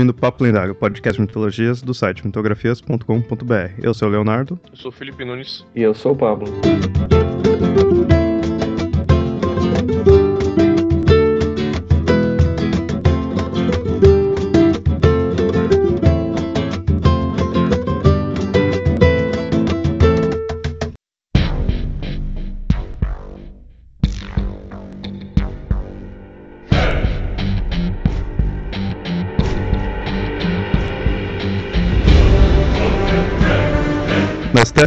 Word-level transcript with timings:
ouvindo 0.00 0.14
Papo 0.14 0.42
Lendário, 0.42 0.74
podcast 0.74 1.20
de 1.20 1.26
mitologias 1.26 1.82
do 1.82 1.92
site 1.92 2.24
mitografias.com.br. 2.24 3.72
Eu 3.82 3.92
sou 3.92 4.08
o 4.08 4.10
Leonardo. 4.10 4.58
Eu 4.70 4.76
sou 4.76 4.90
o 4.90 4.92
Felipe 4.92 5.24
Nunes. 5.26 5.66
E 5.74 5.82
eu 5.82 5.94
sou 5.94 6.12
o 6.12 6.16
Pablo. 6.16 6.46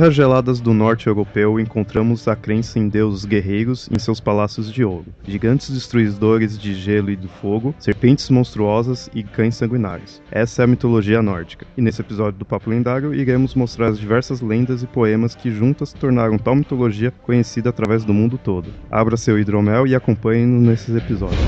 Terras 0.04 0.16
geladas 0.16 0.60
do 0.60 0.74
norte 0.74 1.08
europeu 1.08 1.58
encontramos 1.58 2.28
a 2.28 2.36
crença 2.36 2.78
em 2.78 2.90
deuses 2.90 3.24
guerreiros 3.24 3.88
em 3.90 3.98
seus 3.98 4.20
palácios 4.20 4.70
de 4.70 4.84
ouro, 4.84 5.06
gigantes 5.26 5.70
destruidores 5.70 6.60
de 6.60 6.74
gelo 6.74 7.10
e 7.10 7.16
do 7.16 7.30
fogo, 7.30 7.74
serpentes 7.80 8.30
monstruosas 8.30 9.10
e 9.16 9.24
cães 9.24 9.56
sanguinários. 9.56 10.22
Essa 10.30 10.62
é 10.62 10.66
a 10.66 10.68
mitologia 10.68 11.22
nórdica. 11.22 11.66
E 11.78 11.82
nesse 11.82 12.02
episódio 12.02 12.38
do 12.38 12.44
Papo 12.44 12.70
Lendário 12.70 13.14
iremos 13.14 13.56
mostrar 13.56 13.88
as 13.88 13.98
diversas 13.98 14.42
lendas 14.42 14.84
e 14.84 14.88
poemas 14.88 15.36
que 15.36 15.50
juntas 15.50 15.94
tornaram 15.94 16.38
tal 16.38 16.56
mitologia 16.56 17.10
conhecida 17.10 17.70
através 17.70 18.04
do 18.04 18.14
mundo 18.14 18.38
todo. 18.38 18.68
Abra 18.92 19.16
seu 19.16 19.40
hidromel 19.40 19.88
e 19.88 19.96
acompanhe-nos 19.96 20.64
nesses 20.64 20.98
episódios. 20.98 21.40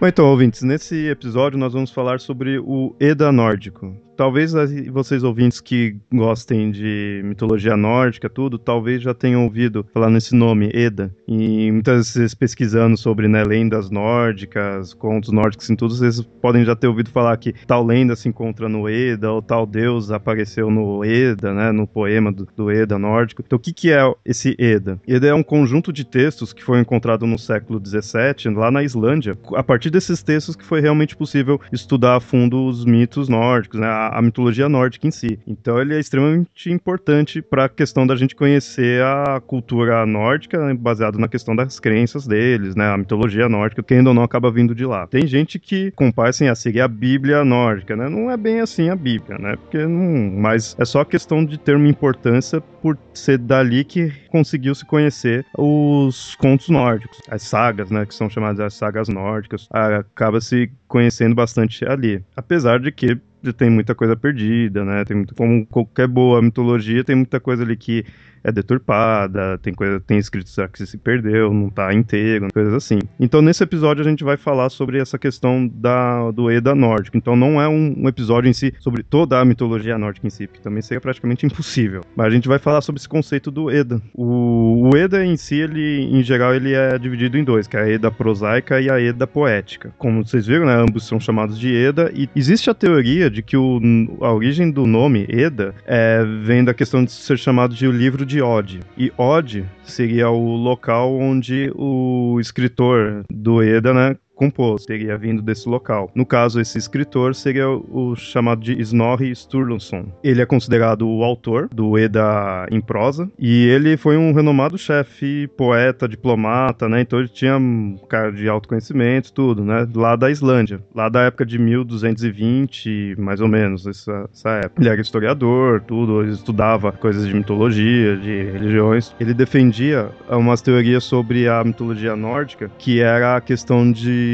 Bom, 0.00 0.06
então, 0.06 0.26
ouvintes, 0.30 0.62
nesse 0.62 1.08
episódio 1.08 1.58
nós 1.58 1.72
vamos 1.72 1.90
falar 1.90 2.20
sobre 2.20 2.56
o 2.60 2.94
Eda 3.00 3.32
nórdico. 3.32 3.96
Talvez 4.18 4.52
vocês 4.90 5.22
ouvintes 5.22 5.60
que 5.60 5.94
gostem 6.12 6.72
de 6.72 7.22
mitologia 7.24 7.76
nórdica, 7.76 8.28
tudo, 8.28 8.58
talvez 8.58 9.00
já 9.00 9.14
tenham 9.14 9.44
ouvido 9.44 9.86
falar 9.94 10.10
nesse 10.10 10.34
nome, 10.34 10.68
Eda. 10.74 11.14
E 11.28 11.70
muitas 11.70 12.12
vezes 12.12 12.34
pesquisando 12.34 12.96
sobre 12.96 13.28
né, 13.28 13.44
lendas 13.44 13.90
nórdicas, 13.90 14.92
contos 14.92 15.30
nórdicos 15.30 15.70
e 15.70 15.76
tudo, 15.76 15.94
vocês 15.94 16.20
podem 16.20 16.64
já 16.64 16.74
ter 16.74 16.88
ouvido 16.88 17.10
falar 17.10 17.36
que 17.36 17.52
tal 17.64 17.86
lenda 17.86 18.16
se 18.16 18.28
encontra 18.28 18.68
no 18.68 18.88
Eda, 18.88 19.30
ou 19.30 19.40
tal 19.40 19.64
deus 19.64 20.10
apareceu 20.10 20.68
no 20.68 21.04
Eda, 21.04 21.54
né, 21.54 21.70
no 21.70 21.86
poema 21.86 22.32
do, 22.32 22.48
do 22.56 22.72
Eda 22.72 22.98
nórdico. 22.98 23.44
Então, 23.46 23.56
o 23.56 23.60
que, 23.60 23.72
que 23.72 23.92
é 23.92 24.02
esse 24.26 24.56
Eda? 24.58 25.00
Eda 25.06 25.28
é 25.28 25.34
um 25.34 25.44
conjunto 25.44 25.92
de 25.92 26.04
textos 26.04 26.52
que 26.52 26.64
foi 26.64 26.80
encontrado 26.80 27.24
no 27.24 27.38
século 27.38 27.80
XVII, 27.80 28.52
lá 28.52 28.68
na 28.68 28.82
Islândia. 28.82 29.38
A 29.54 29.62
partir 29.62 29.90
desses 29.90 30.24
textos 30.24 30.56
que 30.56 30.64
foi 30.64 30.80
realmente 30.80 31.16
possível 31.16 31.60
estudar 31.72 32.16
a 32.16 32.20
fundo 32.20 32.66
os 32.66 32.84
mitos 32.84 33.28
nórdicos, 33.28 33.78
né, 33.78 33.86
a 33.86 34.07
mitologia 34.22 34.68
nórdica 34.68 35.06
em 35.06 35.10
si. 35.10 35.38
Então 35.46 35.80
ele 35.80 35.94
é 35.94 36.00
extremamente 36.00 36.70
importante 36.70 37.40
para 37.42 37.64
a 37.64 37.68
questão 37.68 38.06
da 38.06 38.16
gente 38.16 38.34
conhecer 38.34 39.02
a 39.02 39.40
cultura 39.40 40.04
nórdica, 40.06 40.66
né, 40.66 40.74
baseado 40.74 41.18
na 41.18 41.28
questão 41.28 41.54
das 41.54 41.78
crenças 41.80 42.26
deles, 42.26 42.74
né? 42.74 42.88
A 42.92 42.96
mitologia 42.96 43.48
nórdica, 43.48 43.82
que 43.82 43.94
ainda 43.94 44.12
não 44.12 44.22
acaba 44.22 44.50
vindo 44.50 44.74
de 44.74 44.84
lá. 44.84 45.06
Tem 45.06 45.26
gente 45.26 45.58
que 45.58 45.90
compara 45.92 46.30
assim, 46.30 46.48
a 46.48 46.54
seguir 46.54 46.80
a 46.80 46.88
Bíblia 46.88 47.44
nórdica, 47.44 47.96
né? 47.96 48.08
Não 48.08 48.30
é 48.30 48.36
bem 48.36 48.60
assim 48.60 48.88
a 48.88 48.96
Bíblia, 48.96 49.38
né? 49.38 49.56
Porque 49.56 49.86
não, 49.86 50.32
mas 50.38 50.76
é 50.78 50.84
só 50.84 51.04
questão 51.04 51.44
de 51.44 51.58
ter 51.58 51.76
uma 51.76 51.88
importância 51.88 52.60
por 52.60 52.96
ser 53.12 53.38
dali 53.38 53.84
que 53.84 54.12
conseguiu 54.28 54.74
se 54.74 54.84
conhecer 54.84 55.44
os 55.56 56.34
contos 56.36 56.68
nórdicos, 56.68 57.18
as 57.28 57.42
sagas, 57.42 57.90
né, 57.90 58.06
que 58.06 58.14
são 58.14 58.30
chamadas 58.30 58.60
as 58.60 58.74
sagas 58.74 59.08
nórdicas, 59.08 59.68
acaba 59.70 60.40
se 60.40 60.70
conhecendo 60.86 61.34
bastante 61.34 61.84
ali. 61.84 62.22
Apesar 62.36 62.80
de 62.80 62.92
que 62.92 63.18
tem 63.56 63.70
muita 63.70 63.94
coisa 63.94 64.16
perdida, 64.16 64.84
né? 64.84 65.04
Tem 65.04 65.16
muito, 65.16 65.34
como 65.34 65.66
qualquer 65.66 66.08
boa 66.08 66.42
mitologia, 66.42 67.04
tem 67.04 67.16
muita 67.16 67.40
coisa 67.40 67.62
ali 67.62 67.76
que 67.76 68.04
é 68.42 68.52
deturpada, 68.52 69.58
tem 69.58 69.72
coisa, 69.72 70.00
tem 70.00 70.18
escritos 70.18 70.56
que 70.72 70.86
se 70.86 70.98
perdeu, 70.98 71.52
não 71.52 71.70
tá 71.70 71.92
inteiro, 71.92 72.48
coisas 72.52 72.74
assim. 72.74 72.98
Então 73.18 73.42
nesse 73.42 73.62
episódio 73.62 74.04
a 74.04 74.08
gente 74.08 74.24
vai 74.24 74.36
falar 74.36 74.68
sobre 74.70 74.98
essa 74.98 75.18
questão 75.18 75.66
da, 75.66 76.30
do 76.30 76.50
Eda 76.50 76.74
nórdico. 76.74 77.16
Então 77.16 77.36
não 77.36 77.60
é 77.60 77.68
um, 77.68 77.94
um 77.98 78.08
episódio 78.08 78.48
em 78.48 78.52
si 78.52 78.72
sobre 78.80 79.02
toda 79.02 79.40
a 79.40 79.44
mitologia 79.44 79.98
nórdica 79.98 80.26
em 80.26 80.30
si, 80.30 80.46
que 80.46 80.60
também 80.60 80.82
seria 80.82 81.00
praticamente 81.00 81.46
impossível. 81.46 82.02
Mas 82.16 82.26
a 82.26 82.30
gente 82.30 82.48
vai 82.48 82.58
falar 82.58 82.80
sobre 82.80 82.98
esse 82.98 83.08
conceito 83.08 83.50
do 83.50 83.70
Eda. 83.70 84.00
O, 84.14 84.90
o 84.90 84.96
Eda 84.96 85.24
em 85.24 85.36
si, 85.36 85.56
ele 85.56 86.08
em 86.10 86.22
geral, 86.22 86.54
ele 86.54 86.74
é 86.74 86.98
dividido 86.98 87.38
em 87.38 87.44
dois, 87.44 87.66
que 87.66 87.76
é 87.76 87.80
a 87.80 87.88
Eda 87.88 88.10
prosaica 88.10 88.80
e 88.80 88.90
a 88.90 89.00
Eda 89.00 89.26
poética. 89.26 89.92
Como 89.98 90.24
vocês 90.24 90.46
viram, 90.46 90.66
né, 90.66 90.74
ambos 90.74 91.06
são 91.06 91.18
chamados 91.18 91.58
de 91.58 91.74
Eda 91.74 92.10
e 92.14 92.28
existe 92.34 92.70
a 92.70 92.74
teoria 92.74 93.30
de 93.30 93.42
que 93.42 93.56
o, 93.56 93.80
a 94.20 94.32
origem 94.32 94.70
do 94.70 94.86
nome 94.86 95.26
Eda 95.28 95.74
é, 95.86 96.24
vem 96.42 96.64
da 96.64 96.74
questão 96.74 97.04
de 97.04 97.12
ser 97.12 97.38
chamado 97.38 97.74
de 97.74 97.86
o 97.86 97.92
livro 97.92 98.24
de 98.28 98.42
Ode. 98.42 98.80
E 98.96 99.10
Ode 99.16 99.64
seria 99.82 100.28
o 100.28 100.54
local 100.54 101.14
onde 101.14 101.72
o 101.74 102.38
escritor 102.38 103.24
do 103.30 103.62
Eda, 103.62 103.94
né, 103.94 104.16
compôs, 104.38 104.86
teria 104.86 105.18
vindo 105.18 105.42
desse 105.42 105.68
local. 105.68 106.10
No 106.14 106.24
caso, 106.24 106.60
esse 106.60 106.78
escritor 106.78 107.34
seria 107.34 107.68
o 107.68 108.14
chamado 108.14 108.62
de 108.62 108.80
Snorri 108.80 109.34
Sturluson. 109.34 110.06
Ele 110.22 110.40
é 110.40 110.46
considerado 110.46 111.06
o 111.06 111.24
autor 111.24 111.68
do 111.72 111.98
Eda 111.98 112.66
em 112.70 112.80
prosa 112.80 113.28
e 113.38 113.66
ele 113.66 113.96
foi 113.96 114.16
um 114.16 114.32
renomado 114.32 114.78
chefe, 114.78 115.48
poeta, 115.56 116.08
diplomata, 116.08 116.88
né? 116.88 117.00
Então 117.00 117.18
ele 117.18 117.28
tinha 117.28 117.56
um 117.56 117.98
cara 118.08 118.30
de 118.30 118.48
autoconhecimento, 118.48 119.32
tudo, 119.32 119.64
né? 119.64 119.86
Lá 119.94 120.14
da 120.14 120.30
Islândia, 120.30 120.80
lá 120.94 121.08
da 121.08 121.22
época 121.22 121.44
de 121.44 121.58
1220, 121.58 123.16
mais 123.18 123.40
ou 123.40 123.48
menos, 123.48 123.86
essa, 123.86 124.28
essa 124.32 124.50
época. 124.50 124.80
Ele 124.80 124.88
era 124.88 125.00
historiador, 125.00 125.80
tudo, 125.80 126.22
ele 126.22 126.32
estudava 126.32 126.92
coisas 126.92 127.26
de 127.26 127.34
mitologia, 127.34 128.16
de 128.16 128.44
religiões. 128.52 129.12
Ele 129.18 129.34
defendia 129.34 130.10
umas 130.30 130.62
teorias 130.62 131.02
sobre 131.02 131.48
a 131.48 131.64
mitologia 131.64 132.14
nórdica, 132.14 132.70
que 132.78 133.00
era 133.00 133.36
a 133.36 133.40
questão 133.40 133.90
de 133.90 134.27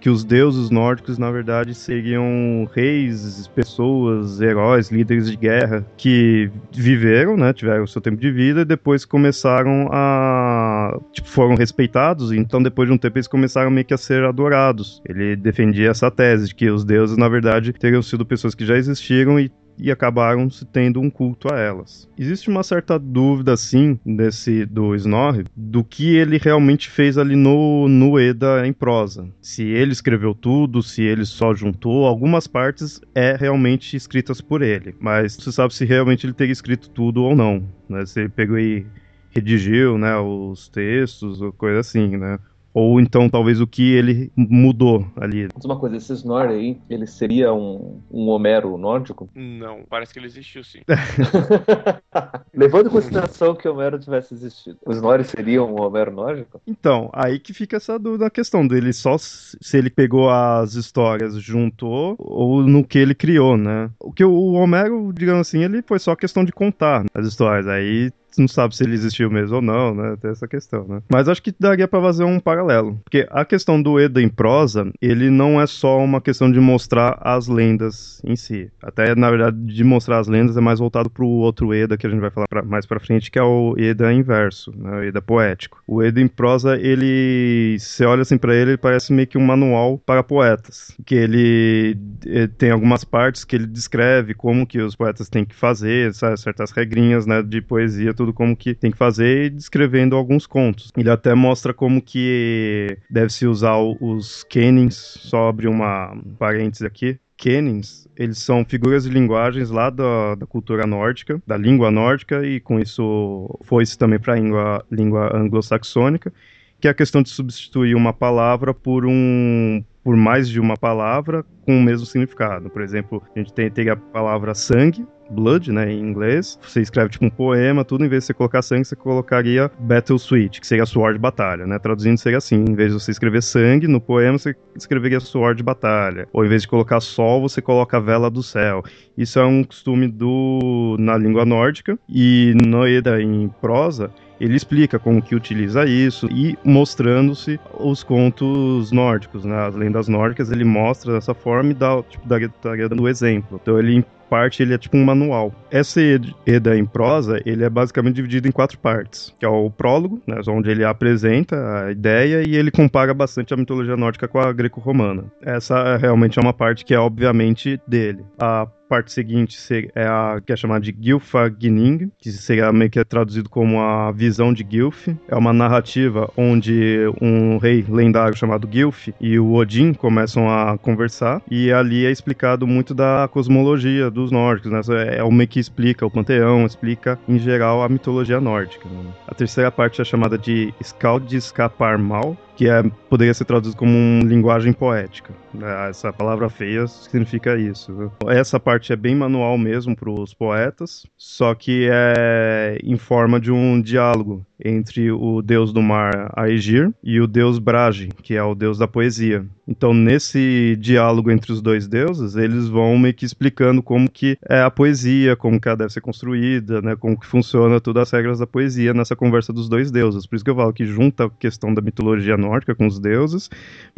que 0.00 0.10
os 0.10 0.24
deuses 0.24 0.70
nórdicos, 0.70 1.18
na 1.18 1.30
verdade, 1.30 1.74
seriam 1.74 2.68
reis, 2.74 3.48
pessoas, 3.54 4.40
heróis, 4.40 4.90
líderes 4.90 5.30
de 5.30 5.36
guerra 5.36 5.86
que 5.96 6.50
viveram, 6.72 7.36
né, 7.36 7.52
tiveram 7.52 7.84
o 7.84 7.88
seu 7.88 8.00
tempo 8.00 8.16
de 8.20 8.30
vida 8.30 8.60
e 8.62 8.64
depois 8.64 9.04
começaram 9.04 9.88
a. 9.92 10.98
Tipo, 11.12 11.28
foram 11.28 11.54
respeitados, 11.54 12.32
então 12.32 12.62
depois 12.62 12.88
de 12.88 12.94
um 12.94 12.98
tempo 12.98 13.18
eles 13.18 13.28
começaram 13.28 13.70
meio 13.70 13.86
que 13.86 13.94
a 13.94 13.98
ser 13.98 14.24
adorados. 14.24 15.02
Ele 15.08 15.36
defendia 15.36 15.90
essa 15.90 16.10
tese 16.10 16.48
de 16.48 16.54
que 16.54 16.70
os 16.70 16.84
deuses, 16.84 17.16
na 17.16 17.28
verdade, 17.28 17.72
teriam 17.72 18.02
sido 18.02 18.24
pessoas 18.24 18.54
que 18.54 18.64
já 18.64 18.76
existiram 18.76 19.38
e 19.38 19.50
e 19.78 19.90
acabaram 19.90 20.50
se 20.50 20.64
tendo 20.64 21.00
um 21.00 21.10
culto 21.10 21.52
a 21.52 21.58
elas. 21.58 22.08
Existe 22.18 22.48
uma 22.48 22.62
certa 22.62 22.98
dúvida, 22.98 23.56
sim, 23.56 23.98
desse 24.04 24.64
do 24.66 24.94
Snorri, 24.94 25.44
do 25.56 25.84
que 25.84 26.16
ele 26.16 26.38
realmente 26.38 26.90
fez 26.90 27.16
ali 27.16 27.36
no, 27.36 27.88
no 27.88 28.18
Eda 28.18 28.66
em 28.66 28.72
prosa. 28.72 29.28
Se 29.40 29.64
ele 29.64 29.92
escreveu 29.92 30.34
tudo, 30.34 30.82
se 30.82 31.02
ele 31.02 31.24
só 31.24 31.54
juntou, 31.54 32.06
algumas 32.06 32.46
partes 32.46 33.00
é 33.14 33.36
realmente 33.36 33.96
escritas 33.96 34.40
por 34.40 34.62
ele, 34.62 34.94
mas 35.00 35.36
não 35.36 35.44
se 35.44 35.52
sabe 35.52 35.74
se 35.74 35.84
realmente 35.84 36.26
ele 36.26 36.32
teria 36.32 36.52
escrito 36.52 36.90
tudo 36.90 37.22
ou 37.22 37.36
não. 37.36 37.62
Né? 37.88 38.04
Se 38.06 38.20
ele 38.20 38.28
pegou 38.28 38.58
e 38.58 38.86
redigiu 39.30 39.98
né, 39.98 40.16
os 40.18 40.68
textos, 40.68 41.40
ou 41.40 41.52
coisa 41.52 41.80
assim, 41.80 42.16
né? 42.16 42.38
Ou 42.72 43.00
então, 43.00 43.28
talvez, 43.28 43.60
o 43.60 43.66
que 43.66 43.94
ele 43.94 44.30
mudou 44.36 45.06
ali. 45.16 45.48
Uma 45.64 45.78
coisa, 45.78 45.96
esse 45.96 46.12
Snorri 46.12 46.52
aí, 46.52 46.78
ele 46.88 47.06
seria 47.06 47.52
um, 47.52 48.00
um 48.10 48.28
Homero 48.28 48.76
nórdico? 48.76 49.28
Não, 49.34 49.80
parece 49.88 50.12
que 50.12 50.18
ele 50.18 50.26
existiu 50.26 50.62
sim. 50.62 50.80
Levando 52.54 52.88
em 52.88 52.90
consideração 52.90 53.54
que 53.54 53.68
o 53.68 53.72
Homero 53.72 53.98
tivesse 53.98 54.34
existido, 54.34 54.78
o 54.84 54.92
Snorri 54.92 55.24
seria 55.24 55.62
um 55.62 55.80
Homero 55.80 56.12
nórdico? 56.12 56.60
Então, 56.66 57.10
aí 57.12 57.38
que 57.38 57.52
fica 57.52 57.76
essa 57.76 57.98
dúvida, 57.98 58.26
a 58.26 58.30
questão 58.30 58.66
dele 58.66 58.92
só 58.92 59.16
se 59.18 59.76
ele 59.76 59.90
pegou 59.90 60.30
as 60.30 60.74
histórias, 60.74 61.34
juntou, 61.40 62.16
ou 62.18 62.62
no 62.62 62.84
que 62.84 62.98
ele 62.98 63.14
criou, 63.14 63.56
né? 63.56 63.90
O 63.98 64.12
que 64.12 64.24
o 64.24 64.52
Homero, 64.52 65.12
digamos 65.12 65.48
assim, 65.48 65.64
ele 65.64 65.82
foi 65.82 65.98
só 65.98 66.14
questão 66.14 66.44
de 66.44 66.52
contar 66.52 67.04
as 67.14 67.26
histórias. 67.26 67.66
Aí 67.66 68.12
não 68.36 68.48
sabe 68.48 68.76
se 68.76 68.84
ele 68.84 68.94
existiu 68.94 69.30
mesmo 69.30 69.56
ou 69.56 69.62
não, 69.62 69.94
né? 69.94 70.16
Tem 70.20 70.30
essa 70.30 70.46
questão, 70.46 70.86
né? 70.86 71.02
Mas 71.08 71.28
acho 71.28 71.42
que 71.42 71.54
daria 71.58 71.88
para 71.88 72.00
fazer 72.00 72.24
um 72.24 72.40
paralelo. 72.40 73.00
Porque 73.04 73.26
a 73.30 73.44
questão 73.44 73.80
do 73.80 73.98
Eda 73.98 74.20
em 74.20 74.28
prosa, 74.28 74.90
ele 75.00 75.30
não 75.30 75.60
é 75.60 75.66
só 75.66 75.98
uma 75.98 76.20
questão 76.20 76.50
de 76.50 76.60
mostrar 76.60 77.18
as 77.20 77.48
lendas 77.48 78.20
em 78.24 78.36
si. 78.36 78.70
Até, 78.82 79.14
na 79.14 79.30
verdade, 79.30 79.56
de 79.56 79.84
mostrar 79.84 80.18
as 80.18 80.28
lendas 80.28 80.56
é 80.56 80.60
mais 80.60 80.78
voltado 80.78 81.08
pro 81.10 81.26
outro 81.26 81.72
Eda 81.72 81.96
que 81.96 82.06
a 82.06 82.10
gente 82.10 82.20
vai 82.20 82.30
falar 82.30 82.46
pra, 82.48 82.62
mais 82.62 82.86
pra 82.86 83.00
frente, 83.00 83.30
que 83.30 83.38
é 83.38 83.42
o 83.42 83.74
Eda 83.78 84.12
inverso, 84.12 84.72
né? 84.76 84.98
O 84.98 85.02
Eda 85.02 85.22
poético. 85.22 85.82
O 85.86 86.02
Eda 86.02 86.20
em 86.20 86.28
prosa, 86.28 86.76
ele. 86.76 87.76
Você 87.78 88.04
olha 88.04 88.22
assim 88.22 88.38
para 88.38 88.54
ele, 88.54 88.72
ele 88.72 88.78
parece 88.78 89.12
meio 89.12 89.26
que 89.26 89.38
um 89.38 89.44
manual 89.44 89.98
para 89.98 90.22
poetas. 90.22 90.92
Que 91.04 91.14
ele, 91.14 91.96
ele, 92.24 92.44
eh, 92.44 92.46
tem 92.46 92.70
algumas 92.70 93.04
partes 93.04 93.44
que 93.44 93.56
ele 93.56 93.66
descreve 93.66 94.34
como 94.34 94.66
que 94.66 94.80
os 94.80 94.94
poetas 94.94 95.28
têm 95.28 95.44
que 95.44 95.54
fazer, 95.54 96.12
sabe? 96.14 96.38
certas 96.38 96.70
regrinhas 96.70 97.26
né, 97.26 97.42
de 97.42 97.60
poesia, 97.60 98.14
tudo 98.18 98.34
como 98.34 98.56
que 98.56 98.74
tem 98.74 98.90
que 98.90 98.98
fazer, 98.98 99.46
e 99.46 99.50
descrevendo 99.50 100.16
alguns 100.16 100.46
contos. 100.46 100.90
Ele 100.96 101.08
até 101.08 101.34
mostra 101.34 101.72
como 101.72 102.02
que 102.02 102.98
deve-se 103.08 103.46
usar 103.46 103.78
os 103.78 104.42
canons, 104.44 104.96
só 104.96 105.48
abrir 105.48 105.68
uma 105.68 106.20
parêntese 106.38 106.84
aqui, 106.84 107.18
Kenins, 107.36 108.08
eles 108.16 108.38
são 108.38 108.64
figuras 108.64 109.04
de 109.04 109.10
linguagens 109.10 109.70
lá 109.70 109.90
da, 109.90 110.34
da 110.34 110.44
cultura 110.44 110.84
nórdica, 110.88 111.40
da 111.46 111.56
língua 111.56 111.88
nórdica, 111.88 112.44
e 112.44 112.58
com 112.58 112.80
isso 112.80 113.48
foi-se 113.62 113.96
também 113.96 114.18
para 114.18 114.32
a 114.32 114.36
língua, 114.36 114.84
língua 114.90 115.36
anglo-saxônica, 115.36 116.32
que 116.80 116.88
é 116.88 116.90
a 116.90 116.94
questão 116.94 117.22
de 117.22 117.28
substituir 117.28 117.94
uma 117.94 118.12
palavra 118.12 118.74
por 118.74 119.06
um 119.06 119.84
por 120.02 120.16
mais 120.16 120.48
de 120.48 120.58
uma 120.58 120.76
palavra 120.76 121.44
com 121.66 121.78
o 121.78 121.82
mesmo 121.82 122.06
significado. 122.06 122.70
Por 122.70 122.82
exemplo, 122.82 123.22
a 123.36 123.38
gente 123.38 123.52
tem, 123.52 123.70
tem 123.70 123.88
a 123.90 123.96
palavra 123.96 124.54
sangue, 124.54 125.06
blood, 125.30 125.72
né, 125.72 125.92
em 125.92 126.00
inglês. 126.00 126.58
Você 126.62 126.80
escreve 126.80 127.10
tipo 127.10 127.24
um 127.24 127.30
poema, 127.30 127.84
tudo, 127.84 128.04
em 128.04 128.08
vez 128.08 128.24
de 128.24 128.26
você 128.26 128.34
colocar 128.34 128.62
sangue, 128.62 128.84
você 128.84 128.96
colocaria 128.96 129.70
battle 129.78 130.18
switch, 130.18 130.60
que 130.60 130.66
seria 130.66 130.86
sword 130.86 131.18
batalha, 131.18 131.66
né? 131.66 131.78
Traduzindo 131.78 132.18
seria 132.18 132.38
assim, 132.38 132.64
em 132.68 132.74
vez 132.74 132.92
de 132.92 133.00
você 133.00 133.10
escrever 133.10 133.42
sangue 133.42 133.86
no 133.86 134.00
poema, 134.00 134.38
você 134.38 134.54
escreveria 134.76 135.20
sword 135.20 135.62
batalha. 135.62 136.28
Ou 136.32 136.44
em 136.44 136.48
vez 136.48 136.62
de 136.62 136.68
colocar 136.68 137.00
sol, 137.00 137.40
você 137.40 137.60
coloca 137.60 138.00
vela 138.00 138.30
do 138.30 138.42
céu. 138.42 138.82
Isso 139.16 139.38
é 139.38 139.44
um 139.44 139.64
costume 139.64 140.08
do 140.08 140.96
na 140.98 141.16
língua 141.16 141.44
nórdica 141.44 141.98
e 142.08 142.54
no 142.64 142.86
Eda 142.86 143.20
em 143.20 143.48
prosa, 143.60 144.10
ele 144.40 144.56
explica 144.56 144.98
como 144.98 145.20
que 145.20 145.34
utiliza 145.34 145.84
isso 145.84 146.28
e 146.30 146.56
mostrando-se 146.64 147.58
os 147.74 148.02
contos 148.02 148.92
nórdicos, 148.92 149.44
né? 149.44 149.66
As 149.66 149.74
lendas 149.74 150.08
nórdicas, 150.08 150.50
ele 150.50 150.64
mostra 150.64 151.12
dessa 151.12 151.34
forma 151.34 151.72
e 151.72 151.74
dá, 151.74 152.02
tipo, 152.02 152.26
dá, 152.26 152.38
dá 152.38 152.88
dando 152.88 153.08
exemplo. 153.08 153.58
Então 153.60 153.78
ele 153.78 154.04
parte 154.28 154.62
ele 154.62 154.74
é 154.74 154.78
tipo 154.78 154.96
um 154.96 155.04
manual. 155.04 155.52
Essa 155.70 156.00
Eda 156.46 156.76
em 156.76 156.84
prosa, 156.84 157.40
ele 157.44 157.64
é 157.64 157.70
basicamente 157.70 158.16
dividido 158.16 158.48
em 158.48 158.52
quatro 158.52 158.78
partes, 158.78 159.34
que 159.38 159.44
é 159.44 159.48
o 159.48 159.70
prólogo, 159.70 160.20
né, 160.26 160.40
onde 160.48 160.70
ele 160.70 160.84
apresenta 160.84 161.84
a 161.84 161.90
ideia 161.90 162.46
e 162.46 162.54
ele 162.56 162.70
compara 162.70 163.12
bastante 163.12 163.52
a 163.52 163.56
mitologia 163.56 163.96
nórdica 163.96 164.28
com 164.28 164.38
a 164.38 164.52
greco-romana. 164.52 165.24
Essa 165.42 165.96
realmente 165.96 166.38
é 166.38 166.42
uma 166.42 166.52
parte 166.52 166.84
que 166.84 166.94
é 166.94 166.98
obviamente 166.98 167.80
dele. 167.86 168.24
A 168.38 168.66
parte 168.88 169.12
seguinte 169.12 169.58
é 169.94 170.04
a 170.04 170.40
que 170.44 170.52
é 170.52 170.56
chamada 170.56 170.80
de 170.80 170.92
Gylfaginning, 170.92 172.10
que 172.18 172.32
seria 172.32 172.72
meio 172.72 172.90
que 172.90 173.04
traduzido 173.04 173.48
como 173.48 173.80
a 173.80 174.10
visão 174.12 174.52
de 174.52 174.64
Gylf. 174.64 175.08
É 175.28 175.36
uma 175.36 175.52
narrativa 175.52 176.30
onde 176.36 176.98
um 177.20 177.58
rei 177.58 177.84
lendário 177.88 178.36
chamado 178.36 178.66
Gylf 178.66 179.08
e 179.20 179.38
o 179.38 179.54
Odin 179.54 179.92
começam 179.92 180.48
a 180.48 180.78
conversar 180.78 181.42
e 181.50 181.70
ali 181.72 182.06
é 182.06 182.10
explicado 182.10 182.66
muito 182.66 182.94
da 182.94 183.28
cosmologia 183.30 184.10
dos 184.10 184.30
nórdicos, 184.30 184.72
né? 184.72 184.80
É 185.16 185.22
o 185.22 185.30
meio 185.30 185.48
que 185.48 185.60
explica 185.60 186.06
o 186.06 186.10
panteão, 186.10 186.64
explica 186.64 187.18
em 187.28 187.38
geral 187.38 187.82
a 187.82 187.88
mitologia 187.88 188.40
nórdica. 188.40 188.88
Né? 188.88 189.12
A 189.26 189.34
terceira 189.34 189.70
parte 189.70 190.00
é 190.00 190.04
chamada 190.04 190.38
de 190.38 190.72
Skald 190.80 191.26
de 191.26 191.36
Escapar 191.36 191.98
Mal, 191.98 192.36
que 192.58 192.68
é, 192.68 192.82
poderia 193.08 193.32
ser 193.32 193.44
traduzido 193.44 193.76
como 193.76 193.92
uma 193.92 194.24
linguagem 194.24 194.72
poética. 194.72 195.32
Né? 195.54 195.90
Essa 195.90 196.12
palavra 196.12 196.48
feia 196.48 196.88
significa 196.88 197.56
isso. 197.56 198.10
Essa 198.26 198.58
parte 198.58 198.77
é 198.92 198.96
bem 198.96 199.14
manual 199.14 199.58
mesmo 199.58 199.96
para 199.96 200.10
os 200.10 200.32
poetas, 200.32 201.04
só 201.16 201.54
que 201.54 201.88
é 201.90 202.78
em 202.82 202.96
forma 202.96 203.40
de 203.40 203.50
um 203.50 203.80
diálogo 203.80 204.46
entre 204.64 205.10
o 205.10 205.42
deus 205.42 205.72
do 205.72 205.82
mar 205.82 206.32
Aegir 206.36 206.92
e 207.02 207.20
o 207.20 207.26
deus 207.26 207.58
Brage, 207.58 208.08
que 208.22 208.34
é 208.34 208.42
o 208.42 208.54
deus 208.54 208.78
da 208.78 208.86
poesia. 208.86 209.44
Então, 209.68 209.92
nesse 209.92 210.76
diálogo 210.80 211.30
entre 211.30 211.52
os 211.52 211.60
dois 211.60 211.86
deuses, 211.86 212.36
eles 212.36 212.68
vão 212.68 212.96
meio 212.96 213.12
que 213.12 213.26
explicando 213.26 213.82
como 213.82 214.10
que 214.10 214.38
é 214.48 214.62
a 214.62 214.70
poesia, 214.70 215.36
como 215.36 215.60
que 215.60 215.68
ela 215.68 215.76
deve 215.76 215.92
ser 215.92 216.00
construída, 216.00 216.80
né, 216.80 216.96
como 216.96 217.20
que 217.20 217.26
funciona 217.26 217.78
todas 217.78 218.04
as 218.04 218.10
regras 218.10 218.38
da 218.38 218.46
poesia 218.46 218.94
nessa 218.94 219.14
conversa 219.14 219.52
dos 219.52 219.68
dois 219.68 219.90
deuses. 219.90 220.26
Por 220.26 220.36
isso 220.36 220.44
que 220.44 220.50
eu 220.50 220.56
falo 220.56 220.72
que 220.72 220.86
junta 220.86 221.26
a 221.26 221.30
questão 221.30 221.74
da 221.74 221.82
mitologia 221.82 222.36
nórdica 222.38 222.74
com 222.74 222.86
os 222.86 222.98
deuses 222.98 223.50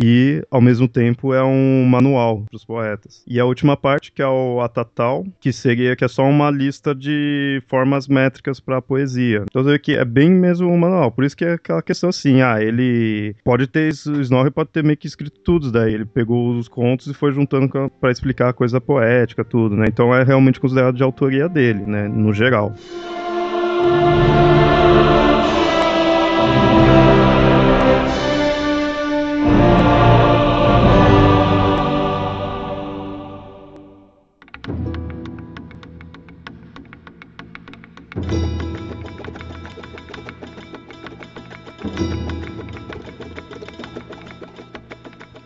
e, 0.02 0.44
ao 0.50 0.60
mesmo 0.60 0.88
tempo, 0.88 1.32
é 1.32 1.44
um 1.44 1.84
manual 1.84 2.42
para 2.48 2.56
os 2.56 2.64
poetas. 2.64 3.22
E 3.26 3.38
a 3.38 3.44
última 3.44 3.76
parte, 3.76 4.10
que 4.10 4.20
é 4.20 4.26
o 4.26 4.60
Atatal, 4.60 5.24
que 5.40 5.52
seria 5.52 5.94
que 5.94 6.04
é 6.04 6.08
só 6.08 6.24
uma 6.24 6.50
lista 6.50 6.92
de 6.92 7.62
formas 7.68 8.08
métricas 8.08 8.58
para 8.58 8.78
a 8.78 8.82
poesia. 8.82 9.44
Então, 9.48 9.62
você 9.62 9.70
vê 9.70 9.78
que 9.78 9.92
é 9.92 10.04
bem 10.04 10.30
mesmo 10.30 10.68
um 10.68 10.76
manual. 10.76 11.12
Por 11.12 11.24
isso 11.24 11.36
que 11.36 11.44
é 11.44 11.52
aquela 11.52 11.82
questão 11.82 12.08
assim, 12.10 12.40
ah, 12.42 12.60
ele 12.60 13.36
pode 13.44 13.68
ter, 13.68 13.88
Snorri 13.90 14.50
pode 14.50 14.70
ter 14.70 14.82
meio 14.82 14.96
que 14.96 15.06
escrito 15.06 15.38
tudo 15.44 15.59
daí. 15.72 15.94
Ele 15.94 16.04
pegou 16.04 16.56
os 16.56 16.68
contos 16.68 17.08
e 17.08 17.14
foi 17.14 17.32
juntando 17.32 17.68
para 18.00 18.12
explicar 18.12 18.50
a 18.50 18.52
coisa 18.52 18.80
poética, 18.80 19.44
tudo, 19.44 19.74
né? 19.74 19.86
Então 19.88 20.14
é 20.14 20.22
realmente 20.22 20.60
considerado 20.60 20.94
de 20.94 21.02
autoria 21.02 21.48
dele, 21.48 21.84
né? 21.86 22.06
No 22.06 22.32
geral. 22.32 22.72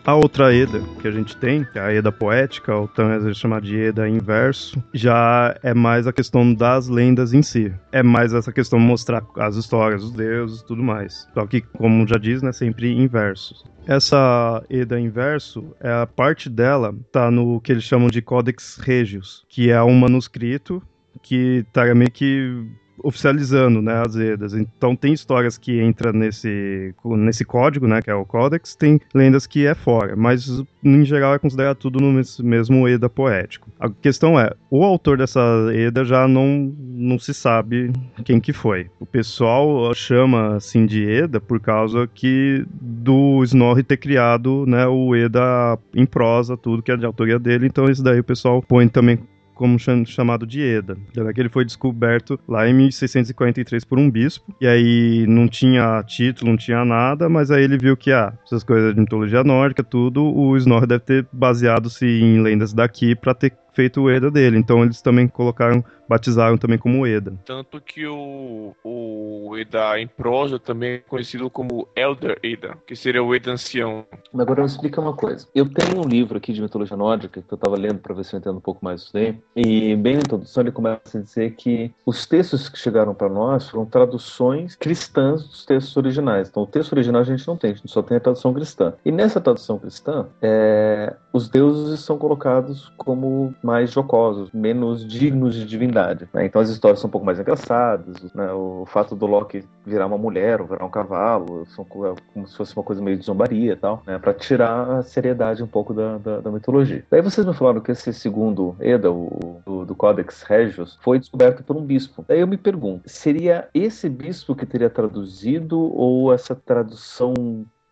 A 0.05 0.13
outra 0.13 0.53
Eda 0.53 0.83
que 1.01 1.07
a 1.07 1.11
gente 1.11 1.35
tem, 1.35 1.63
que 1.63 1.79
é 1.79 1.81
a 1.81 1.91
Eda 1.91 2.11
poética, 2.11 2.75
ou 2.75 2.87
também 2.87 3.15
às 3.15 3.23
vezes 3.23 3.39
chamada 3.39 3.65
de 3.65 3.75
Eda 3.75 4.07
inverso, 4.07 4.83
já 4.93 5.57
é 5.63 5.73
mais 5.73 6.05
a 6.05 6.13
questão 6.13 6.53
das 6.53 6.87
lendas 6.87 7.33
em 7.33 7.41
si. 7.41 7.73
É 7.91 8.03
mais 8.03 8.31
essa 8.31 8.51
questão 8.51 8.77
de 8.77 8.85
mostrar 8.85 9.25
as 9.35 9.55
histórias, 9.55 10.03
os 10.03 10.11
deuses 10.11 10.61
e 10.61 10.65
tudo 10.67 10.83
mais. 10.83 11.27
Só 11.33 11.47
que, 11.47 11.61
como 11.61 12.07
já 12.07 12.17
diz, 12.17 12.43
né, 12.43 12.51
sempre 12.51 12.93
inversos. 12.93 13.65
Essa 13.87 14.63
Eda 14.69 14.99
inverso, 14.99 15.75
é 15.79 15.91
a 15.91 16.05
parte 16.05 16.51
dela 16.51 16.95
tá 17.11 17.31
no 17.31 17.59
que 17.59 17.71
eles 17.71 17.83
chamam 17.83 18.07
de 18.07 18.21
Codex 18.21 18.77
Regius, 18.77 19.43
que 19.49 19.71
é 19.71 19.81
um 19.81 19.95
manuscrito 19.95 20.83
que 21.23 21.65
tá 21.73 21.83
meio 21.95 22.11
que 22.11 22.63
oficializando, 22.97 23.81
né, 23.81 24.01
as 24.05 24.15
Edas. 24.15 24.53
Então 24.53 24.95
tem 24.95 25.13
histórias 25.13 25.57
que 25.57 25.79
entra 25.79 26.11
nesse 26.13 26.93
nesse 27.05 27.45
código, 27.45 27.87
né, 27.87 28.01
que 28.01 28.09
é 28.09 28.15
o 28.15 28.25
Codex, 28.25 28.75
tem 28.75 28.99
lendas 29.13 29.45
que 29.45 29.65
é 29.65 29.73
fora, 29.73 30.15
mas 30.15 30.63
em 30.83 31.03
geral 31.03 31.33
é 31.33 31.39
considerado 31.39 31.77
tudo 31.77 31.99
no 31.99 32.21
mesmo 32.43 32.87
Eda 32.87 33.09
poético. 33.09 33.69
A 33.79 33.89
questão 33.89 34.39
é, 34.39 34.51
o 34.69 34.83
autor 34.83 35.17
dessa 35.17 35.41
Eda 35.73 36.03
já 36.03 36.27
não 36.27 36.73
não 36.79 37.19
se 37.19 37.33
sabe 37.33 37.91
quem 38.23 38.39
que 38.39 38.53
foi. 38.53 38.89
O 38.99 39.05
pessoal 39.05 39.93
chama 39.93 40.55
assim 40.55 40.85
de 40.85 41.09
Eda 41.09 41.39
por 41.39 41.59
causa 41.59 42.07
que 42.13 42.65
do 42.69 43.43
Snorri 43.43 43.83
ter 43.83 43.97
criado, 43.97 44.65
né, 44.65 44.87
o 44.87 45.15
Eda 45.15 45.77
em 45.93 46.05
prosa, 46.05 46.57
tudo 46.57 46.81
que 46.81 46.91
é 46.91 46.97
de 46.97 47.05
autoria 47.05 47.37
dele, 47.39 47.67
então 47.67 47.85
isso 47.85 48.03
daí 48.03 48.19
o 48.19 48.23
pessoal 48.23 48.61
põe 48.61 48.87
também 48.87 49.19
como 49.55 49.79
chamado 49.79 50.45
de 50.45 50.61
Eda. 50.61 50.97
Então, 51.09 51.27
é 51.27 51.33
que 51.33 51.39
ele 51.39 51.49
foi 51.49 51.65
descoberto 51.65 52.39
lá 52.47 52.67
em 52.67 52.73
1643 52.73 53.83
por 53.83 53.97
um 53.97 54.11
bispo, 54.11 54.55
e 54.61 54.67
aí 54.67 55.25
não 55.27 55.47
tinha 55.47 56.03
título, 56.03 56.51
não 56.51 56.57
tinha 56.57 56.85
nada, 56.85 57.27
mas 57.27 57.49
aí 57.49 57.63
ele 57.63 57.77
viu 57.77 57.97
que, 57.97 58.11
ah, 58.11 58.33
essas 58.45 58.63
coisas 58.63 58.93
de 58.93 58.99
mitologia 58.99 59.43
nórdica, 59.43 59.83
tudo, 59.83 60.23
o 60.23 60.55
Snorri 60.57 60.85
deve 60.85 61.03
ter 61.03 61.27
baseado-se 61.31 62.05
em 62.05 62.41
lendas 62.41 62.73
daqui 62.73 63.15
para 63.15 63.33
ter 63.33 63.53
feito 63.75 64.01
o 64.01 64.09
Eda 64.09 64.31
dele. 64.31 64.57
Então 64.57 64.83
eles 64.83 65.01
também 65.01 65.27
colocaram, 65.27 65.83
batizaram 66.07 66.57
também 66.57 66.77
como 66.77 67.05
Eda. 67.05 67.33
Tanto 67.45 67.81
que 67.81 68.07
o, 68.07 68.73
o 68.83 69.57
Eda 69.57 69.99
em 69.99 70.07
prosa 70.07 70.57
também 70.57 70.93
é 70.93 70.97
conhecido 70.99 71.49
como 71.49 71.87
Elder 71.95 72.39
Eda, 72.41 72.77
que 72.87 72.95
seria 72.95 73.23
o 73.23 73.35
Eda 73.35 73.51
ancião. 73.51 74.05
Agora 74.33 74.61
me 74.61 74.67
explica 74.67 75.01
uma 75.01 75.13
coisa. 75.13 75.47
Eu 75.53 75.69
tenho 75.69 76.03
um 76.03 76.07
livro 76.07 76.37
aqui 76.37 76.53
de 76.53 76.61
mitologia 76.61 76.95
nórdica 76.95 77.41
que 77.41 77.53
eu 77.53 77.55
estava 77.55 77.77
lendo 77.77 77.99
para 77.99 78.15
ver 78.15 78.23
se 78.23 78.33
eu 78.33 78.39
entendo 78.39 78.57
um 78.57 78.61
pouco 78.61 78.83
mais 78.83 79.01
disso 79.01 79.13
daí. 79.13 79.37
E 79.55 79.95
bem 79.95 80.15
na 80.15 80.21
introdução 80.21 80.63
ele 80.63 80.71
começa 80.71 81.17
a 81.17 81.21
dizer 81.21 81.55
que 81.55 81.93
os 82.05 82.25
textos 82.25 82.69
que 82.69 82.79
chegaram 82.79 83.13
para 83.13 83.29
nós 83.29 83.69
foram 83.69 83.85
traduções 83.85 84.75
cristãs 84.75 85.47
dos 85.47 85.65
textos 85.65 85.95
originais. 85.97 86.47
Então 86.49 86.63
o 86.63 86.67
texto 86.67 86.93
original 86.93 87.21
a 87.21 87.25
gente 87.25 87.47
não 87.47 87.57
tem, 87.57 87.71
a 87.71 87.73
gente 87.75 87.91
só 87.91 88.01
tem 88.01 88.17
a 88.17 88.19
tradução 88.19 88.53
cristã. 88.53 88.93
E 89.03 89.11
nessa 89.11 89.41
tradução 89.41 89.77
cristã, 89.77 90.27
é, 90.41 91.15
os 91.33 91.49
deuses 91.49 91.99
são 91.99 92.17
colocados 92.17 92.91
como 92.97 93.53
mais 93.65 93.91
jocosos, 93.91 94.51
menos 94.53 95.05
dignos 95.05 95.55
de 95.55 95.65
divindade. 95.65 96.29
Né? 96.31 96.45
Então 96.45 96.61
as 96.61 96.69
histórias 96.69 96.99
são 96.99 97.07
um 97.07 97.11
pouco 97.11 97.25
mais 97.25 97.39
engraçadas. 97.39 98.31
Né? 98.33 98.51
O 98.53 98.85
fato 98.85 99.15
do 99.15 99.25
Loki 99.25 99.63
virar 99.83 100.05
uma 100.05 100.17
mulher 100.17 100.61
ou 100.61 100.67
virar 100.67 100.85
um 100.85 100.89
cavalo, 100.89 101.65
são 101.65 101.85
é 102.05 102.13
como 102.33 102.47
se 102.47 102.55
fosse 102.55 102.75
uma 102.75 102.83
coisa 102.83 103.01
meio 103.01 103.17
de 103.17 103.25
zombaria 103.25 103.73
e 103.73 103.75
tal, 103.75 104.03
né? 104.05 104.19
para 104.19 104.33
tirar 104.33 104.89
a 104.89 105.03
seriedade 105.03 105.63
um 105.63 105.67
pouco 105.67 105.93
da, 105.93 106.17
da, 106.19 106.41
da, 106.41 106.51
mitologia. 106.51 107.03
Daí 107.09 107.21
vocês 107.21 107.45
me 107.45 107.53
falaram 107.53 107.81
que 107.81 107.91
esse 107.91 108.13
segundo 108.13 108.75
Eda, 108.79 109.11
o, 109.11 109.61
do, 109.65 109.85
do 109.85 109.95
Codex 109.95 110.43
Regius, 110.43 110.99
foi 111.01 111.19
descoberto 111.19 111.63
por 111.63 111.75
um 111.75 111.81
bispo. 111.81 112.23
Daí 112.27 112.41
eu 112.41 112.47
me 112.47 112.57
pergunto, 112.57 113.09
seria 113.09 113.67
esse 113.73 114.07
bispo 114.09 114.55
que 114.55 114.65
teria 114.65 114.89
traduzido 114.89 115.79
ou 115.79 116.31
essa 116.31 116.55
tradução 116.55 117.33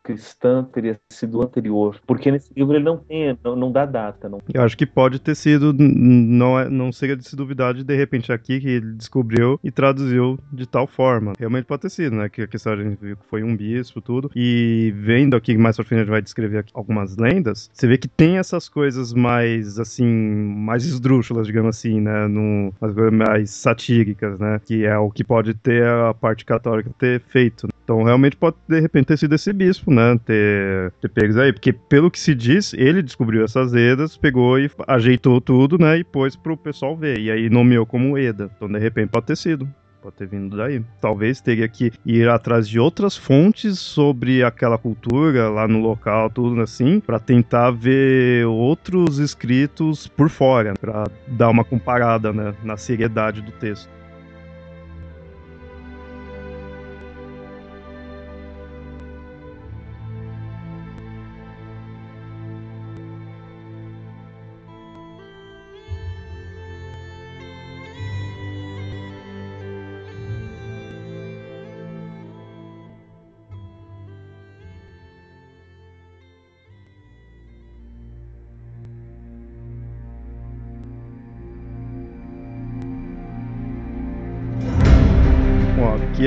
cristã 0.04 0.64
teria 0.64 1.00
sido 1.10 1.42
anterior, 1.42 2.00
porque 2.06 2.30
nesse 2.30 2.52
livro 2.56 2.76
ele 2.76 2.84
não 2.84 2.98
tem, 2.98 3.38
não, 3.44 3.56
não 3.56 3.72
dá 3.72 3.86
data. 3.86 4.28
Não. 4.28 4.40
Eu 4.54 4.62
acho 4.62 4.78
que 4.78 4.86
pode 4.86 5.20
ter 5.20 5.36
sido, 5.36 5.74
não, 5.74 6.60
é, 6.60 6.70
não 6.70 6.92
seria 6.92 7.16
de 7.16 7.28
se 7.28 7.36
duvidar 7.36 7.74
de 7.74 7.84
de 7.84 7.96
repente 7.96 8.32
aqui 8.32 8.60
que 8.60 8.70
ele 8.70 8.94
descobriu 8.94 9.60
e 9.64 9.72
traduziu 9.72 10.38
de 10.52 10.68
tal 10.68 10.86
forma. 10.86 11.34
Realmente 11.40 11.66
pode 11.66 11.84
ter 11.84 11.90
sido, 11.90 12.16
né? 12.16 12.28
Que 12.28 12.42
a 12.42 12.48
questão 12.48 12.74
a 12.74 12.76
gente 12.76 12.98
viu 13.00 13.16
que 13.16 13.26
foi 13.30 13.44
um 13.44 13.56
bispo 13.56 14.02
tudo. 14.02 14.30
E 14.36 14.94
vendo 14.98 15.36
aqui 15.36 15.58
mais 15.58 15.76
pra 15.76 15.86
frente 15.86 16.00
a 16.00 16.04
gente 16.04 16.12
vai 16.12 16.22
descrever 16.22 16.66
algumas 16.74 17.16
lendas, 17.16 17.70
você 17.74 17.88
vê 17.88 17.98
que 17.98 18.08
tem 18.08 18.38
essas 18.38 18.68
coisas 18.68 19.14
mais 19.14 19.80
assim, 19.80 20.06
mais 20.06 20.86
esdrúxulas, 20.86 21.48
digamos 21.48 21.78
assim, 21.78 22.02
né? 22.02 22.28
No, 22.28 22.74
mais 23.12 23.52
satíricas, 23.52 24.38
né? 24.40 24.60
Que 24.66 24.86
é 24.86 24.98
o 24.98 25.10
que 25.10 25.24
pode 25.24 25.54
ter 25.54 25.86
a 25.86 26.14
parte 26.14 26.44
católica 26.44 26.90
ter 26.98 27.22
feito. 27.22 27.68
Então 27.84 28.04
realmente 28.04 28.36
pode 28.36 28.56
de 28.68 28.80
repente 28.80 29.08
ter 29.08 29.18
sido 29.18 29.36
esse 29.36 29.52
bispo, 29.52 29.92
né? 29.94 30.20
Ter, 30.26 30.92
ter 31.02 31.10
pego 31.10 31.40
aí. 31.40 31.54
Porque 31.54 31.72
pelo 31.72 32.12
que 32.12 32.20
se 32.20 32.36
diz, 32.36 32.74
ele 32.74 33.02
descobriu 33.02 33.44
essas 33.44 33.74
Edas, 33.74 34.18
pegou 34.18 34.60
e 34.60 34.70
ajeitou 34.88 35.40
tudo, 35.40 35.78
né? 35.78 36.00
E 36.00 36.04
pôs 36.04 36.36
pro 36.36 36.58
pessoal 36.58 36.98
ver. 36.98 37.20
E 37.20 37.32
aí 37.32 37.50
nomeou 37.50 37.86
como 37.86 38.18
Eda. 38.18 38.50
Então 38.56 38.68
de 38.68 38.80
repente 38.80 39.10
pode 39.10 39.28
ter 39.28 39.38
sido 39.38 39.68
pode 40.04 40.18
ter 40.18 40.28
vindo 40.28 40.58
daí. 40.58 40.84
Talvez 41.00 41.40
teria 41.40 41.68
que 41.70 41.92
ir 42.06 42.28
atrás 42.28 42.68
de 42.68 42.78
outras 42.78 43.16
fontes 43.16 43.80
sobre 43.80 44.44
aquela 44.44 44.78
cultura 44.78 45.50
lá 45.50 45.66
no 45.66 45.80
local, 45.80 46.30
tudo 46.30 46.60
assim, 46.62 47.00
para 47.00 47.20
tentar 47.20 47.72
ver 47.72 48.46
outros 48.46 49.18
escritos 49.18 50.06
por 50.06 50.30
fora, 50.30 50.74
para 50.74 51.06
dar 51.26 51.50
uma 51.50 51.64
comparada 51.64 52.34
né, 52.34 52.54
na 52.64 52.76
seriedade 52.76 53.42
do 53.42 53.52
texto. 53.54 53.90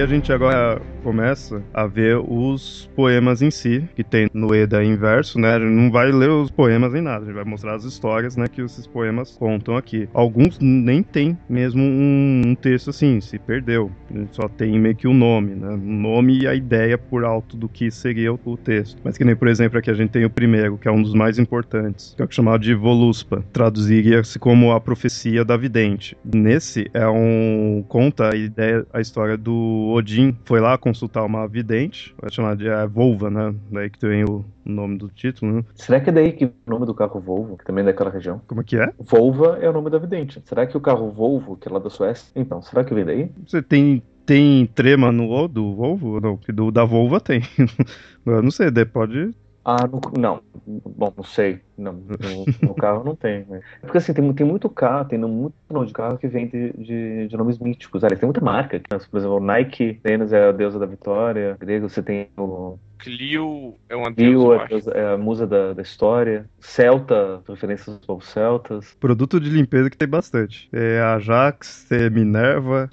A 0.07 0.09
gente 0.09 0.33
agora 0.33 0.81
começa 1.03 1.61
a 1.75 1.85
ver 1.85 2.17
os 2.17 2.89
poemas 2.95 3.43
em 3.43 3.51
si, 3.51 3.89
que 3.97 4.05
tem 4.05 4.29
no 4.33 4.55
Eda 4.55 4.85
inverso, 4.85 5.37
né? 5.37 5.57
A 5.57 5.59
gente 5.59 5.73
não 5.73 5.91
vai 5.91 6.13
ler 6.13 6.31
os 6.31 6.49
poemas 6.49 6.93
nem 6.93 7.03
nada, 7.03 7.25
a 7.25 7.27
gente 7.27 7.35
vai 7.35 7.45
mostrar 7.45 7.75
as 7.75 7.83
histórias, 7.83 8.37
né, 8.37 8.47
que 8.47 8.63
esses 8.63 8.87
poemas 8.87 9.37
contam 9.37 9.77
aqui. 9.77 10.09
Alguns 10.15 10.61
nem 10.61 11.03
tem 11.03 11.37
mesmo 11.49 11.83
um, 11.83 12.43
um 12.47 12.55
texto 12.55 12.91
assim, 12.91 13.21
se 13.21 13.37
perdeu. 13.37 13.91
A 14.09 14.17
gente 14.17 14.37
só 14.37 14.49
tem 14.49 14.79
meio 14.79 14.95
que 14.95 15.09
o 15.09 15.11
um 15.11 15.15
nome, 15.15 15.57
né? 15.57 15.71
O 15.71 15.77
nome 15.77 16.39
e 16.39 16.47
a 16.47 16.55
ideia 16.55 16.97
por 16.97 17.25
alto 17.25 17.57
do 17.57 17.69
que 17.69 17.91
seria 17.91 18.33
o 18.33 18.57
texto. 18.57 19.01
Mas 19.03 19.19
que 19.19 19.25
nem, 19.25 19.35
por 19.35 19.49
exemplo, 19.49 19.77
aqui 19.77 19.91
a 19.91 19.95
gente 19.95 20.11
tem 20.11 20.25
o 20.25 20.31
primeiro, 20.31 20.79
que 20.79 20.87
é 20.87 20.93
um 20.93 21.03
dos 21.03 21.15
mais 21.15 21.37
importantes, 21.37 22.15
que 22.17 22.23
é 22.23 22.25
o 22.25 22.31
chamado 22.31 22.61
de 22.61 22.75
Voluspa. 22.75 23.45
Traduziria-se 23.53 24.39
como 24.39 24.71
a 24.71 24.81
profecia 24.81 25.45
da 25.45 25.57
vidente. 25.57 26.17
Nesse 26.25 26.89
é 26.95 27.09
um 27.09 27.85
conta 27.89 28.33
a 28.33 28.37
ideia, 28.37 28.87
a 28.93 29.01
história 29.01 29.37
do 29.37 29.96
Odin 29.97 30.37
foi 30.45 30.61
lá 30.61 30.77
consultar 30.77 31.25
uma 31.25 31.47
vidente, 31.47 32.15
vai 32.21 32.31
chamar 32.31 32.57
de 32.57 32.69
é, 32.69 32.87
Volva, 32.87 33.31
né? 33.31 33.55
Daí 33.71 33.91
que 33.91 33.99
tem 33.99 34.25
o 34.25 34.45
nome 34.65 34.99
do 34.99 35.09
título, 35.09 35.53
né? 35.53 35.65
Será 35.75 36.01
que 36.01 36.11
é 36.11 36.13
daí 36.13 36.33
que 36.33 36.45
o 36.45 36.53
nome 36.67 36.87
do 36.87 36.95
carro 36.95 37.21
Volvo, 37.21 37.57
que 37.57 37.65
também 37.65 37.83
é 37.83 37.87
daquela 37.87 38.11
região? 38.11 38.41
Como 38.47 38.61
é 38.61 38.65
que 38.65 38.77
é? 38.77 38.93
Volva 38.99 39.59
é 39.61 39.69
o 39.69 39.73
nome 39.73 39.91
da 39.91 39.99
vidente. 39.99 40.43
Será 40.45 40.67
que 40.67 40.77
o 40.77 40.81
carro 40.81 41.11
Volvo, 41.11 41.57
que 41.57 41.69
é 41.69 41.73
lá 41.73 41.79
da 41.79 41.91
Suécia, 41.91 42.31
então, 42.35 42.61
será 42.63 42.85
que 42.85 42.95
vem 42.95 43.05
daí? 43.05 43.31
Você 43.47 43.63
tem 43.63 44.03
tem 44.27 44.67
trema 44.75 45.13
no 45.13 45.47
do 45.47 45.75
Volvo? 45.75 46.21
Não, 46.21 46.39
do 46.49 46.71
da 46.73 46.85
Volva 46.85 47.21
tem. 47.21 47.43
Eu 48.27 48.43
não 48.43 48.51
sei, 48.51 48.71
pode 48.85 49.33
ah, 49.69 49.85
no, 49.89 50.01
não. 50.17 50.41
Bom, 50.65 51.13
não 51.17 51.25
sei. 51.25 51.61
Não, 51.77 51.93
no, 51.93 52.69
no 52.69 52.75
carro 52.77 53.03
não 53.03 53.17
tem. 53.17 53.45
Né? 53.47 53.61
Porque 53.81 53.99
assim, 53.99 54.15
tem, 54.15 54.33
tem 54.33 54.47
muito 54.47 54.71
carro, 54.71 55.09
tem 55.09 55.19
muito 55.19 55.57
nome 55.69 55.89
de 55.89 55.93
carro 55.93 56.17
que 56.19 56.29
vem 56.29 56.47
de, 56.47 56.73
de, 56.75 57.27
de 57.27 57.37
nomes 57.37 57.59
míticos. 57.59 58.05
Aliás, 58.05 58.21
tem 58.21 58.29
muita 58.29 58.41
marca. 58.41 58.81
Por 59.11 59.19
exemplo, 59.19 59.41
Nike, 59.41 60.01
Venus 60.05 60.33
é 60.33 60.51
a 60.51 60.53
deusa 60.53 60.79
da 60.79 60.87
vitória. 60.87 61.57
Grego, 61.59 61.89
você 61.89 62.01
tem 62.01 62.29
o 62.37 62.79
Clio 62.99 63.75
é 63.89 63.97
uma 63.97 64.13
Clio 64.13 64.53
é, 64.55 64.69
é, 64.95 65.15
a 65.15 65.19
musa 65.19 65.47
da, 65.47 65.73
da 65.73 65.83
história. 65.83 66.49
Celta, 66.61 67.41
referências 67.49 67.89
aos 67.89 68.05
povos 68.05 68.27
celtas. 68.29 68.97
Produto 68.99 69.41
de 69.41 69.51
limpeza 69.51 69.91
que 69.91 69.97
tem 69.97 70.09
bastante. 70.09 70.69
É 70.73 71.01
Ajax, 71.01 71.91
é 71.91 72.11
Minerva, 72.11 72.91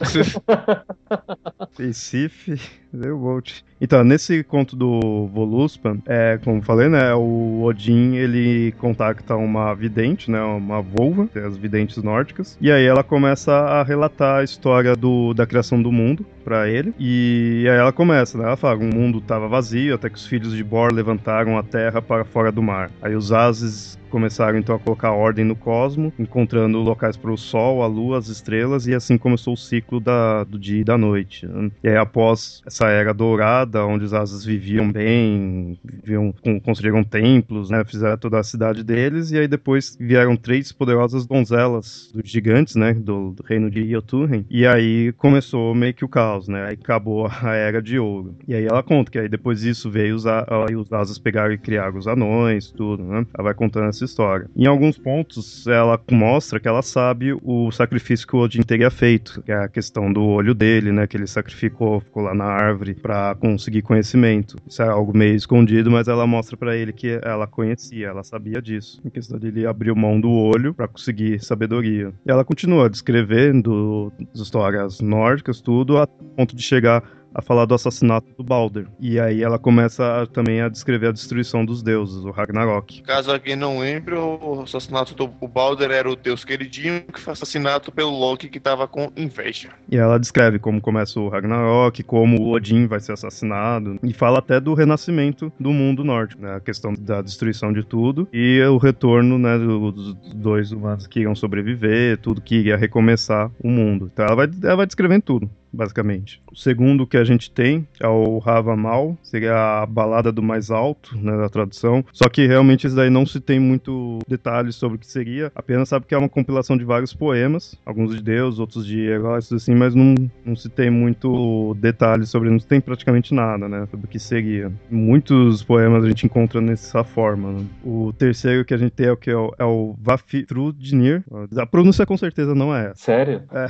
Recife, 1.78 2.60
deu 2.92 3.18
Volt. 3.18 3.62
Então, 3.82 4.04
nesse 4.04 4.44
conto 4.44 4.76
do 4.76 5.28
Voluspa, 5.28 5.98
é, 6.06 6.40
como 6.44 6.62
falei, 6.62 6.88
né, 6.88 7.14
o 7.14 7.64
Odin, 7.64 8.16
ele 8.16 8.72
contacta 8.74 9.36
uma 9.36 9.74
vidente, 9.74 10.32
né, 10.32 10.42
uma 10.42 10.82
volva, 10.82 11.28
as 11.46 11.58
videntes 11.58 12.02
nórdicas, 12.02 12.58
e 12.62 12.72
aí 12.72 12.86
ela 12.86 13.04
começa 13.04 13.52
a 13.52 13.84
relatar 13.84 14.40
a 14.40 14.44
história 14.44 14.96
do, 14.96 15.34
da 15.34 15.46
criação 15.46 15.82
do 15.82 15.92
mundo 15.92 16.26
para 16.44 16.68
ele, 16.68 16.94
e 17.00 17.66
aí 17.70 17.78
ela 17.78 17.92
começa, 17.92 18.38
né, 18.38 18.44
ela 18.46 18.58
fala, 18.58 18.78
o 18.78 18.84
mundo 18.84 19.20
estava 19.20 19.48
vazio, 19.48 19.96
até 19.96 20.10
que 20.10 20.18
os 20.18 20.26
filhos 20.26 20.54
de 20.54 20.64
Bor 20.64 20.94
levantaram 20.94 21.58
a 21.58 21.64
terra 21.64 22.02
para 22.02 22.26
fora 22.26 22.52
do 22.52 22.62
mar. 22.62 22.92
Aí 23.02 23.16
os 23.16 23.32
ases 23.32 23.98
começaram 24.14 24.60
então 24.60 24.76
a 24.76 24.80
colocar 24.80 25.12
ordem 25.12 25.44
no 25.44 25.56
cosmo, 25.56 26.14
encontrando 26.20 26.78
locais 26.78 27.18
para 27.18 27.32
o 27.32 27.38
Sol, 27.38 27.82
a 27.82 27.88
Lua, 27.88 28.20
as 28.20 28.28
estrelas, 28.28 28.86
e 28.86 28.94
assim 28.94 29.18
começou 29.18 29.56
o 29.56 29.58
ciclo 29.58 30.00
da, 30.00 30.44
do 30.44 30.60
dia 30.60 30.82
e 30.82 30.84
da 30.84 30.96
noite. 30.96 31.48
Né? 31.48 31.72
E 31.84 31.90
aí, 31.90 31.98
após 31.98 32.62
essa 32.64 32.90
era 32.90 33.12
dourada, 33.12 33.84
onde 33.84 34.06
os 34.06 34.14
asas 34.14 34.46
viviam 34.46 34.92
bem, 34.92 35.80
viviam, 35.84 36.32
construíram 36.64 37.04
templos, 37.04 37.72
né? 37.72 37.84
fizeram 37.84 38.16
toda 38.16 38.40
a 38.40 38.44
cidade 38.44 38.84
deles, 38.84 39.32
e 39.32 39.40
aí 39.40 39.48
depois 39.48 39.98
vieram 40.00 40.36
três 40.38 40.72
poderosas 40.72 41.26
donzelas 41.26 42.12
dos 42.14 42.30
gigantes, 42.30 42.76
né? 42.76 42.94
Do, 42.94 43.32
do 43.32 43.44
reino 43.44 43.72
de 43.72 43.90
Jotunheim, 43.90 44.46
e 44.48 44.68
aí 44.68 45.12
começou 45.14 45.74
meio 45.74 45.96
que 45.96 46.06
o 46.06 46.08
caos, 46.08 46.48
né? 46.48 46.68
Aí 46.68 46.78
acabou 46.80 47.26
a 47.26 47.56
era 47.56 47.82
de 47.82 47.98
ouro. 47.98 48.36
E 48.48 48.54
aí 48.54 48.68
ela 48.68 48.84
conta 48.84 49.10
que 49.10 49.18
aí 49.18 49.28
depois 49.28 49.62
disso 49.62 49.90
veio 49.90 50.16
os, 50.16 50.28
aí 50.28 50.76
os 50.76 50.94
asas 50.94 51.18
pegaram 51.18 51.52
e 51.52 51.58
criaram 51.58 51.98
os 51.98 52.06
anões, 52.06 52.70
tudo, 52.70 53.04
né? 53.04 53.26
Ela 53.34 53.46
vai 53.46 53.54
contando 53.56 53.88
essa 53.90 54.03
história. 54.06 54.50
Em 54.56 54.66
alguns 54.66 54.98
pontos, 54.98 55.66
ela 55.68 56.00
mostra 56.12 56.60
que 56.60 56.68
ela 56.68 56.82
sabe 56.82 57.34
o 57.42 57.72
sacrifício 57.72 58.28
que 58.28 58.36
o 58.36 58.40
Odin 58.40 58.62
teria 58.62 58.92
feito, 58.92 59.42
que 59.42 59.52
é 59.52 59.56
a 59.56 59.68
questão 59.68 60.12
do 60.12 60.24
olho 60.24 60.54
dele, 60.54 60.92
né? 60.92 61.08
Que 61.08 61.18
ele 61.18 61.28
sacrificou, 61.28 62.00
ficou 62.00 62.24
lá 62.24 62.34
na 62.34 62.46
árvore 62.46 62.94
para 62.94 63.36
conseguir 63.36 63.82
conhecimento. 63.82 64.58
Isso 64.68 64.82
é 64.82 64.88
algo 64.88 65.16
meio 65.16 65.36
escondido, 65.36 65.90
mas 65.90 66.08
ela 66.08 66.28
mostra 66.28 66.58
para 66.58 66.76
ele 66.76 66.94
que 66.94 67.20
ela 67.24 67.48
conhecia, 67.48 68.08
ela 68.08 68.24
sabia 68.24 68.62
disso. 68.62 69.02
Em 69.06 69.10
questão 69.10 69.40
dele 69.40 69.66
abrir 69.66 69.94
mão 69.96 70.20
do 70.20 70.30
olho 70.30 70.74
para 70.74 70.88
conseguir 70.88 71.44
sabedoria. 71.44 72.14
E 72.26 72.32
ela 72.32 72.44
continua 72.44 72.90
descrevendo 72.90 74.12
as 74.34 74.40
histórias 74.40 75.00
nórdicas, 75.00 75.62
tudo, 75.62 75.98
a 75.98 76.08
ponto 76.08 76.56
de 76.56 76.62
chegar 76.64 77.04
a 77.34 77.42
falar 77.42 77.66
do 77.66 77.74
assassinato 77.74 78.28
do 78.38 78.44
Balder. 78.44 78.88
E 79.00 79.20
aí 79.20 79.44
ela 79.44 79.58
começa 79.58 80.22
a, 80.22 80.28
também 80.28 80.62
a 80.62 80.70
descrever 80.70 81.08
a 81.08 81.12
destruição 81.12 81.66
dos 81.66 81.82
deuses, 81.82 82.24
o 82.24 82.32
Ragnarok. 82.32 83.02
Caso 83.02 83.32
alguém 83.32 83.56
não 83.56 83.80
lembre, 83.80 84.16
o 84.16 84.62
assassinato 84.62 85.14
do 85.16 85.28
Balder 85.48 85.92
era 85.92 86.10
o 86.10 86.16
deus 86.16 86.44
queridinho 86.44 87.02
que 87.02 87.20
foi 87.20 87.34
assassinado 87.34 87.92
pelo 87.92 88.12
Loki 88.12 88.50
que 88.50 88.60
tava 88.60 88.88
com 88.88 89.12
inveja. 89.16 89.70
E 89.90 89.98
ela 89.98 90.20
descreve 90.20 90.60
como 90.60 90.82
começa 90.82 91.20
o 91.20 91.30
Ragnarok, 91.30 92.04
como 92.04 92.42
o 92.42 92.52
Odin 92.52 92.88
vai 92.88 93.00
ser 93.00 93.14
assassinado, 93.14 94.00
e 94.04 94.14
fala 94.14 94.40
até 94.40 94.60
do 94.60 94.74
renascimento 94.74 95.52
do 95.60 95.72
mundo 95.72 96.04
norte, 96.04 96.38
né? 96.40 96.56
A 96.56 96.60
questão 96.60 96.94
da 96.94 97.22
destruição 97.22 97.72
de 97.74 97.84
tudo 97.84 98.28
e 98.32 98.62
o 98.64 98.78
retorno, 98.78 99.38
né, 99.38 99.58
dos 99.58 100.14
dois 100.36 100.72
humanos 100.72 101.08
que 101.08 101.22
iam 101.22 101.36
sobreviver, 101.36 102.18
tudo 102.18 102.42
que 102.42 102.62
ia 102.62 102.78
recomeçar 102.78 103.50
o 103.64 103.70
mundo. 103.70 104.10
Então 104.14 104.26
ela 104.26 104.36
vai, 104.36 104.50
ela 104.64 104.76
vai 104.76 104.86
descrevendo 104.86 105.24
tudo 105.24 105.50
basicamente. 105.74 106.42
O 106.52 106.56
segundo 106.56 107.08
que 107.08 107.18
a 107.18 107.24
gente 107.24 107.50
tem 107.50 107.88
é 108.00 108.08
o 108.08 108.38
Rava 108.38 108.76
Mal, 108.76 109.18
seria 109.24 109.82
a 109.82 109.86
balada 109.86 110.32
do 110.32 110.44
mais 110.44 110.70
alto, 110.70 111.18
né, 111.18 111.36
da 111.36 111.50
tradução. 111.50 112.06
Só 112.14 112.30
que 112.30 112.46
realmente 112.46 112.86
isso 112.86 112.96
daí 112.96 113.10
não 113.10 113.26
se 113.26 113.40
tem 113.40 113.60
muito 113.60 114.20
detalhes 114.28 114.76
sobre 114.76 114.98
o 114.98 115.00
que 115.00 115.08
seria, 115.08 115.52
apenas 115.56 115.90
sabe 115.90 116.06
que 116.06 116.14
é 116.14 116.18
uma 116.18 116.30
compilação 116.30 116.78
de 116.78 116.84
vários 116.84 117.14
poemas, 117.14 117.76
alguns 117.86 118.16
de 118.16 118.22
Deus, 118.22 118.60
outros 118.60 118.86
de 118.86 119.00
heróis, 119.00 119.52
assim, 119.52 119.74
mas 119.74 119.96
não, 119.96 120.14
não 120.46 120.56
se 120.56 120.70
tem 120.70 120.90
muito 120.90 121.76
detalhes 121.80 122.30
sobre, 122.30 122.50
não 122.50 122.60
se 122.60 122.68
tem 122.68 122.80
praticamente 122.80 123.34
nada, 123.34 123.68
né, 123.68 123.88
sobre 123.90 124.06
o 124.06 124.10
que 124.10 124.20
seria. 124.20 124.72
Muitos 124.90 125.64
poemas 125.64 126.04
a 126.04 126.08
gente 126.08 126.26
encontra 126.26 126.62
nessa 126.62 127.04
forma. 127.04 127.52
Né? 127.52 127.66
O 127.84 128.14
terceiro 128.14 128.64
que 128.64 128.74
a 128.74 128.78
gente 128.78 128.92
tem 128.92 129.08
é 129.08 129.12
o 129.12 129.18
que 129.18 129.32
é 129.32 129.36
o, 129.36 129.54
é 129.58 129.66
o 129.66 129.96
Vafitrudnir. 130.00 131.24
A 131.58 131.66
pronúncia 131.66 132.06
com 132.06 132.18
certeza 132.18 132.54
não 132.54 132.76
é 132.76 132.92
essa. 132.92 133.04
Sério? 133.04 133.44
É. 133.52 133.68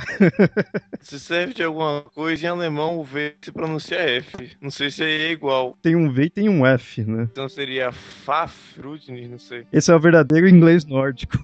Se 1.00 1.18
serve 1.18 1.54
de 1.54 1.62
alguma 1.62 1.93
coisa, 2.02 2.46
em 2.46 2.48
alemão 2.48 2.98
o 2.98 3.04
V 3.04 3.34
se 3.40 3.52
pronuncia 3.52 3.98
F. 3.98 4.56
Não 4.60 4.70
sei 4.70 4.90
se 4.90 5.02
é 5.04 5.30
igual. 5.30 5.76
Tem 5.82 5.96
um 5.96 6.12
V 6.12 6.24
e 6.24 6.30
tem 6.30 6.48
um 6.48 6.66
F, 6.66 7.04
né? 7.04 7.28
Então 7.30 7.48
seria 7.48 7.92
Fafrudnir, 7.92 9.28
não 9.28 9.38
sei. 9.38 9.66
Esse 9.72 9.90
é 9.90 9.94
o 9.94 10.00
verdadeiro 10.00 10.48
inglês 10.48 10.84
nórdico. 10.84 11.38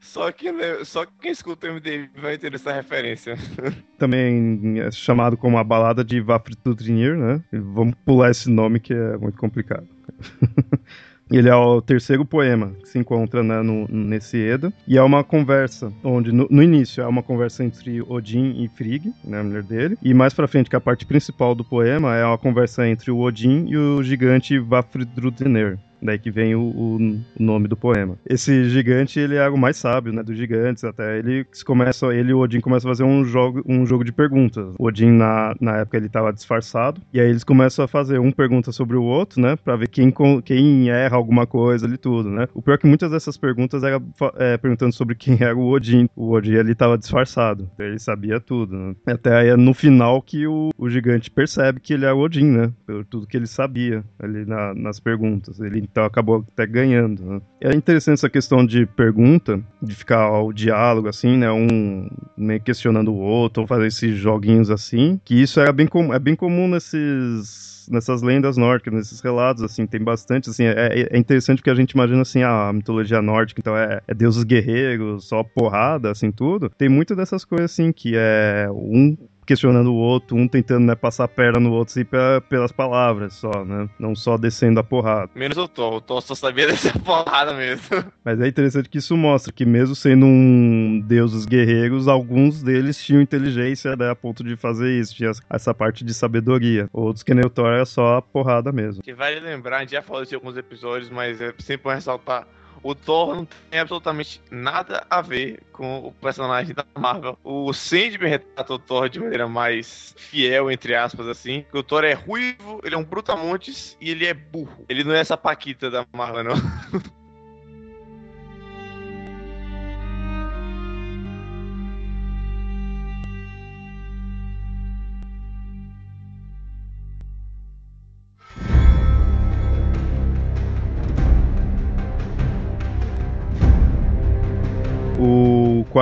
Só, 0.00 0.30
que, 0.32 0.50
né, 0.50 0.84
só 0.84 1.06
quem 1.06 1.30
escuta 1.30 1.68
o 1.68 1.74
MDM 1.74 2.08
vai 2.20 2.36
ter 2.36 2.54
essa 2.54 2.72
referência. 2.72 3.36
Também 3.96 4.80
é 4.80 4.90
chamado 4.90 5.36
como 5.36 5.56
a 5.56 5.64
balada 5.64 6.04
de 6.04 6.20
Vaftudnir, 6.20 7.16
né? 7.16 7.42
Vamos 7.52 7.94
pular 8.04 8.30
esse 8.30 8.50
nome 8.50 8.80
que 8.80 8.92
é 8.92 9.16
muito 9.16 9.38
complicado. 9.38 9.88
Ele 11.32 11.48
é 11.48 11.54
o 11.54 11.80
terceiro 11.80 12.24
poema 12.24 12.72
que 12.82 12.88
se 12.88 12.98
encontra 12.98 13.42
né, 13.42 13.62
no, 13.62 13.88
nesse 13.88 14.36
Eda. 14.36 14.72
E 14.86 14.98
é 14.98 15.02
uma 15.02 15.24
conversa, 15.24 15.92
onde 16.04 16.30
no, 16.30 16.46
no, 16.50 16.62
início 16.62 17.02
é 17.02 17.06
uma 17.06 17.22
conversa 17.22 17.64
entre 17.64 18.02
Odin 18.02 18.62
e 18.62 18.68
Frigg, 18.68 19.12
né, 19.24 19.40
a 19.40 19.44
mulher 19.44 19.62
dele. 19.62 19.96
E 20.02 20.12
mais 20.12 20.34
pra 20.34 20.46
frente, 20.46 20.68
que 20.68 20.76
é 20.76 20.78
a 20.78 20.80
parte 20.80 21.06
principal 21.06 21.54
do 21.54 21.64
poema, 21.64 22.14
é 22.16 22.24
uma 22.24 22.38
conversa 22.38 22.86
entre 22.86 23.10
o 23.10 23.18
Odin 23.18 23.66
e 23.68 23.76
o 23.76 24.02
gigante 24.02 24.58
Vafridrudnir 24.58 25.78
daí 26.02 26.18
que 26.18 26.30
vem 26.30 26.54
o, 26.54 26.60
o, 26.60 27.20
nome 27.38 27.68
do 27.68 27.76
poema. 27.76 28.16
Esse 28.28 28.68
gigante, 28.68 29.20
ele 29.20 29.36
é 29.36 29.48
o 29.48 29.56
mais 29.56 29.76
sábio, 29.76 30.12
né, 30.12 30.22
dos 30.22 30.36
gigantes, 30.36 30.84
até 30.84 31.18
ele 31.18 31.46
começa, 31.64 32.14
ele 32.14 32.32
o 32.32 32.40
Odin 32.40 32.60
começam 32.60 32.90
a 32.90 32.94
fazer 32.94 33.04
um 33.04 33.24
jogo, 33.24 33.62
um 33.66 33.86
jogo 33.86 34.04
de 34.04 34.12
perguntas. 34.12 34.74
O 34.78 34.86
Odin, 34.86 35.10
na, 35.10 35.54
na 35.60 35.78
época, 35.78 35.96
ele 35.96 36.06
estava 36.06 36.32
disfarçado, 36.32 37.00
e 37.12 37.20
aí 37.20 37.28
eles 37.28 37.44
começam 37.44 37.84
a 37.84 37.88
fazer 37.88 38.18
um 38.18 38.32
pergunta 38.32 38.72
sobre 38.72 38.96
o 38.96 39.02
outro, 39.02 39.40
né, 39.40 39.56
pra 39.56 39.76
ver 39.76 39.88
quem, 39.88 40.12
quem 40.44 40.90
erra 40.90 41.16
alguma 41.16 41.46
coisa 41.46 41.86
ali 41.86 41.96
tudo, 41.96 42.28
né. 42.28 42.48
O 42.54 42.62
pior 42.62 42.74
é 42.74 42.78
que 42.78 42.86
muitas 42.86 43.10
dessas 43.10 43.36
perguntas 43.36 43.82
era 43.82 44.02
é, 44.36 44.56
perguntando 44.56 44.92
sobre 44.92 45.14
quem 45.14 45.36
era 45.40 45.56
o 45.56 45.68
Odin. 45.68 46.08
O 46.16 46.32
Odin, 46.32 46.52
ele 46.52 46.72
estava 46.72 46.98
disfarçado, 46.98 47.70
ele 47.78 47.98
sabia 47.98 48.40
tudo, 48.40 48.76
né. 48.76 48.94
Até 49.06 49.36
aí 49.36 49.48
é 49.48 49.56
no 49.56 49.74
final 49.74 50.20
que 50.20 50.46
o, 50.46 50.70
o 50.76 50.88
gigante 50.88 51.30
percebe 51.30 51.80
que 51.80 51.92
ele 51.94 52.04
é 52.04 52.12
o 52.12 52.18
Odin, 52.18 52.46
né, 52.46 52.72
pelo 52.86 53.04
tudo 53.04 53.26
que 53.26 53.36
ele 53.36 53.46
sabia 53.46 54.04
ali 54.18 54.44
na, 54.44 54.74
nas 54.74 54.98
perguntas. 54.98 55.60
Ele 55.60 55.78
então 55.92 56.04
acabou 56.04 56.44
até 56.52 56.66
ganhando. 56.66 57.22
Né? 57.22 57.40
É 57.60 57.74
interessante 57.74 58.14
essa 58.14 58.30
questão 58.30 58.66
de 58.66 58.86
pergunta, 58.86 59.60
de 59.80 59.94
ficar 59.94 60.40
o 60.40 60.52
diálogo 60.52 61.08
assim, 61.08 61.36
né? 61.36 61.52
Um 61.52 62.08
meio 62.36 62.60
questionando 62.60 63.12
o 63.12 63.18
outro, 63.18 63.62
ou 63.62 63.66
fazer 63.68 63.86
esses 63.86 64.16
joguinhos 64.16 64.70
assim, 64.70 65.20
que 65.24 65.40
isso 65.40 65.60
era 65.60 65.72
bem 65.72 65.88
é 66.12 66.18
bem 66.18 66.34
comum 66.34 66.66
nesses 66.66 67.72
nessas 67.90 68.22
lendas 68.22 68.56
nórdicas, 68.56 68.94
nesses 68.94 69.20
relatos, 69.20 69.62
assim, 69.62 69.86
tem 69.86 70.00
bastante, 70.00 70.48
assim, 70.48 70.64
é, 70.64 71.08
é 71.10 71.18
interessante 71.18 71.58
porque 71.58 71.70
a 71.70 71.74
gente 71.74 71.90
imagina, 71.90 72.22
assim, 72.22 72.42
a 72.42 72.72
mitologia 72.72 73.20
nórdica, 73.20 73.60
então 73.60 73.76
é, 73.76 74.00
é 74.06 74.14
deuses 74.14 74.44
guerreiros, 74.44 75.26
só 75.26 75.42
porrada, 75.42 76.10
assim, 76.10 76.30
tudo. 76.30 76.70
Tem 76.70 76.88
muito 76.88 77.16
dessas 77.16 77.44
coisas, 77.44 77.72
assim, 77.72 77.92
que 77.92 78.12
é 78.14 78.68
um 78.70 79.16
questionando 79.46 79.92
o 79.92 79.96
outro, 79.96 80.36
um 80.36 80.46
tentando 80.48 80.86
né, 80.86 80.94
passar 80.94 81.24
a 81.24 81.28
perna 81.28 81.60
no 81.60 81.72
outro 81.72 81.92
assim, 81.92 82.04
pela, 82.04 82.40
pelas 82.40 82.72
palavras 82.72 83.34
só, 83.34 83.64
né? 83.64 83.88
Não 83.98 84.14
só 84.14 84.36
descendo 84.36 84.80
a 84.80 84.84
porrada. 84.84 85.30
Menos 85.34 85.56
o 85.56 85.68
Thor, 85.68 85.94
o 85.94 86.00
Thor 86.00 86.22
só 86.22 86.34
sabia 86.34 86.66
descer 86.68 86.92
a 86.94 86.98
porrada 86.98 87.52
mesmo. 87.54 88.04
Mas 88.24 88.40
é 88.40 88.48
interessante 88.48 88.88
que 88.88 88.98
isso 88.98 89.16
mostra 89.16 89.52
que 89.52 89.64
mesmo 89.64 89.94
sendo 89.94 90.26
um 90.26 91.02
deuses 91.04 91.44
guerreiros, 91.44 92.08
alguns 92.08 92.62
deles 92.62 93.02
tinham 93.02 93.20
inteligência 93.20 93.96
né, 93.96 94.10
a 94.10 94.14
ponto 94.14 94.44
de 94.44 94.56
fazer 94.56 94.92
isso, 94.98 95.14
tinha 95.14 95.32
essa 95.50 95.74
parte 95.74 96.04
de 96.04 96.14
sabedoria. 96.14 96.88
Outros 96.92 97.22
que 97.22 97.34
nem 97.34 97.44
o 97.44 97.50
Thor 97.50 97.66
era 97.66 97.84
só 97.84 98.16
a 98.16 98.22
porrada 98.22 98.72
mesmo. 98.72 99.02
Que 99.02 99.14
vale 99.14 99.40
lembrar, 99.40 99.78
a 99.78 99.80
gente 99.80 99.92
já 99.92 100.02
falou 100.02 100.22
isso 100.22 100.34
em 100.34 100.36
alguns 100.36 100.56
episódios, 100.56 101.10
mas 101.10 101.40
é 101.40 101.52
sempre 101.58 101.84
bom 101.84 101.94
ressaltar 101.94 102.46
o 102.82 102.94
Thor 102.94 103.34
não 103.34 103.44
tem 103.70 103.80
absolutamente 103.80 104.40
nada 104.50 105.06
a 105.08 105.20
ver 105.20 105.62
com 105.72 105.98
o 105.98 106.12
personagem 106.12 106.74
da 106.74 106.84
Marvel. 106.98 107.38
O 107.44 107.72
Sandman 107.72 108.28
retrata 108.28 108.74
o 108.74 108.78
Thor 108.78 109.08
de 109.08 109.20
maneira 109.20 109.46
mais 109.48 110.14
fiel, 110.16 110.70
entre 110.70 110.94
aspas, 110.94 111.28
assim. 111.28 111.64
o 111.72 111.82
Thor 111.82 112.04
é 112.04 112.12
ruivo, 112.12 112.80
ele 112.84 112.94
é 112.94 112.98
um 112.98 113.04
brutamontes 113.04 113.96
e 114.00 114.10
ele 114.10 114.26
é 114.26 114.34
burro. 114.34 114.84
Ele 114.88 115.04
não 115.04 115.14
é 115.14 115.20
essa 115.20 115.36
paquita 115.36 115.90
da 115.90 116.06
Marvel, 116.12 116.44
não. 116.44 116.54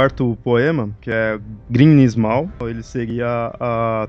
quarto 0.01 0.39
poema, 0.43 0.89
que 0.99 1.11
é 1.11 1.39
Grimnismal, 1.69 2.49
ele 2.63 2.83
seria 2.83 3.53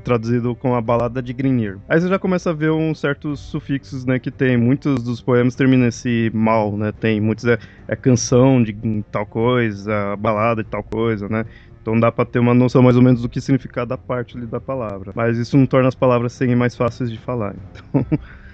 traduzido 0.05 0.55
com 0.55 0.73
a 0.73 0.79
balada 0.79 1.21
de 1.21 1.33
Grimnir. 1.33 1.79
Aí 1.89 1.99
você 1.99 2.07
já 2.07 2.17
começa 2.17 2.51
a 2.51 2.53
ver 2.53 2.71
uns 2.71 2.97
certos 2.97 3.41
sufixos, 3.41 4.05
né, 4.05 4.17
que 4.17 4.31
tem. 4.31 4.55
Muitos 4.55 5.03
dos 5.03 5.19
poemas 5.19 5.53
terminam 5.53 5.87
esse 5.89 6.31
mal, 6.33 6.77
né? 6.77 6.93
Tem 6.93 7.19
muitos 7.19 7.43
é, 7.43 7.57
é 7.89 7.95
canção 7.95 8.63
de 8.63 8.73
tal 9.11 9.25
coisa, 9.25 10.15
balada 10.15 10.63
de 10.63 10.69
tal 10.69 10.81
coisa, 10.81 11.27
né? 11.27 11.45
Então 11.81 11.99
dá 11.99 12.09
para 12.09 12.23
ter 12.23 12.39
uma 12.39 12.53
noção 12.53 12.81
mais 12.81 12.95
ou 12.95 13.01
menos 13.01 13.21
do 13.21 13.27
que 13.27 13.41
significa 13.41 13.85
da 13.85 13.97
parte 13.97 14.37
ali 14.37 14.45
da 14.45 14.61
palavra. 14.61 15.11
Mas 15.13 15.37
isso 15.37 15.57
não 15.57 15.65
torna 15.65 15.89
as 15.89 15.95
palavras 15.95 16.31
serem 16.31 16.55
mais 16.55 16.73
fáceis 16.73 17.11
de 17.11 17.17
falar. 17.17 17.53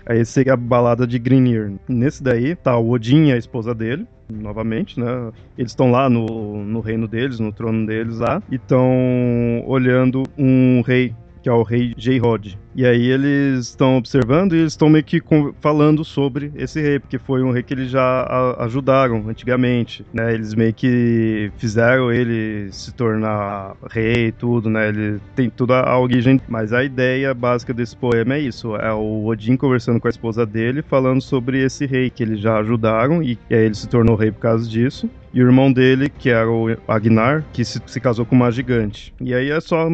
Então, 0.08 0.16
aí 0.16 0.26
seria 0.26 0.54
a 0.54 0.58
balada 0.58 1.06
de 1.06 1.20
Grinir. 1.20 1.74
Nesse 1.88 2.24
daí 2.24 2.56
tá 2.56 2.78
o 2.78 2.92
Odin 2.92 3.26
e 3.26 3.34
a 3.34 3.38
esposa 3.38 3.76
dele, 3.76 4.08
novamente, 4.30 5.00
né? 5.00 5.32
Eles 5.58 5.72
estão 5.72 5.92
lá 5.92 6.10
no, 6.10 6.64
no 6.64 6.80
reino 6.80 7.08
deles, 7.08 7.40
no 7.40 7.52
trono 7.52 7.86
deles 7.86 8.20
lá, 8.20 8.42
e 8.52 8.56
estão 8.56 9.64
olhando 9.66 10.24
um 10.38 10.82
rei 10.82 11.14
que 11.42 11.50
é 11.50 11.54
o 11.54 11.64
rei 11.64 11.94
J-Rod. 11.96 12.56
E 12.78 12.86
aí 12.86 13.10
eles 13.10 13.70
estão 13.70 13.98
observando 13.98 14.54
e 14.54 14.60
eles 14.60 14.74
estão 14.74 14.88
meio 14.88 15.04
que 15.04 15.20
falando 15.60 16.06
sobre 16.06 16.52
esse 16.56 16.80
rei, 16.80 17.00
porque 17.00 17.18
foi 17.18 17.42
um 17.42 17.50
rei 17.50 17.64
que 17.64 17.74
eles 17.74 17.90
já 17.90 18.56
ajudaram 18.60 19.28
antigamente, 19.28 20.06
né? 20.14 20.32
Eles 20.32 20.54
meio 20.54 20.72
que 20.72 21.52
fizeram 21.58 22.12
ele 22.12 22.72
se 22.72 22.94
tornar 22.94 23.76
rei 23.90 24.28
e 24.28 24.32
tudo, 24.32 24.70
né? 24.70 24.90
Ele 24.90 25.20
tem 25.36 25.50
toda 25.50 25.80
a 25.80 26.00
origem, 26.00 26.40
mas 26.48 26.72
a 26.72 26.84
ideia 26.84 27.34
básica 27.34 27.74
desse 27.74 27.98
poema 27.98 28.36
é 28.36 28.42
isso, 28.42 28.76
é 28.76 28.94
o 28.94 29.26
Odin 29.26 29.58
conversando 29.58 30.00
com 30.00 30.08
a 30.08 30.12
esposa 30.12 30.46
dele, 30.46 30.84
falando 30.84 31.20
sobre 31.20 31.60
esse 31.64 31.88
rei 31.88 32.12
que 32.12 32.22
eles 32.22 32.40
já 32.40 32.60
ajudaram 32.60 33.24
e, 33.24 33.40
aí 33.50 33.58
ele 33.58 33.74
se 33.74 33.90
tornou 33.90 34.16
rei 34.16 34.32
por 34.32 34.42
causa 34.42 34.70
disso 34.70 35.10
e 35.34 35.42
o 35.44 35.46
irmão 35.46 35.72
dele, 35.72 36.10
que 36.10 36.30
era 36.30 36.50
o 36.50 36.68
Agnar, 36.88 37.44
que 37.54 37.64
se, 37.64 37.80
se 37.86 38.00
casou 38.00 38.26
com 38.26 38.36
uma 38.36 38.52
gigante. 38.52 39.14
E 39.22 39.34
aí 39.36 39.52
é 39.52 39.60
só 39.60 39.88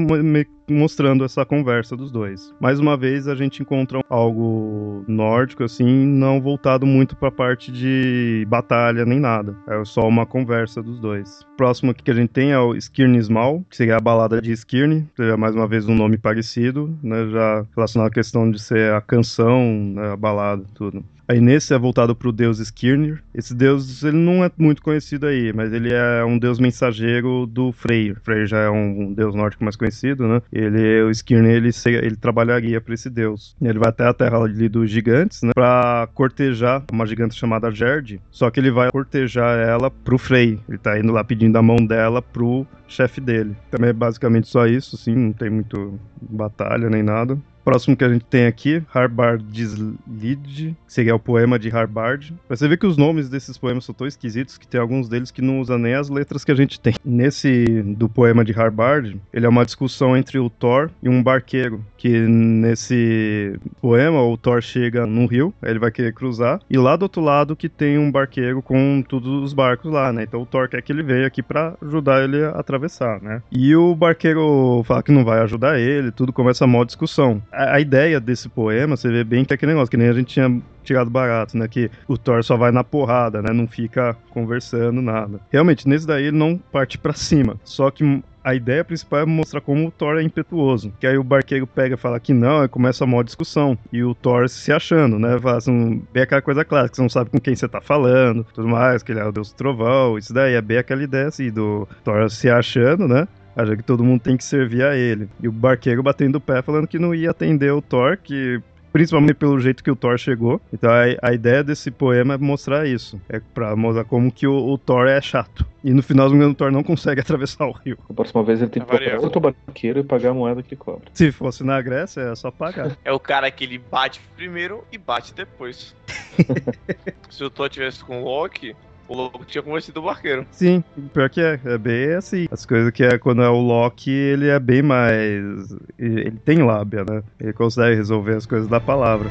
mostrando 0.69 1.25
essa 1.25 1.45
conversa 1.45 1.97
dos 1.97 2.11
dois. 2.11 2.53
Mais 2.73 2.79
uma 2.79 2.97
vez 2.97 3.27
a 3.27 3.35
gente 3.35 3.61
encontra 3.61 4.01
algo 4.09 5.05
nórdico 5.07 5.63
assim, 5.63 6.07
não 6.07 6.41
voltado 6.41 6.87
muito 6.87 7.15
para 7.15 7.27
a 7.27 7.31
parte 7.31 7.71
de 7.71 8.47
batalha 8.49 9.05
nem 9.05 9.19
nada. 9.19 9.55
É 9.67 9.85
só 9.85 10.07
uma 10.07 10.25
conversa 10.25 10.81
dos 10.81 10.99
dois. 10.99 11.45
Próximo 11.55 11.93
que 11.93 12.09
a 12.09 12.15
gente 12.15 12.31
tem 12.31 12.51
é 12.51 12.57
o 12.57 12.75
Skirnismal, 12.75 13.63
que 13.69 13.77
seria 13.77 13.97
a 13.97 13.99
balada 13.99 14.41
de 14.41 14.51
Skirn, 14.51 15.07
seria 15.15 15.37
mais 15.37 15.53
uma 15.53 15.67
vez 15.67 15.87
um 15.87 15.93
nome 15.93 16.17
parecido, 16.17 16.97
né, 17.03 17.27
já 17.27 17.63
relacionado 17.75 18.07
à 18.07 18.11
questão 18.11 18.49
de 18.49 18.59
ser 18.59 18.91
a 18.91 19.01
canção, 19.01 19.61
né, 19.93 20.13
a 20.13 20.17
balada, 20.17 20.63
tudo. 20.73 21.05
Aí 21.27 21.39
nesse 21.39 21.73
é 21.73 21.77
voltado 21.77 22.15
para 22.15 22.27
o 22.27 22.31
deus 22.31 22.59
Skirnir. 22.59 23.23
Esse 23.33 23.55
deus 23.55 24.03
ele 24.03 24.17
não 24.17 24.43
é 24.43 24.51
muito 24.57 24.81
conhecido 24.81 25.25
aí, 25.25 25.53
mas 25.53 25.71
ele 25.71 25.93
é 25.93 26.23
um 26.23 26.37
deus 26.37 26.59
mensageiro 26.59 27.45
do 27.45 27.71
Freyr. 27.71 28.17
Freyr 28.23 28.45
já 28.45 28.59
é 28.59 28.69
um 28.69 29.13
deus 29.13 29.33
nórdico 29.33 29.63
mais 29.63 29.75
conhecido, 29.75 30.27
né? 30.27 30.41
Ele, 30.51 31.03
o 31.03 31.09
Skirnir 31.11 31.55
ele, 31.55 31.69
ele 31.85 32.15
trabalharia 32.15 32.81
para 32.81 32.93
esse 32.93 33.09
deus. 33.09 33.55
Ele 33.61 33.79
vai 33.79 33.89
até 33.89 34.05
a 34.05 34.13
terra 34.13 34.37
ali 34.43 34.67
dos 34.67 34.89
gigantes, 34.89 35.41
né? 35.41 35.51
Para 35.55 36.07
cortejar 36.13 36.83
uma 36.91 37.05
gigante 37.05 37.35
chamada 37.35 37.71
Gerd. 37.71 38.21
Só 38.29 38.49
que 38.49 38.59
ele 38.59 38.71
vai 38.71 38.91
cortejar 38.91 39.57
ela 39.59 39.89
pro 39.89 40.17
Frey. 40.17 40.59
Ele 40.67 40.77
tá 40.77 40.99
indo 40.99 41.11
lá 41.11 41.23
pedindo 41.23 41.57
a 41.57 41.61
mão 41.61 41.77
dela 41.77 42.21
pro 42.21 42.67
chefe 42.93 43.19
dele. 43.19 43.55
Também 43.71 43.89
é 43.89 43.93
basicamente 43.93 44.47
só 44.47 44.65
isso, 44.65 44.95
assim, 44.95 45.15
não 45.15 45.33
tem 45.33 45.49
muito 45.49 45.99
batalha 46.21 46.89
nem 46.89 47.03
nada. 47.03 47.37
Próximo 47.63 47.95
que 47.95 48.03
a 48.03 48.09
gente 48.09 48.25
tem 48.25 48.45
aqui, 48.45 48.83
Harbard 48.93 49.41
Dislid, 49.45 50.75
que 50.85 50.93
seria 50.93 51.15
o 51.15 51.19
poema 51.19 51.57
de 51.57 51.69
Harbard. 51.69 52.35
Você 52.49 52.67
vê 52.67 52.75
que 52.75 52.85
os 52.85 52.97
nomes 52.97 53.29
desses 53.29 53.57
poemas 53.57 53.85
são 53.85 53.95
tão 53.95 54.05
esquisitos 54.05 54.57
que 54.57 54.67
tem 54.67 54.81
alguns 54.81 55.07
deles 55.07 55.31
que 55.31 55.41
não 55.41 55.61
usam 55.61 55.77
nem 55.77 55.93
as 55.93 56.09
letras 56.09 56.43
que 56.43 56.51
a 56.51 56.55
gente 56.55 56.77
tem. 56.77 56.95
Nesse 57.05 57.63
do 57.83 58.09
poema 58.09 58.43
de 58.43 58.51
Harbard, 58.51 59.17
ele 59.31 59.45
é 59.45 59.49
uma 59.49 59.63
discussão 59.63 60.17
entre 60.17 60.37
o 60.39 60.49
Thor 60.49 60.89
e 61.01 61.07
um 61.07 61.23
barqueiro, 61.23 61.83
que 61.97 62.09
nesse 62.09 63.57
poema 63.81 64.21
o 64.21 64.35
Thor 64.35 64.61
chega 64.61 65.05
num 65.05 65.25
rio, 65.25 65.53
ele 65.63 65.79
vai 65.79 65.89
querer 65.89 66.13
cruzar, 66.13 66.59
e 66.69 66.77
lá 66.77 66.97
do 66.97 67.03
outro 67.03 67.21
lado 67.21 67.55
que 67.55 67.69
tem 67.69 67.97
um 67.97 68.11
barqueiro 68.11 68.61
com 68.61 69.01
todos 69.07 69.41
os 69.41 69.53
barcos 69.53 69.89
lá, 69.89 70.11
né? 70.11 70.23
Então 70.23 70.41
o 70.41 70.45
Thor 70.45 70.67
quer 70.67 70.81
que 70.81 70.91
ele 70.91 71.01
venha 71.01 71.27
aqui 71.27 71.41
para 71.41 71.77
ajudar 71.81 72.25
ele 72.25 72.43
a 72.43 72.49
atravessar, 72.49 72.82
né? 73.21 73.41
E 73.51 73.75
o 73.75 73.95
barqueiro 73.95 74.83
fala 74.85 75.03
que 75.03 75.11
não 75.11 75.23
vai 75.23 75.39
ajudar 75.41 75.79
ele, 75.79 76.11
tudo 76.11 76.33
começa 76.33 76.63
a 76.63 76.67
mó 76.67 76.83
discussão. 76.83 77.41
A, 77.51 77.75
a 77.75 77.79
ideia 77.79 78.19
desse 78.19 78.49
poema, 78.49 78.95
você 78.95 79.09
vê 79.09 79.23
bem 79.23 79.45
que 79.45 79.53
é 79.53 79.55
aquele 79.55 79.73
negócio, 79.73 79.91
que 79.91 79.97
nem 79.97 80.09
a 80.09 80.13
gente 80.13 80.33
tinha 80.33 80.61
tirado 80.83 81.09
barato, 81.09 81.57
né? 81.57 81.67
Que 81.67 81.89
o 82.07 82.17
Thor 82.17 82.43
só 82.43 82.57
vai 82.57 82.71
na 82.71 82.83
porrada, 82.83 83.41
né? 83.41 83.51
Não 83.53 83.67
fica 83.67 84.15
conversando, 84.29 85.01
nada. 85.01 85.39
Realmente, 85.51 85.87
nesse 85.87 86.05
daí 86.05 86.25
ele 86.25 86.37
não 86.37 86.57
parte 86.57 86.97
para 86.97 87.13
cima. 87.13 87.55
Só 87.63 87.89
que 87.89 88.23
a 88.43 88.53
ideia 88.53 88.83
principal 88.83 89.21
é 89.21 89.25
mostrar 89.25 89.61
como 89.61 89.87
o 89.87 89.91
Thor 89.91 90.17
é 90.17 90.23
impetuoso. 90.23 90.93
Que 90.99 91.07
aí 91.07 91.17
o 91.17 91.23
barqueiro 91.23 91.65
pega 91.65 91.95
e 91.95 91.97
fala 91.97 92.19
que 92.19 92.33
não, 92.33 92.63
e 92.63 92.67
começa 92.67 93.03
a 93.03 93.07
maior 93.07 93.23
discussão. 93.23 93.77
E 93.91 94.03
o 94.03 94.13
Thor 94.13 94.49
se 94.49 94.71
achando, 94.71 95.17
né? 95.17 95.39
Fala 95.39 95.57
assim, 95.57 96.03
bem 96.11 96.23
aquela 96.23 96.41
coisa 96.41 96.65
clássica, 96.65 96.95
você 96.95 97.01
não 97.01 97.09
sabe 97.09 97.29
com 97.29 97.39
quem 97.39 97.55
você 97.55 97.67
tá 97.67 97.79
falando, 97.79 98.45
tudo 98.53 98.67
mais, 98.67 99.01
que 99.01 99.11
ele 99.11 99.19
é 99.19 99.25
o 99.25 99.31
deus 99.31 99.51
do 99.51 99.55
trovão, 99.55 100.17
isso 100.17 100.33
daí 100.33 100.53
é 100.53 100.61
bem 100.61 100.77
aquela 100.77 101.03
ideia 101.03 101.27
assim, 101.27 101.49
do 101.49 101.87
Thor 102.03 102.29
se 102.29 102.49
achando, 102.49 103.07
né? 103.07 103.27
Acha 103.55 103.77
que 103.77 103.83
todo 103.83 104.03
mundo 104.03 104.21
tem 104.21 104.35
que 104.35 104.43
servir 104.43 104.83
a 104.83 104.95
ele. 104.95 105.29
E 105.39 105.47
o 105.47 105.51
barqueiro 105.51 106.01
batendo 106.01 106.35
o 106.37 106.41
pé 106.41 106.61
falando 106.61 106.87
que 106.87 106.97
não 106.97 107.13
ia 107.13 107.31
atender 107.31 107.71
o 107.71 107.81
Thor, 107.81 108.17
que 108.17 108.59
principalmente 108.93 109.33
pelo 109.33 109.59
jeito 109.59 109.83
que 109.83 109.89
o 109.89 109.95
Thor 109.95 110.17
chegou. 110.19 110.61
Então 110.71 110.89
a, 110.89 111.29
a 111.29 111.33
ideia 111.33 111.63
desse 111.63 111.89
poema 111.89 112.35
é 112.35 112.37
mostrar 112.37 112.87
isso. 112.87 113.19
É 113.27 113.41
pra 113.53 113.75
mostrar 113.75 114.05
como 114.05 114.31
que 114.31 114.45
o, 114.45 114.55
o 114.55 114.77
Thor 114.77 115.07
é 115.07 115.19
chato. 115.19 115.65
E 115.83 115.91
no 115.91 116.03
final 116.03 116.29
o 116.29 116.53
Thor 116.53 116.71
não 116.71 116.83
consegue 116.83 117.19
atravessar 117.21 117.65
o 117.65 117.71
rio. 117.71 117.97
A 118.07 118.13
próxima 118.13 118.43
vez 118.43 118.61
ele 118.61 118.69
tem 118.69 118.83
que 118.83 118.87
procurar 118.87 119.19
outro 119.19 119.41
barqueiro 119.41 119.99
e 119.99 120.03
pagar 120.03 120.29
a 120.29 120.33
moeda 120.33 120.61
que 120.61 120.75
cobra. 120.75 121.09
Se 121.11 121.31
fosse 121.31 121.63
na 121.63 121.81
Grécia, 121.81 122.21
é 122.21 122.35
só 122.35 122.51
pagar. 122.51 122.95
É 123.03 123.11
o 123.11 123.19
cara 123.19 123.49
que 123.49 123.63
ele 123.63 123.79
bate 123.79 124.21
primeiro 124.35 124.83
e 124.91 124.97
bate 124.97 125.33
depois. 125.33 125.95
Se 127.29 127.43
o 127.43 127.49
Thor 127.49 127.67
tivesse 127.67 128.03
com 128.03 128.21
o 128.21 128.25
Loki, 128.25 128.75
o 129.07 129.15
Loki 129.15 129.45
tinha 129.45 129.61
convencido 129.61 129.99
o 129.99 130.03
barqueiro. 130.03 130.45
Sim, 130.51 130.83
pior 131.13 131.29
que 131.29 131.41
é. 131.41 131.59
É 131.65 131.77
bem 131.77 132.13
assim. 132.13 132.47
As 132.51 132.65
coisas 132.65 132.91
que 132.91 133.03
é 133.03 133.17
quando 133.17 133.41
é 133.41 133.49
o 133.49 133.59
Loki, 133.59 134.11
ele 134.11 134.47
é 134.47 134.59
bem 134.59 134.81
mais. 134.81 135.75
Ele 135.97 136.39
tem 136.43 136.63
lábia, 136.63 137.03
né? 137.03 137.23
Ele 137.39 137.53
consegue 137.53 137.95
resolver 137.95 138.35
as 138.35 138.45
coisas 138.45 138.67
da 138.67 138.79
palavra. 138.79 139.29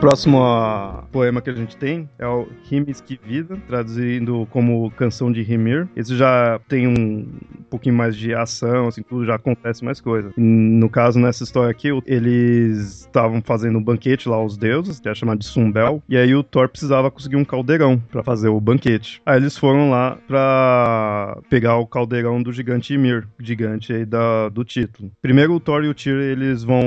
Próximo 0.00 0.42
a 0.42 0.91
poema 1.12 1.42
que 1.42 1.50
a 1.50 1.54
gente 1.54 1.76
tem 1.76 2.08
é 2.18 2.26
o 2.26 2.48
Rimes 2.64 3.00
que 3.00 3.20
Vida, 3.22 3.56
traduzindo 3.68 4.48
como 4.50 4.90
Canção 4.92 5.30
de 5.30 5.42
Rimir. 5.42 5.86
Esse 5.94 6.16
já 6.16 6.58
tem 6.66 6.88
um 6.88 7.26
pouquinho 7.70 7.94
mais 7.94 8.16
de 8.16 8.34
ação, 8.34 8.88
assim, 8.88 9.02
tudo 9.02 9.24
já 9.24 9.34
acontece 9.34 9.84
mais 9.84 10.00
coisa. 10.00 10.32
No 10.36 10.88
caso, 10.88 11.20
nessa 11.20 11.44
história 11.44 11.70
aqui, 11.70 11.88
eles 12.06 13.00
estavam 13.00 13.42
fazendo 13.42 13.78
um 13.78 13.82
banquete 13.82 14.28
lá 14.28 14.36
aos 14.36 14.56
deuses, 14.56 14.98
que 14.98 15.08
é 15.08 15.14
chamado 15.14 15.38
de 15.38 15.44
Sumbel, 15.44 16.02
e 16.08 16.16
aí 16.16 16.34
o 16.34 16.42
Thor 16.42 16.68
precisava 16.68 17.10
conseguir 17.10 17.36
um 17.36 17.44
caldeirão 17.44 17.98
para 18.10 18.22
fazer 18.22 18.48
o 18.48 18.60
banquete. 18.60 19.20
Aí 19.26 19.36
eles 19.36 19.56
foram 19.56 19.90
lá 19.90 20.18
para 20.26 21.38
pegar 21.50 21.76
o 21.76 21.86
caldeirão 21.86 22.42
do 22.42 22.52
gigante 22.52 22.94
Ymir, 22.94 23.28
gigante 23.38 23.92
aí 23.92 24.04
da, 24.04 24.48
do 24.48 24.64
título. 24.64 25.10
Primeiro 25.20 25.54
o 25.54 25.60
Thor 25.60 25.84
e 25.84 25.88
o 25.88 25.94
Tyr, 25.94 26.16
eles 26.16 26.64
vão 26.64 26.82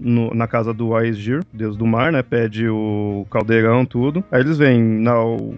no, 0.00 0.32
na 0.32 0.46
casa 0.46 0.72
do 0.72 0.96
Aesir, 0.96 1.42
deus 1.52 1.76
do 1.76 1.86
mar, 1.86 2.12
né, 2.12 2.22
pede 2.22 2.68
o 2.68 3.26
caldeirão 3.30 3.63
caldeirão, 3.64 3.84
tudo. 3.84 4.24
Aí 4.30 4.40
eles 4.40 4.58
vêm, 4.58 4.80
na, 4.82 5.22
o, 5.22 5.54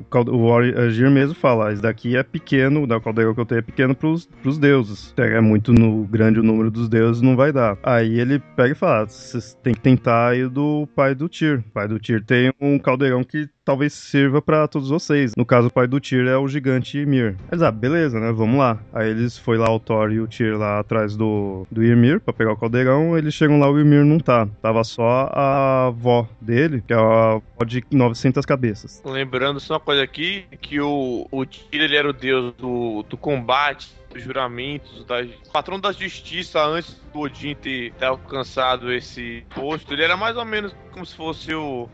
Agir 0.76 1.10
mesmo 1.10 1.34
fala, 1.34 1.72
esse 1.72 1.82
daqui 1.82 2.16
é 2.16 2.22
pequeno, 2.22 2.84
o 2.84 3.00
caldeirão 3.00 3.34
que 3.34 3.40
eu 3.40 3.46
tenho 3.46 3.58
é 3.58 3.62
pequeno 3.62 3.94
pros, 3.94 4.26
pros 4.42 4.58
deuses. 4.58 5.12
É 5.16 5.40
muito 5.40 5.72
no, 5.72 6.04
grande 6.04 6.40
o 6.40 6.42
número 6.42 6.70
dos 6.70 6.88
deuses, 6.88 7.22
não 7.22 7.36
vai 7.36 7.52
dar. 7.52 7.76
Aí 7.82 8.18
ele 8.18 8.38
pega 8.38 8.72
e 8.72 8.74
fala, 8.74 9.06
vocês 9.06 9.56
tem 9.62 9.74
que 9.74 9.80
tentar 9.80 10.36
ir 10.36 10.48
do 10.48 10.88
pai 10.94 11.14
do 11.14 11.28
Tyr. 11.28 11.58
O 11.58 11.72
pai 11.72 11.88
do 11.88 11.98
Tyr 11.98 12.24
tem 12.24 12.52
um 12.60 12.78
caldeirão 12.78 13.24
que 13.24 13.48
talvez 13.66 13.92
sirva 13.92 14.40
para 14.40 14.68
todos 14.68 14.88
vocês. 14.88 15.32
No 15.36 15.44
caso, 15.44 15.66
o 15.66 15.72
pai 15.72 15.88
do 15.88 16.00
Tyr 16.00 16.28
é 16.28 16.36
o 16.36 16.46
gigante 16.46 16.98
Ymir. 16.98 17.36
Eles, 17.50 17.62
ah, 17.62 17.72
beleza, 17.72 18.20
né? 18.20 18.30
Vamos 18.30 18.58
lá. 18.58 18.78
Aí 18.94 19.10
eles 19.10 19.36
foi 19.36 19.58
lá 19.58 19.68
o 19.68 19.80
Thor 19.80 20.12
e 20.12 20.20
o 20.20 20.28
Tyr 20.28 20.56
lá 20.56 20.78
atrás 20.78 21.16
do, 21.16 21.66
do 21.70 21.82
Ymir 21.82 22.20
pra 22.20 22.32
pegar 22.32 22.52
o 22.52 22.56
caldeirão. 22.56 23.18
Eles 23.18 23.34
chegam 23.34 23.58
lá, 23.58 23.68
o 23.68 23.78
Ymir 23.78 24.04
não 24.04 24.20
tá. 24.20 24.48
Tava 24.62 24.84
só 24.84 25.28
a 25.32 25.86
avó 25.88 26.28
dele, 26.40 26.80
que 26.86 26.92
é 26.92 26.96
a 26.96 27.32
avó 27.32 27.64
de 27.66 27.82
900 27.90 28.46
cabeças. 28.46 29.02
Lembrando 29.04 29.58
só 29.58 29.74
uma 29.74 29.80
coisa 29.80 30.02
aqui, 30.04 30.44
que 30.60 30.80
o, 30.80 31.26
o 31.28 31.44
Tyr, 31.44 31.64
ele 31.72 31.96
era 31.96 32.08
o 32.08 32.12
deus 32.12 32.54
do, 32.54 33.02
do 33.02 33.16
combate, 33.16 33.88
dos 34.16 34.24
juramentos, 34.24 35.04
da, 35.04 35.24
patrão 35.52 35.78
da 35.78 35.92
justiça 35.92 36.64
antes 36.64 36.96
do 37.12 37.20
Odin 37.20 37.54
ter, 37.54 37.92
ter, 37.92 38.04
alcançado 38.04 38.92
esse 38.92 39.44
posto, 39.54 39.92
ele 39.92 40.02
era 40.02 40.16
mais 40.16 40.36
ou 40.36 40.44
menos 40.44 40.74
como 40.96 41.04
se 41.04 41.14
fosse 41.14 41.54
o, 41.54 41.88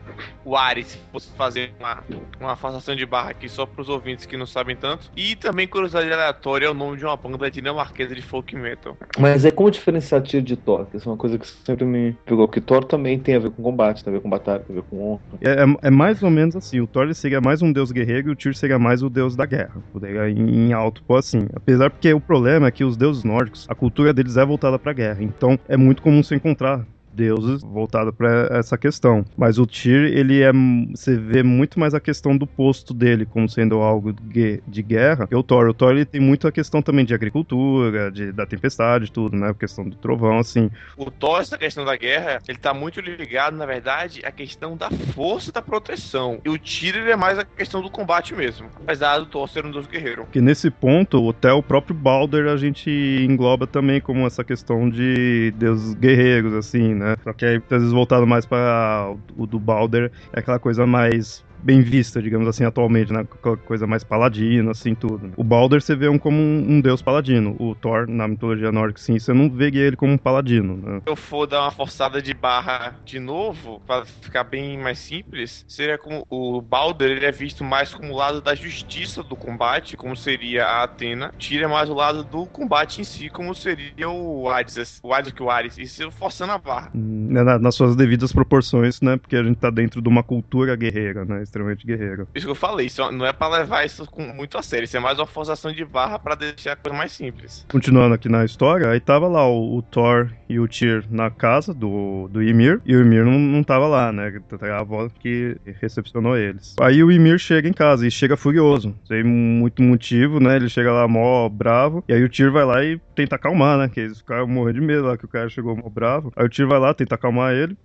o 0.45 0.55
Ares, 0.55 0.87
se 0.87 0.97
fosse 1.11 1.29
fazer 1.35 1.73
uma, 1.77 2.03
uma 2.39 2.55
forçação 2.55 2.95
de 2.95 3.05
barra 3.05 3.31
aqui 3.31 3.49
só 3.49 3.65
para 3.65 3.81
os 3.81 3.89
ouvintes 3.89 4.25
que 4.25 4.37
não 4.37 4.45
sabem 4.45 4.77
tanto. 4.77 5.11
E 5.15 5.35
também, 5.35 5.67
curiosidade 5.67 6.09
aleatória, 6.09 6.67
é 6.67 6.69
o 6.69 6.73
nome 6.73 6.97
de 6.97 7.05
uma 7.05 7.17
banda 7.17 7.51
dinamarquesa 7.51 8.15
de 8.15 8.21
folk 8.21 8.55
metal. 8.55 8.97
Mas 9.19 9.43
é 9.43 9.51
como 9.51 9.69
diferenciar 9.69 10.21
Tyr 10.21 10.41
de 10.41 10.55
Thor? 10.55 10.87
Isso 10.93 11.09
é 11.09 11.11
uma 11.11 11.17
coisa 11.17 11.37
que 11.37 11.45
sempre 11.45 11.83
me 11.83 12.13
pegou, 12.25 12.47
que 12.47 12.61
Thor 12.61 12.85
também 12.85 13.19
tem 13.19 13.35
a 13.35 13.39
ver 13.39 13.51
com 13.51 13.61
combate, 13.61 14.05
tem 14.05 14.13
a 14.13 14.15
ver 14.15 14.21
com 14.21 14.29
batalha, 14.29 14.59
tem 14.59 14.77
a 14.77 14.79
ver 14.79 14.87
com 14.89 15.11
honra. 15.11 15.21
É, 15.41 15.51
é, 15.51 15.87
é 15.87 15.91
mais 15.91 16.23
ou 16.23 16.29
menos 16.29 16.55
assim, 16.55 16.79
o 16.79 16.87
Thor 16.87 17.13
seria 17.13 17.41
mais 17.41 17.61
um 17.61 17.73
deus 17.73 17.91
guerreiro 17.91 18.29
e 18.29 18.31
o 18.31 18.35
Tyr 18.37 18.55
seria 18.55 18.79
mais 18.79 19.03
o 19.03 19.09
deus 19.09 19.35
da 19.35 19.45
guerra. 19.45 19.83
Em, 20.29 20.67
em 20.67 20.73
alto, 20.73 21.03
pô, 21.03 21.17
assim. 21.17 21.45
Apesar 21.53 21.89
porque 21.89 22.12
o 22.13 22.21
problema 22.21 22.67
é 22.67 22.71
que 22.71 22.83
os 22.83 22.97
deuses 22.97 23.23
nórdicos, 23.23 23.65
a 23.69 23.75
cultura 23.75 24.13
deles 24.13 24.37
é 24.37 24.45
voltada 24.45 24.77
pra 24.77 24.93
guerra. 24.93 25.23
Então 25.23 25.59
é 25.67 25.77
muito 25.77 26.01
comum 26.01 26.23
se 26.23 26.35
encontrar 26.35 26.85
deuses 27.13 27.61
voltado 27.61 28.11
para 28.11 28.47
essa 28.51 28.77
questão. 28.77 29.25
Mas 29.37 29.57
o 29.57 29.65
Tyr, 29.65 30.11
ele 30.13 30.41
é. 30.41 30.51
Você 30.93 31.17
vê 31.17 31.43
muito 31.43 31.79
mais 31.79 31.93
a 31.93 31.99
questão 31.99 32.37
do 32.37 32.45
posto 32.45 32.93
dele 32.93 33.25
como 33.25 33.47
sendo 33.47 33.75
algo 33.77 34.13
de 34.13 34.83
guerra 34.83 35.27
que 35.27 35.35
o 35.35 35.43
Thor. 35.43 35.69
O 35.69 35.73
Thor 35.73 35.91
ele 35.91 36.05
tem 36.05 36.21
muito 36.21 36.47
a 36.47 36.51
questão 36.51 36.81
também 36.81 37.05
de 37.05 37.13
agricultura, 37.13 38.11
de, 38.11 38.31
da 38.31 38.45
tempestade, 38.45 39.11
tudo, 39.11 39.35
né? 39.35 39.49
A 39.49 39.53
questão 39.53 39.87
do 39.87 39.95
trovão, 39.95 40.39
assim. 40.39 40.69
O 40.97 41.09
Thor, 41.11 41.41
essa 41.41 41.57
questão 41.57 41.85
da 41.85 41.95
guerra, 41.95 42.41
ele 42.47 42.57
tá 42.57 42.73
muito 42.73 42.99
ligado, 42.99 43.55
na 43.55 43.65
verdade, 43.65 44.21
à 44.25 44.31
questão 44.31 44.75
da 44.75 44.89
força 44.89 45.51
da 45.51 45.61
proteção. 45.61 46.39
E 46.43 46.49
o 46.49 46.57
Tyr, 46.57 46.95
ele 46.95 47.11
é 47.11 47.15
mais 47.15 47.37
a 47.37 47.45
questão 47.45 47.81
do 47.81 47.89
combate 47.89 48.33
mesmo. 48.33 48.67
Apesar 48.75 49.19
do 49.19 49.25
Thor 49.25 49.47
ser 49.47 49.65
um 49.65 49.71
dos 49.71 49.87
guerreiros. 49.87 50.25
Que 50.31 50.41
nesse 50.41 50.69
ponto, 50.69 51.29
até 51.29 51.51
o 51.51 51.63
próprio 51.63 51.95
Balder 51.95 52.47
a 52.47 52.57
gente 52.57 52.89
engloba 52.89 53.67
também 53.67 54.01
como 54.01 54.25
essa 54.25 54.43
questão 54.43 54.89
de 54.89 55.51
deuses 55.57 55.93
guerreiros, 55.93 56.53
assim, 56.53 56.93
né? 56.93 57.02
Né? 57.03 57.15
Só 57.23 57.33
que 57.33 57.45
aí, 57.45 57.57
às 57.57 57.69
vezes, 57.69 57.91
voltado 57.91 58.25
mais 58.25 58.45
para 58.45 59.13
o 59.37 59.45
do 59.45 59.59
Balder, 59.59 60.11
é 60.31 60.39
aquela 60.39 60.59
coisa 60.59 60.87
mais 60.87 61.43
bem 61.63 61.81
vista, 61.81 62.21
digamos 62.21 62.47
assim, 62.47 62.65
atualmente, 62.65 63.11
né? 63.11 63.25
Coisa 63.65 63.87
mais 63.87 64.03
paladino, 64.03 64.71
assim, 64.71 64.93
tudo. 64.93 65.31
O 65.37 65.43
Balder 65.43 65.81
você 65.81 65.95
vê 65.95 66.09
um, 66.09 66.19
como 66.19 66.37
um, 66.37 66.73
um, 66.73 66.81
deus 66.81 67.01
paladino. 67.01 67.55
O 67.59 67.73
Thor, 67.73 68.07
na 68.07 68.27
mitologia 68.27 68.71
nórdica, 68.71 68.99
sim, 68.99 69.17
você 69.17 69.33
não 69.33 69.49
vê 69.49 69.67
ele 69.67 69.95
como 69.95 70.13
um 70.13 70.17
paladino, 70.17 70.77
né? 70.77 71.01
Se 71.03 71.09
eu 71.09 71.15
for 71.15 71.47
dar 71.47 71.61
uma 71.61 71.71
forçada 71.71 72.21
de 72.21 72.33
barra 72.33 72.95
de 73.05 73.19
novo, 73.19 73.81
para 73.85 74.05
ficar 74.05 74.43
bem 74.43 74.77
mais 74.77 74.99
simples, 74.99 75.63
seria 75.67 75.97
como 75.97 76.25
o 76.29 76.61
Balder, 76.61 77.11
ele 77.11 77.25
é 77.25 77.31
visto 77.31 77.63
mais 77.63 77.93
como 77.93 78.13
o 78.13 78.17
lado 78.17 78.41
da 78.41 78.53
justiça 78.53 79.23
do 79.23 79.35
combate, 79.35 79.95
como 79.95 80.15
seria 80.15 80.65
a 80.65 80.83
Atena. 80.83 81.33
Tira 81.37 81.67
mais 81.67 81.89
o 81.89 81.93
lado 81.93 82.23
do 82.23 82.45
combate 82.45 83.01
em 83.01 83.03
si, 83.03 83.29
como 83.29 83.55
seria 83.55 84.09
o 84.09 84.49
Hades, 84.49 84.99
o 85.01 85.13
Hades 85.13 85.31
que 85.31 85.41
o 85.41 85.49
Ares. 85.49 85.77
Isso 85.77 86.11
forçando 86.11 86.51
a 86.51 86.57
barra. 86.57 86.91
Hum, 86.93 87.27
né, 87.29 87.43
nas 87.57 87.75
suas 87.75 87.95
devidas 87.95 88.31
proporções, 88.31 89.01
né? 89.01 89.17
Porque 89.17 89.35
a 89.35 89.43
gente 89.43 89.57
tá 89.57 89.69
dentro 89.69 90.01
de 90.01 90.09
uma 90.09 90.23
cultura 90.23 90.75
guerreira, 90.75 91.25
né? 91.25 91.41
Extremamente 91.53 91.85
guerreiro. 91.85 92.27
Isso 92.33 92.45
que 92.47 92.51
eu 92.51 92.55
falei, 92.55 92.87
isso 92.87 93.11
não 93.11 93.25
é 93.25 93.31
para 93.31 93.59
levar 93.59 93.85
isso 93.85 94.05
com 94.07 94.23
muito 94.23 94.57
a 94.57 94.63
sério, 94.63 94.85
isso 94.85 94.97
é 94.97 94.99
mais 94.99 95.19
uma 95.19 95.27
forçação 95.27 95.71
de 95.71 95.85
barra 95.85 96.17
para 96.17 96.35
deixar 96.35 96.73
a 96.73 96.75
coisa 96.75 96.97
mais 96.97 97.11
simples. 97.11 97.65
Continuando 97.71 98.15
aqui 98.15 98.27
na 98.27 98.43
história, 98.43 98.89
aí 98.89 98.99
tava 98.99 99.27
lá 99.27 99.47
o, 99.47 99.77
o 99.77 99.81
Thor 99.83 100.31
e 100.53 100.59
o 100.59 100.67
Tyr 100.67 101.03
na 101.09 101.31
casa 101.31 101.73
do, 101.73 102.29
do 102.31 102.43
Ymir, 102.43 102.79
e 102.85 102.95
o 102.95 103.01
Ymir 103.01 103.25
não, 103.25 103.39
não 103.39 103.63
tava 103.63 103.87
lá, 103.87 104.11
né? 104.11 104.39
A 104.61 104.79
avó 104.79 105.09
que 105.19 105.57
recepcionou 105.81 106.37
eles. 106.37 106.75
Aí 106.79 107.03
o 107.03 107.11
Ymir 107.11 107.39
chega 107.39 107.67
em 107.67 107.73
casa 107.73 108.05
e 108.05 108.11
chega 108.11 108.37
furioso, 108.37 108.95
sem 109.07 109.23
muito 109.23 109.81
motivo, 109.81 110.39
né? 110.39 110.55
Ele 110.55 110.69
chega 110.69 110.91
lá 110.91 111.07
mó 111.07 111.49
bravo, 111.49 112.03
e 112.07 112.13
aí 112.13 112.23
o 112.23 112.29
Tyr 112.29 112.51
vai 112.51 112.65
lá 112.65 112.83
e 112.83 112.99
tenta 113.15 113.35
acalmar, 113.35 113.79
né? 113.79 113.89
Que 113.89 114.01
eles 114.01 114.19
ficaram 114.19 114.47
morrendo 114.47 114.79
de 114.79 114.85
medo 114.85 115.07
lá 115.07 115.17
que 115.17 115.25
o 115.25 115.29
cara 115.29 115.49
chegou 115.49 115.75
mó 115.75 115.89
bravo. 115.89 116.31
Aí 116.35 116.45
o 116.45 116.49
Tyr 116.49 116.67
vai 116.67 116.79
lá, 116.79 116.93
tenta 116.93 117.15
acalmar 117.15 117.53
ele, 117.53 117.75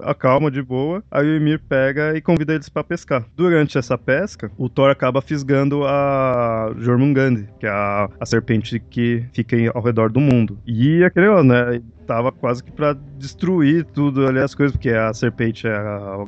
acalma 0.00 0.50
de 0.50 0.62
boa. 0.62 1.02
Aí 1.10 1.26
o 1.26 1.36
Ymir 1.36 1.60
pega 1.68 2.16
e 2.16 2.20
convida 2.20 2.54
eles 2.54 2.68
para 2.68 2.84
pescar. 2.84 3.24
Durante 3.36 3.78
essa 3.78 3.96
pesca, 3.96 4.50
o 4.56 4.68
Thor 4.68 4.90
acaba 4.90 5.22
fisgando 5.22 5.84
a 5.84 6.72
Jormungand, 6.78 7.44
que 7.58 7.66
é 7.66 7.70
a, 7.70 8.08
a 8.20 8.26
serpente 8.26 8.78
que 8.78 9.24
fica 9.32 9.56
ao 9.74 9.82
redor 9.82 10.10
do 10.10 10.20
mundo. 10.20 10.58
E 10.66 11.04
aquele, 11.04 11.42
né? 11.42 11.80
Tava 12.12 12.30
quase 12.30 12.62
que 12.62 12.70
para 12.70 12.92
destruir 13.16 13.86
tudo 13.86 14.26
ali 14.26 14.38
as 14.38 14.54
coisas, 14.54 14.76
porque 14.76 14.90
a 14.90 15.14
serpente 15.14 15.66
é 15.66 15.72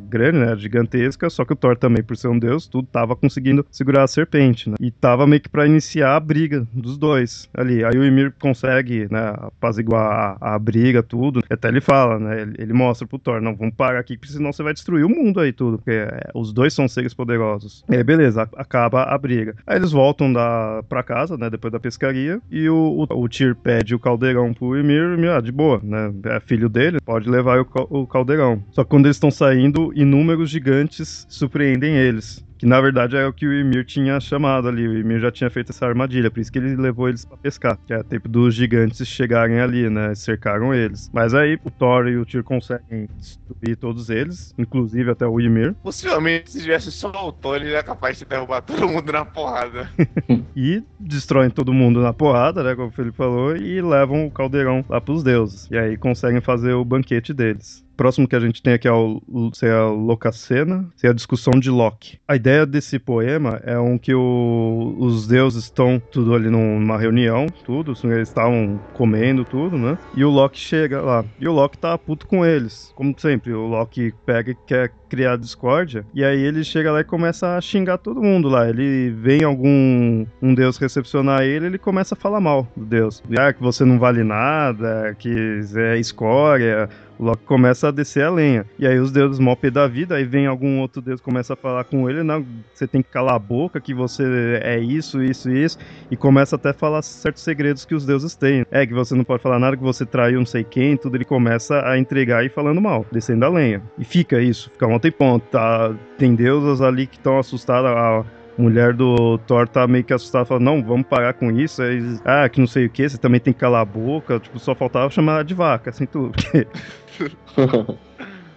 grande, 0.09 0.39
né, 0.39 0.57
gigantesca, 0.57 1.29
só 1.29 1.45
que 1.45 1.53
o 1.53 1.57
Thor 1.57 1.77
também, 1.77 2.03
por 2.03 2.17
ser 2.17 2.29
um 2.29 2.39
deus, 2.39 2.67
tudo 2.67 2.89
tava 2.91 3.15
conseguindo 3.15 3.67
segurar 3.71 4.05
a 4.05 4.07
serpente, 4.07 4.71
né? 4.71 4.77
E 4.81 4.91
tava 4.91 5.27
meio 5.27 5.43
que 5.43 5.49
para 5.49 5.67
iniciar 5.67 6.17
a 6.17 6.21
briga 6.21 6.67
dos 6.73 6.97
dois 6.97 7.51
ali. 7.53 7.85
Aí 7.85 7.99
o 7.99 8.05
Ymir 8.05 8.33
consegue, 8.41 9.07
né, 9.11 9.35
apaziguar 9.37 10.39
a, 10.41 10.55
a 10.55 10.59
briga, 10.59 11.03
tudo. 11.03 11.43
Até 11.51 11.69
ele 11.69 11.83
fala, 11.83 12.19
né, 12.19 12.41
ele, 12.41 12.55
ele, 12.59 12.73
mostra 12.73 13.07
pro 13.07 13.19
Thor, 13.19 13.43
não, 13.43 13.55
vamos 13.55 13.75
parar 13.75 13.99
aqui, 13.99 14.17
porque 14.17 14.33
senão 14.33 14.53
você 14.53 14.63
vai 14.63 14.73
destruir 14.73 15.05
o 15.05 15.09
mundo 15.11 15.39
aí 15.39 15.53
tudo, 15.53 15.77
porque 15.77 15.91
é, 15.91 16.31
os 16.35 16.51
dois 16.51 16.73
são 16.73 16.89
seres 16.89 17.13
poderosos. 17.13 17.85
E 17.91 17.97
aí, 17.97 18.03
beleza, 18.03 18.49
acaba 18.57 19.03
a 19.03 19.19
briga. 19.19 19.55
Aí 19.67 19.77
eles 19.77 19.93
voltam 19.93 20.33
da, 20.33 20.83
pra 20.89 21.03
casa, 21.03 21.37
né, 21.37 21.51
depois 21.51 21.71
da 21.71 21.79
pescaria, 21.79 22.41
e 22.51 22.71
o, 22.71 23.07
o, 23.11 23.23
o 23.23 23.29
Tyr 23.29 23.55
pede 23.55 23.95
o 23.95 23.99
caldeirão 23.99 24.55
pro 24.55 24.79
Ymir, 24.79 25.19
Ymir, 25.19 25.31
ah, 25.31 25.41
de 25.41 25.53
boa, 25.53 25.74
boa, 25.79 25.81
né? 25.83 26.13
É 26.37 26.41
filho 26.41 26.69
dele, 26.69 26.99
pode 27.01 27.29
levar 27.29 27.61
o, 27.61 27.67
o 27.91 28.07
caldeirão. 28.07 28.63
Só 28.71 28.85
que 28.85 28.91
quando 28.91 29.07
eles 29.07 29.17
estão 29.17 29.31
saindo, 29.31 29.93
inúmeros 29.95 30.51
gigantes 30.51 31.27
surpreendem 31.29 31.97
eles. 31.97 32.44
Que 32.65 32.69
na 32.69 32.81
verdade 32.81 33.15
é 33.15 33.27
o 33.27 33.33
que 33.33 33.47
o 33.47 33.53
Ymir 33.53 33.85
tinha 33.85 34.19
chamado 34.19 34.69
ali. 34.69 34.89
O 34.89 34.97
Ymir 34.97 35.21
já 35.21 35.31
tinha 35.31 35.51
feito 35.51 35.71
essa 35.71 35.85
armadilha, 35.85 36.31
por 36.31 36.41
isso 36.41 36.51
que 36.51 36.59
ele 36.59 36.75
levou 36.77 37.11
eles 37.11 37.23
para 37.23 37.37
pescar. 37.37 37.79
Que 37.87 37.93
é 37.93 38.03
tempo 38.03 38.27
dos 38.27 38.55
gigantes 38.55 39.07
chegarem 39.07 39.61
ali, 39.61 39.91
né? 39.91 40.15
Cercaram 40.15 40.73
eles. 40.73 41.11
Mas 41.13 41.35
aí 41.35 41.59
o 41.63 41.71
Thor 41.71 42.09
e 42.09 42.17
o 42.17 42.25
Tyr 42.25 42.43
conseguem 42.43 43.07
destruir 43.19 43.77
todos 43.77 44.09
eles, 44.09 44.55
inclusive 44.57 45.11
até 45.11 45.27
o 45.27 45.39
Ymir. 45.39 45.75
Possivelmente, 45.83 46.53
se 46.53 46.63
tivesse 46.63 46.91
só 46.91 47.11
o 47.11 47.33
Thor, 47.33 47.57
ele 47.57 47.71
era 47.71 47.83
capaz 47.83 48.19
de 48.19 48.25
derrubar 48.25 48.63
todo 48.63 48.89
mundo 48.89 49.13
na 49.13 49.27
porrada. 49.27 49.91
e 50.57 50.83
destroem 50.99 51.51
todo 51.51 51.71
mundo 51.71 52.01
na 52.01 52.15
porrada, 52.15 52.63
né? 52.63 52.75
Como 52.75 52.89
o 52.89 52.93
Felipe 52.93 53.15
falou, 53.15 53.55
e 53.55 53.83
levam 53.83 54.25
o 54.25 54.31
caldeirão 54.31 54.83
lá 54.89 55.03
pros 55.03 55.23
deuses. 55.23 55.69
E 55.71 55.77
aí 55.77 55.99
conseguem 55.99 56.41
fazer 56.41 56.73
o 56.73 56.83
banquete 56.83 57.35
deles 57.35 57.85
próximo 57.97 58.29
que 58.29 58.37
a 58.37 58.41
gente 58.41 58.63
tem 58.63 58.75
aqui 58.75 58.89
é, 58.89 58.93
o, 58.93 59.21
é 59.63 59.71
a 59.71 59.87
Locacena, 59.87 60.87
é 61.03 61.09
a 61.09 61.13
discussão 61.13 61.53
de 61.59 61.71
Loki. 61.71 62.19
A 62.27 62.37
ideia 62.37 62.67
desse 62.67 62.99
poema 62.99 63.61
é 63.65 63.79
um 63.79 63.99
que 63.99 64.15
o, 64.15 64.97
os 64.99 65.27
deuses 65.27 65.65
estão 65.65 66.01
tudo 66.11 66.35
ali 66.35 66.49
numa 66.49 66.99
reunião, 66.99 67.47
tudo, 67.65 67.93
assim, 67.93 68.11
eles 68.11 68.29
estavam 68.29 68.81
comendo 68.93 69.45
tudo, 69.45 69.79
né? 69.79 69.99
E 70.17 70.25
o 70.25 70.31
Loki 70.31 70.59
chega 70.59 71.01
lá. 71.01 71.25
E 71.39 71.49
o 71.49 71.53
Loki 71.53 71.79
tá 71.79 71.97
puto 71.97 72.27
com 72.27 72.45
eles, 72.45 72.93
como 72.95 73.15
sempre. 73.19 73.53
O 73.53 73.67
Loki 73.67 74.13
pega 74.25 74.51
e 74.51 74.57
quer 74.67 74.93
criar 75.15 75.37
discórdia, 75.37 76.05
e 76.13 76.25
aí 76.25 76.41
ele 76.41 76.65
chega 76.65 76.91
lá 76.91 77.01
e 77.01 77.05
começa 77.05 77.57
a 77.57 77.61
xingar 77.61 77.99
todo 77.99 78.21
mundo 78.21 78.49
lá. 78.49 78.69
Ele 78.69 79.11
vem 79.11 79.45
algum 79.45 80.27
um 80.43 80.55
deus 80.55 80.77
recepcionar 80.77 81.43
ele, 81.43 81.67
ele 81.67 81.79
começa 81.79 82.15
a 82.15 82.19
falar 82.19 82.41
mal 82.41 82.67
do 82.77 82.85
deus. 82.85 83.23
Ah, 83.39 83.53
que 83.53 83.63
você 83.63 83.85
não 83.85 83.97
vale 83.97 84.25
nada, 84.25 85.15
que 85.17 85.61
é 85.77 85.99
escória, 85.99 86.89
o 87.19 87.25
Loki 87.25 87.45
começa 87.45 87.89
a 87.89 87.91
descer 87.91 88.25
a 88.25 88.31
lenha. 88.31 88.67
E 88.79 88.87
aí 88.87 88.99
os 88.99 89.13
deuses 89.13 89.41
pé 89.61 89.71
da 89.71 89.87
vida, 89.87 90.17
aí 90.17 90.25
vem 90.25 90.47
algum 90.47 90.81
outro 90.81 91.01
deus 91.01 91.21
começa 91.21 91.55
a 91.55 91.57
falar 91.57 91.85
com 91.85 92.09
ele, 92.09 92.23
não, 92.23 92.45
você 92.73 92.87
tem 92.87 93.03
que 93.03 93.11
calar 93.11 93.35
a 93.35 93.39
boca, 93.39 93.81
que 93.81 93.95
você 93.95 94.61
é 94.63 94.79
isso, 94.79 95.23
isso 95.23 95.51
e 95.51 95.65
isso, 95.65 95.79
e 96.11 96.17
começa 96.17 96.57
até 96.57 96.71
a 96.71 96.75
falar 96.75 97.03
certos 97.03 97.43
segredos 97.43 97.85
que 97.85 97.95
os 97.95 98.05
deuses 98.05 98.35
têm. 98.35 98.67
É, 98.71 98.87
que 98.87 98.93
você 98.93 99.15
não 99.15 99.25
pode 99.25 99.43
falar 99.43 99.59
nada, 99.59 99.77
que 99.77 99.83
você 99.83 100.05
traiu 100.05 100.39
não 100.39 100.47
sei 100.47 100.65
quem, 100.65 100.97
tudo 100.97 101.17
ele 101.17 101.25
começa 101.25 101.87
a 101.87 101.99
entregar 101.99 102.45
e 102.45 102.49
falando 102.49 102.81
mal, 102.81 103.07
descendo 103.11 103.45
a 103.45 103.49
lenha. 103.49 103.83
E 103.99 104.05
fica 104.05 104.41
isso, 104.41 104.71
fica 104.71 104.87
um 104.87 104.99
tempão, 104.99 105.39
tá? 105.39 105.95
Tem 106.19 106.35
deusas 106.35 106.81
ali 106.81 107.07
que 107.07 107.17
estão 107.17 107.39
assustadas, 107.39 107.91
a 107.91 108.25
mulher 108.57 108.93
do 108.93 109.39
Thor 109.39 109.69
tá 109.69 109.87
meio 109.87 110.05
que 110.05 110.13
assustada, 110.13 110.45
fala, 110.45 110.61
não, 110.61 110.83
vamos 110.83 111.07
parar 111.07 111.33
com 111.35 111.51
isso. 111.51 111.83
Aí, 111.83 112.01
ah, 112.25 112.49
que 112.49 112.61
não 112.61 112.67
sei 112.67 112.87
o 112.87 112.91
que, 112.91 113.09
você 113.09 113.19
também 113.19 113.41
tem 113.41 113.53
que 113.53 113.61
calar 113.61 113.83
a 113.83 113.85
boca. 113.85 114.39
Tipo, 114.39 114.59
só 114.59 114.75
faltava 114.75 115.11
chamar 115.11 115.45
de 115.45 115.55
vaca, 115.55 115.91
assim, 115.91 116.07
tudo. 116.07 116.33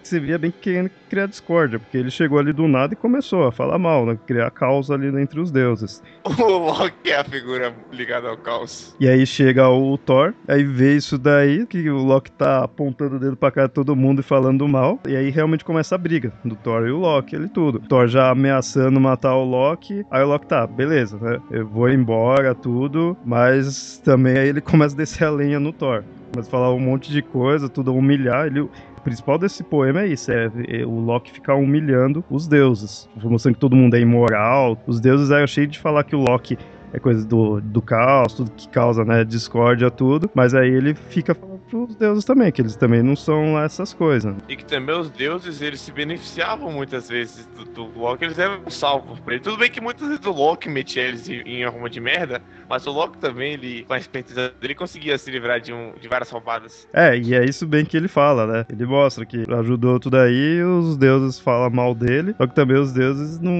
você 0.07 0.19
via 0.19 0.37
bem 0.37 0.51
querendo 0.51 0.89
criar 1.09 1.25
discórdia, 1.25 1.79
porque 1.79 1.97
ele 1.97 2.11
chegou 2.11 2.39
ali 2.39 2.51
do 2.53 2.67
nada 2.67 2.93
e 2.93 2.97
começou 2.97 3.47
a 3.47 3.51
falar 3.51 3.77
mal, 3.77 4.05
né? 4.05 4.17
Criar 4.25 4.49
caos 4.51 4.91
ali 4.91 5.07
entre 5.21 5.39
os 5.39 5.51
deuses. 5.51 6.01
O 6.37 6.59
Loki 6.59 7.11
é 7.11 7.19
a 7.19 7.23
figura 7.23 7.73
ligada 7.91 8.29
ao 8.29 8.37
caos. 8.37 8.95
E 8.99 9.07
aí 9.07 9.25
chega 9.25 9.67
o 9.69 9.97
Thor, 9.97 10.33
aí 10.47 10.63
vê 10.63 10.95
isso 10.95 11.17
daí, 11.17 11.65
que 11.65 11.89
o 11.89 11.97
Loki 11.97 12.31
tá 12.31 12.63
apontando 12.63 13.15
o 13.15 13.19
dedo 13.19 13.35
pra 13.35 13.51
cara 13.51 13.67
de 13.67 13.73
todo 13.73 13.95
mundo 13.95 14.19
e 14.19 14.23
falando 14.23 14.67
mal, 14.67 14.99
e 15.07 15.15
aí 15.15 15.29
realmente 15.29 15.65
começa 15.65 15.95
a 15.95 15.97
briga 15.97 16.31
do 16.43 16.55
Thor 16.55 16.87
e 16.87 16.91
o 16.91 16.97
Loki, 16.97 17.35
ele 17.35 17.47
tudo. 17.47 17.77
O 17.77 17.81
Thor 17.81 18.07
já 18.07 18.29
ameaçando 18.29 18.99
matar 18.99 19.35
o 19.35 19.43
Loki, 19.43 20.05
aí 20.11 20.23
o 20.23 20.27
Loki 20.27 20.47
tá, 20.47 20.65
beleza, 20.65 21.17
né? 21.17 21.39
Eu 21.51 21.67
vou 21.67 21.89
embora, 21.89 22.55
tudo, 22.55 23.17
mas 23.25 23.99
também 24.03 24.37
aí 24.37 24.49
ele 24.49 24.61
começa 24.61 24.95
a 24.95 24.97
descer 24.97 25.25
a 25.25 25.31
lenha 25.31 25.59
no 25.59 25.73
Thor. 25.73 26.03
Começa 26.31 26.49
a 26.49 26.51
falar 26.51 26.73
um 26.73 26.79
monte 26.79 27.11
de 27.11 27.21
coisa, 27.21 27.69
tudo 27.69 27.91
a 27.91 27.93
humilhar. 27.93 28.47
Ele, 28.47 28.69
principal 29.07 29.37
desse 29.37 29.63
poema 29.63 30.01
é 30.01 30.07
isso: 30.07 30.29
é, 30.29 30.51
é, 30.67 30.85
o 30.85 30.99
Loki 30.99 31.31
ficar 31.31 31.55
humilhando 31.55 32.23
os 32.29 32.45
deuses, 32.45 33.09
mostrando 33.23 33.55
que 33.55 33.61
todo 33.61 33.75
mundo 33.75 33.95
é 33.95 34.01
imoral. 34.01 34.77
Os 34.85 34.99
deuses 34.99 35.31
eram 35.31 35.47
cheios 35.47 35.71
de 35.71 35.79
falar 35.79 36.03
que 36.03 36.13
o 36.13 36.19
Loki 36.19 36.57
é 36.91 36.99
coisa 36.99 37.25
do, 37.25 37.61
do 37.61 37.81
caos, 37.81 38.33
tudo 38.33 38.51
que 38.51 38.67
causa, 38.67 39.05
né, 39.05 39.23
discórdia, 39.23 39.89
tudo. 39.89 40.29
Mas 40.35 40.53
aí 40.53 40.69
ele 40.69 40.93
fica 40.93 41.33
pros 41.69 41.95
deuses 41.95 42.25
também, 42.25 42.51
que 42.51 42.61
eles 42.61 42.75
também 42.75 43.03
não 43.03 43.15
são 43.15 43.59
essas 43.59 43.93
coisas. 43.93 44.35
E 44.47 44.55
que 44.55 44.65
também 44.65 44.97
os 44.97 45.09
deuses, 45.09 45.61
eles 45.61 45.81
se 45.81 45.91
beneficiavam 45.91 46.71
muitas 46.71 47.09
vezes 47.09 47.47
do, 47.55 47.65
do 47.65 47.99
Loki, 47.99 48.25
eles 48.25 48.39
eram 48.39 48.69
salvos 48.69 49.19
pra 49.19 49.35
ele. 49.35 49.43
Tudo 49.43 49.57
bem 49.57 49.69
que 49.69 49.81
muitas 49.81 50.07
vezes 50.07 50.25
o 50.25 50.31
Loki 50.31 50.69
metia 50.69 51.03
eles 51.03 51.29
em, 51.29 51.41
em 51.41 51.63
arruma 51.63 51.89
de 51.89 51.99
merda, 51.99 52.41
mas 52.69 52.85
o 52.87 52.91
Loki 52.91 53.17
também, 53.17 53.53
ele, 53.53 53.83
com 53.83 53.93
a 53.93 53.97
experiência 53.97 54.53
dele, 54.59 54.75
conseguia 54.75 55.17
se 55.17 55.29
livrar 55.31 55.59
de, 55.59 55.73
um, 55.73 55.93
de 55.99 56.07
várias 56.07 56.29
roubadas. 56.29 56.87
É, 56.93 57.17
e 57.17 57.33
é 57.33 57.43
isso 57.45 57.65
bem 57.65 57.85
que 57.85 57.95
ele 57.95 58.07
fala, 58.07 58.45
né? 58.45 58.65
Ele 58.69 58.85
mostra 58.85 59.25
que 59.25 59.43
ajudou 59.49 59.99
tudo 59.99 60.17
aí, 60.17 60.63
os 60.63 60.97
deuses 60.97 61.39
falam 61.39 61.69
mal 61.69 61.93
dele, 61.93 62.33
só 62.37 62.47
que 62.47 62.55
também 62.55 62.77
os 62.77 62.91
deuses 62.91 63.39
não, 63.39 63.53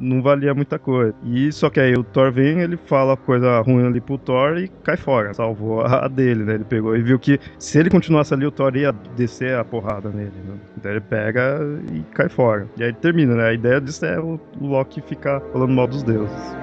não 0.00 0.22
valia 0.22 0.54
muita 0.54 0.78
coisa. 0.78 1.14
E 1.24 1.50
só 1.52 1.70
que 1.70 1.80
aí 1.80 1.94
o 1.94 2.04
Thor 2.04 2.32
vem, 2.32 2.60
ele 2.60 2.76
fala 2.76 3.16
coisa 3.16 3.60
ruim 3.60 3.86
ali 3.86 4.00
pro 4.00 4.18
Thor 4.18 4.58
e 4.58 4.68
cai 4.82 4.96
fora. 4.96 5.34
Salvou 5.34 5.82
a 5.82 6.08
dele, 6.08 6.44
né? 6.44 6.54
Ele 6.54 6.64
pegou 6.64 6.96
e 6.96 7.02
viu 7.02 7.18
que 7.18 7.38
se 7.58 7.78
ele 7.78 7.90
continuasse 7.90 8.34
ali, 8.34 8.46
o 8.46 8.50
Thor 8.50 8.76
ia 8.76 8.92
descer 9.16 9.56
a 9.56 9.64
porrada 9.64 10.10
nele, 10.10 10.32
né? 10.46 10.58
Então 10.76 10.90
ele 10.90 11.00
pega 11.00 11.58
e 11.92 12.00
cai 12.14 12.28
fora. 12.28 12.68
E 12.76 12.84
aí 12.84 12.92
termina, 12.92 13.34
né? 13.34 13.48
A 13.48 13.52
ideia 13.52 13.80
disso 13.80 14.04
é 14.04 14.18
o 14.18 14.38
Loki 14.60 15.00
ficar 15.00 15.40
falando 15.52 15.72
mal 15.72 15.86
dos 15.86 16.02
deuses. 16.02 16.58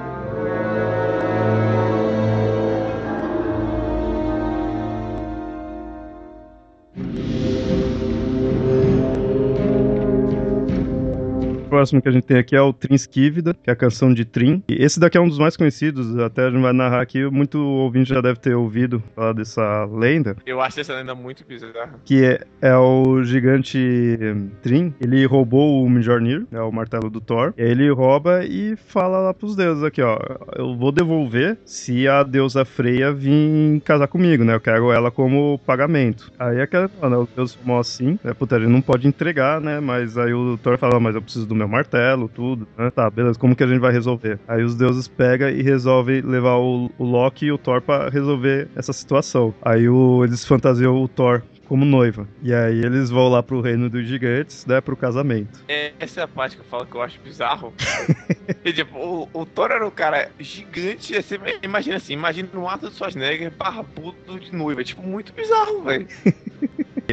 Próximo 11.76 12.02
que 12.02 12.08
a 12.08 12.12
gente 12.12 12.24
tem 12.24 12.38
aqui 12.38 12.56
é 12.56 12.62
o 12.62 12.72
Trinskivida, 12.72 13.54
que 13.54 13.70
é 13.70 13.74
a 13.74 13.76
canção 13.76 14.14
de 14.14 14.24
Trin. 14.24 14.64
E 14.70 14.82
esse 14.82 14.98
daqui 14.98 15.18
é 15.18 15.22
um 15.22 15.28
dos 15.28 15.38
mais 15.38 15.58
conhecidos, 15.58 16.18
até 16.20 16.46
a 16.46 16.50
gente 16.50 16.62
vai 16.62 16.72
narrar 16.72 17.02
aqui, 17.02 17.30
muito 17.30 17.60
ouvinte 17.60 18.14
já 18.14 18.22
deve 18.22 18.40
ter 18.40 18.56
ouvido 18.56 19.04
falar 19.14 19.34
dessa 19.34 19.84
lenda. 19.86 20.38
Eu 20.46 20.62
acho 20.62 20.80
essa 20.80 20.94
lenda 20.94 21.14
muito 21.14 21.44
bizarra. 21.46 22.00
Que 22.06 22.24
é, 22.24 22.40
é 22.62 22.78
o 22.78 23.22
gigante 23.24 24.18
Trin, 24.62 24.94
ele 25.02 25.26
roubou 25.26 25.84
o 25.84 25.90
Mjolnir, 25.90 26.46
é 26.50 26.62
o 26.62 26.72
martelo 26.72 27.10
do 27.10 27.20
Thor, 27.20 27.54
ele 27.58 27.92
rouba 27.92 28.46
e 28.46 28.78
fala 28.78 29.20
lá 29.20 29.34
pros 29.34 29.58
deuses 29.58 29.84
aqui, 29.84 30.02
ó, 30.02 30.18
eu 30.56 30.78
vou 30.78 30.94
devolver 30.94 31.58
se 31.66 32.08
a 32.08 32.24
deusa 32.24 32.64
Freya 32.64 33.12
vir 33.12 33.82
casar 33.82 34.08
comigo, 34.08 34.46
né, 34.46 34.56
eu 34.56 34.62
quero 34.62 34.94
ela 34.94 35.12
como 35.12 35.60
pagamento. 35.66 36.32
Aí 36.40 36.62
aquela, 36.62 36.88
né, 36.88 37.18
o 37.18 37.28
deus 37.36 37.54
falou 37.54 37.82
assim, 37.82 38.18
né, 38.24 38.34
puta, 38.34 38.56
ele 38.56 38.68
não 38.68 38.80
pode 38.80 39.10
entregar, 39.10 39.60
né, 39.60 39.82
mas 39.82 40.18
aí 40.18 40.34
o 40.34 40.58
Thor 40.58 40.78
fala, 40.78 41.02
mas 41.02 41.16
eu 41.16 41.22
preciso 41.22 41.46
do 41.46 41.54
meu 41.54 41.65
meu 41.66 41.68
martelo, 41.68 42.30
tudo, 42.30 42.68
né? 42.78 42.90
Tá, 42.92 43.10
beleza, 43.10 43.38
como 43.38 43.56
que 43.56 43.64
a 43.64 43.68
gente 43.68 43.80
vai 43.80 43.92
resolver? 43.92 44.40
Aí 44.48 44.64
os 44.64 44.76
deuses 44.76 45.08
pegam 45.08 45.50
e 45.50 45.62
resolvem 45.62 46.22
levar 46.22 46.58
o, 46.58 46.90
o 46.98 47.04
Loki 47.04 47.48
e 47.48 47.52
o 47.52 47.58
Thor 47.58 47.82
pra 47.82 48.10
resolver 48.10 48.70
essa 48.76 48.94
situação. 48.94 49.54
Aí 49.62 49.90
o, 49.90 50.24
eles 50.24 50.46
fantasiam 50.46 50.96
o 50.96 51.08
Thor 51.08 51.42
como 51.68 51.84
noiva. 51.84 52.28
E 52.44 52.54
aí 52.54 52.80
eles 52.86 53.10
vão 53.10 53.28
lá 53.28 53.42
pro 53.42 53.60
reino 53.60 53.90
dos 53.90 54.06
gigantes, 54.06 54.66
né, 54.66 54.80
pro 54.80 54.96
casamento. 54.96 55.64
É, 55.68 55.94
essa 56.00 56.22
é 56.22 56.24
a 56.24 56.28
parte 56.28 56.56
que 56.56 56.62
eu 56.62 56.66
falo 56.66 56.86
que 56.86 56.96
eu 56.96 57.02
acho 57.02 57.20
bizarro. 57.22 57.74
e, 58.64 58.72
tipo, 58.72 58.98
o, 58.98 59.30
o 59.34 59.46
Thor 59.46 59.72
era 59.72 59.86
um 59.86 59.92
cara 59.92 60.30
gigante, 60.40 61.14
você 61.16 61.40
imagina 61.64 61.98
assim, 61.98 62.14
imagina 62.14 62.50
no 62.54 62.70
ato 62.70 62.90
de 62.90 62.96
Schwarzenegger 62.96 63.52
barbudo 63.52 64.40
de 64.40 64.56
noiva, 64.56 64.82
é, 64.82 64.84
tipo, 64.84 65.02
muito 65.02 65.34
bizarro, 65.34 65.84
velho. 65.84 66.08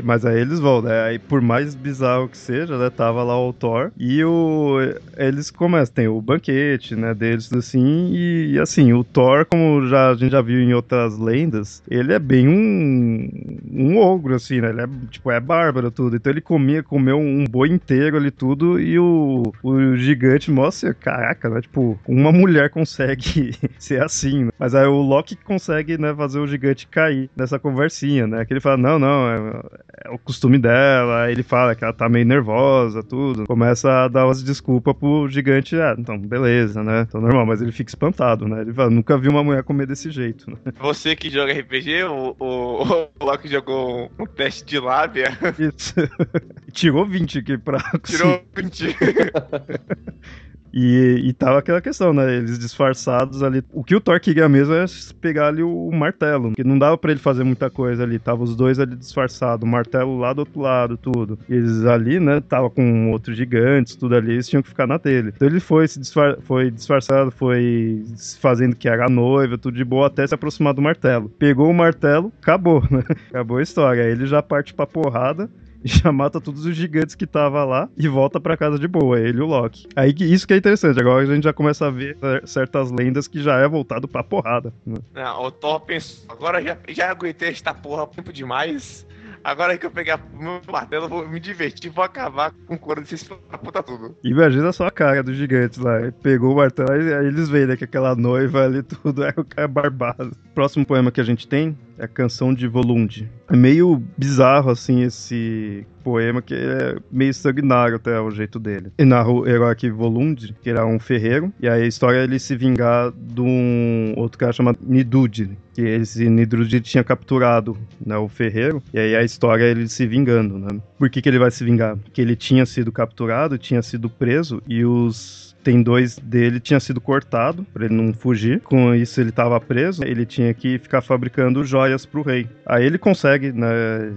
Mas 0.02 0.24
aí 0.24 0.40
eles 0.40 0.60
vão, 0.60 0.80
né? 0.82 1.02
Aí, 1.02 1.18
por 1.18 1.40
mais 1.40 1.74
bizarro 1.74 2.28
que 2.28 2.36
seja, 2.36 2.78
né? 2.78 2.88
Tava 2.90 3.22
lá 3.22 3.38
o 3.38 3.52
Thor 3.52 3.90
e 3.98 4.24
o. 4.24 4.78
Eles 5.16 5.50
começam, 5.50 5.94
tem 5.94 6.08
o 6.08 6.20
banquete, 6.20 6.94
né? 6.96 7.14
Deles 7.14 7.52
assim. 7.52 8.10
E, 8.12 8.52
e 8.52 8.58
assim, 8.58 8.92
o 8.92 9.04
Thor, 9.04 9.46
como 9.46 9.86
já, 9.86 10.10
a 10.10 10.14
gente 10.14 10.32
já 10.32 10.40
viu 10.40 10.60
em 10.60 10.72
outras 10.72 11.18
lendas, 11.18 11.82
ele 11.88 12.12
é 12.12 12.18
bem 12.18 12.48
um. 12.48 13.28
um 13.70 13.98
ogro, 13.98 14.34
assim, 14.34 14.60
né? 14.60 14.70
Ele 14.70 14.82
é, 14.82 14.88
tipo, 15.10 15.30
é 15.30 15.40
bárbaro 15.40 15.90
tudo. 15.90 16.16
Então 16.16 16.32
ele 16.32 16.40
comia, 16.40 16.82
comeu 16.82 17.18
um 17.18 17.44
boi 17.44 17.68
inteiro 17.68 18.16
ali 18.16 18.30
tudo. 18.30 18.80
E 18.80 18.98
o, 18.98 19.42
o 19.62 19.96
gigante 19.96 20.50
mostra, 20.50 20.94
caraca, 20.94 21.48
né? 21.48 21.60
Tipo, 21.60 21.98
uma 22.06 22.32
mulher 22.32 22.70
consegue 22.70 23.54
ser 23.78 24.02
assim, 24.02 24.44
né? 24.44 24.50
Mas 24.58 24.74
aí 24.74 24.86
o 24.86 25.02
Loki 25.02 25.36
consegue, 25.36 25.98
né, 25.98 26.14
fazer 26.14 26.38
o 26.38 26.46
gigante 26.46 26.86
cair 26.86 27.30
nessa 27.36 27.58
conversinha, 27.58 28.26
né? 28.26 28.44
Que 28.44 28.52
ele 28.52 28.60
fala, 28.60 28.76
não, 28.76 28.98
não, 28.98 29.28
é, 29.28 29.62
é 30.04 30.10
o 30.10 30.18
costume 30.18 30.58
dela. 30.58 31.30
Ele 31.30 31.42
fala 31.42 31.74
que 31.74 31.84
ela 31.84 31.92
tá 31.92 32.08
meio 32.08 32.26
nervosa, 32.26 33.02
tudo. 33.02 33.46
Começa 33.46 34.04
a 34.04 34.08
dar 34.08 34.26
umas 34.26 34.42
desculpas 34.42 34.94
pro 34.94 35.28
gigante. 35.28 35.76
Ah, 35.76 35.94
então, 35.98 36.18
beleza, 36.18 36.82
né? 36.82 37.06
Então, 37.08 37.20
normal. 37.20 37.46
Mas 37.46 37.62
ele 37.62 37.72
fica 37.72 37.90
espantado, 37.90 38.48
né? 38.48 38.62
Ele 38.62 38.72
fala, 38.72 38.90
nunca 38.90 39.16
vi 39.18 39.28
uma 39.28 39.44
mulher 39.44 39.62
comer 39.62 39.86
desse 39.86 40.10
jeito, 40.10 40.50
né? 40.50 40.56
Você 40.80 41.14
que 41.14 41.30
joga 41.30 41.52
RPG, 41.52 42.04
o, 42.04 42.36
o, 42.38 43.08
o 43.20 43.24
Loki 43.24 43.48
jogou 43.48 44.10
um 44.18 44.26
teste 44.26 44.64
de 44.64 44.78
lábia. 44.78 45.36
Isso. 45.58 45.94
Tirou 46.72 47.06
20 47.06 47.38
aqui 47.38 47.58
pra... 47.58 47.78
Tirou 48.04 48.42
20. 48.54 48.96
E, 50.72 51.20
e 51.24 51.32
tava 51.32 51.58
aquela 51.58 51.80
questão, 51.80 52.12
né? 52.12 52.36
Eles 52.36 52.58
disfarçados 52.58 53.42
ali. 53.42 53.62
O 53.72 53.84
que 53.84 53.94
o 53.94 54.00
Thor 54.00 54.18
queria 54.20 54.48
mesmo 54.48 54.74
é 54.74 54.84
pegar 55.20 55.48
ali 55.48 55.62
o, 55.62 55.90
martelo, 55.92 56.48
porque 56.48 56.64
não 56.64 56.78
dava 56.78 56.96
para 56.96 57.10
ele 57.10 57.20
fazer 57.20 57.44
muita 57.44 57.68
coisa 57.68 58.02
ali. 58.02 58.18
Tava 58.18 58.42
os 58.42 58.56
dois 58.56 58.78
ali 58.78 58.96
disfarçados, 58.96 59.66
o 59.66 59.70
martelo 59.70 60.18
lá 60.18 60.32
do 60.32 60.40
outro 60.40 60.60
lado, 60.60 60.96
tudo. 60.96 61.38
Eles 61.48 61.84
ali, 61.84 62.18
né? 62.18 62.40
Tava 62.40 62.70
com 62.70 63.10
outros 63.10 63.36
gigantes, 63.36 63.96
tudo 63.96 64.16
ali, 64.16 64.32
eles 64.32 64.48
tinham 64.48 64.62
que 64.62 64.68
ficar 64.68 64.86
na 64.86 64.96
dele. 64.96 65.32
Então 65.34 65.46
ele 65.46 65.60
foi 65.60 65.86
se 65.86 66.00
disfar 66.00 66.40
foi 66.42 66.70
disfarçado, 66.70 67.30
foi 67.30 68.04
fazendo 68.40 68.74
que 68.76 68.88
era 68.88 69.08
noiva, 69.08 69.58
tudo 69.58 69.76
de 69.76 69.84
boa, 69.84 70.06
até 70.06 70.26
se 70.26 70.34
aproximar 70.34 70.72
do 70.72 70.80
martelo. 70.80 71.28
Pegou 71.28 71.68
o 71.68 71.74
martelo, 71.74 72.32
acabou, 72.40 72.82
né? 72.90 73.02
Acabou 73.28 73.58
a 73.58 73.62
história. 73.62 74.04
Aí 74.04 74.10
ele 74.10 74.26
já 74.26 74.42
parte 74.42 74.72
pra 74.72 74.86
porrada 74.86 75.50
já 76.02 76.12
mata 76.12 76.40
todos 76.40 76.64
os 76.64 76.76
gigantes 76.76 77.14
que 77.14 77.26
tava 77.26 77.64
lá 77.64 77.88
e 77.96 78.08
volta 78.08 78.40
para 78.40 78.56
casa 78.56 78.78
de 78.78 78.88
boa, 78.88 79.18
ele 79.20 79.38
e 79.38 79.42
o 79.42 79.46
Loki. 79.46 79.88
Aí 79.96 80.14
isso 80.18 80.46
que 80.46 80.54
é 80.54 80.56
interessante, 80.56 80.98
agora 81.00 81.22
a 81.22 81.34
gente 81.34 81.44
já 81.44 81.52
começa 81.52 81.86
a 81.86 81.90
ver 81.90 82.16
certas 82.44 82.90
lendas 82.90 83.26
que 83.26 83.42
já 83.42 83.58
é 83.58 83.68
voltado 83.68 84.06
pra 84.06 84.22
porrada. 84.22 84.72
Né? 84.86 84.96
Não, 85.14 85.44
o 85.44 85.50
Thor 85.50 85.80
pensou, 85.80 86.24
agora 86.28 86.62
já, 86.62 86.78
já 86.88 87.10
aguentei 87.10 87.48
esta 87.48 87.74
porra 87.74 88.06
tempo 88.06 88.32
demais. 88.32 89.06
Agora 89.44 89.76
que 89.76 89.84
eu 89.84 89.90
pegar 89.90 90.20
meu 90.32 90.60
martelo, 90.70 91.08
vou 91.08 91.28
me 91.28 91.40
divertir, 91.40 91.90
vou 91.90 92.04
acabar 92.04 92.52
com 92.66 92.74
o 92.74 92.78
couro 92.78 93.00
desses 93.00 93.28
puta 93.62 93.82
tudo. 93.82 94.16
Imagina 94.22 94.72
só 94.72 94.86
a 94.86 94.90
cara 94.90 95.22
dos 95.22 95.36
gigantes 95.36 95.78
lá. 95.78 96.00
Ele 96.00 96.12
pegou 96.12 96.52
o 96.52 96.56
martelo, 96.56 96.92
aí 96.92 97.26
eles 97.26 97.48
veem 97.48 97.66
né, 97.66 97.76
que 97.76 97.84
aquela 97.84 98.14
noiva 98.14 98.64
ali, 98.64 98.82
tudo 98.84 99.24
é 99.24 99.34
o 99.36 99.44
cara 99.44 99.66
barbado. 99.66 100.36
Próximo 100.54 100.86
poema 100.86 101.10
que 101.10 101.20
a 101.20 101.24
gente 101.24 101.48
tem 101.48 101.76
a 102.04 102.08
canção 102.08 102.52
de 102.52 102.66
Volund. 102.66 103.30
É 103.48 103.56
meio 103.56 104.02
bizarro, 104.16 104.70
assim, 104.70 105.02
esse 105.02 105.86
poema, 106.02 106.42
que 106.42 106.54
é 106.54 106.96
meio 107.10 107.32
sanguinário 107.32 107.96
até 107.96 108.20
o 108.20 108.30
jeito 108.30 108.58
dele. 108.58 108.92
E 108.98 109.04
narra 109.04 109.30
o 109.30 109.46
herói 109.46 109.72
aqui, 109.72 109.88
Volund, 109.88 110.54
que 110.60 110.68
era 110.68 110.84
um 110.84 110.98
ferreiro, 110.98 111.52
e 111.60 111.68
aí 111.68 111.82
a 111.82 111.86
história 111.86 112.18
é 112.18 112.24
ele 112.24 112.38
se 112.38 112.56
vingar 112.56 113.12
de 113.12 113.40
um 113.40 114.14
outro 114.16 114.38
cara 114.38 114.52
chamado 114.52 114.78
Nidud, 114.82 115.56
que 115.74 115.82
esse 115.82 116.28
Nidud 116.28 116.80
tinha 116.80 117.04
capturado 117.04 117.76
né, 118.04 118.16
o 118.16 118.28
ferreiro, 118.28 118.82
e 118.92 118.98
aí 118.98 119.14
a 119.14 119.22
história 119.22 119.64
é 119.64 119.70
ele 119.70 119.88
se 119.88 120.06
vingando, 120.06 120.58
né? 120.58 120.80
Por 120.98 121.08
que, 121.08 121.22
que 121.22 121.28
ele 121.28 121.38
vai 121.38 121.50
se 121.50 121.64
vingar? 121.64 121.96
Porque 121.96 122.20
ele 122.20 122.34
tinha 122.34 122.66
sido 122.66 122.90
capturado, 122.90 123.56
tinha 123.56 123.80
sido 123.80 124.10
preso, 124.10 124.60
e 124.66 124.84
os 124.84 125.51
tem 125.62 125.82
dois 125.82 126.18
dele 126.18 126.60
tinha 126.60 126.80
sido 126.80 127.00
cortado 127.00 127.64
para 127.72 127.84
ele 127.84 127.94
não 127.94 128.12
fugir. 128.12 128.60
Com 128.60 128.94
isso 128.94 129.20
ele 129.20 129.30
estava 129.30 129.60
preso, 129.60 130.04
ele 130.04 130.26
tinha 130.26 130.52
que 130.52 130.78
ficar 130.78 131.00
fabricando 131.00 131.64
joias 131.64 132.04
para 132.04 132.20
o 132.20 132.22
rei. 132.22 132.48
Aí 132.66 132.84
ele 132.84 132.98
consegue 132.98 133.52
né, 133.52 133.68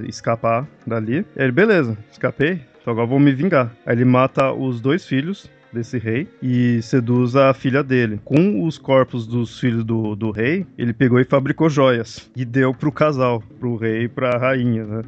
escapar 0.07 0.67
dali. 0.85 1.25
Ele, 1.35 1.51
beleza, 1.51 1.97
escapei. 2.11 2.61
Então 2.81 2.93
agora 2.93 3.07
vou 3.07 3.19
me 3.19 3.33
vingar. 3.33 3.71
Aí 3.85 3.95
ele 3.95 4.05
mata 4.05 4.51
os 4.51 4.79
dois 4.79 5.05
filhos 5.05 5.49
desse 5.75 5.97
rei 5.97 6.27
e 6.41 6.81
seduz 6.81 7.35
a 7.35 7.53
filha 7.53 7.83
dele. 7.83 8.19
Com 8.23 8.63
os 8.63 8.77
corpos 8.77 9.27
dos 9.27 9.59
filhos 9.59 9.83
do, 9.83 10.15
do 10.15 10.31
rei, 10.31 10.65
ele 10.77 10.93
pegou 10.93 11.19
e 11.19 11.25
fabricou 11.25 11.69
joias 11.69 12.29
e 12.35 12.45
deu 12.45 12.73
pro 12.73 12.91
casal, 12.91 13.43
pro 13.59 13.75
rei 13.75 14.03
e 14.03 14.07
pra 14.07 14.37
rainha, 14.37 14.85
né? 14.85 15.01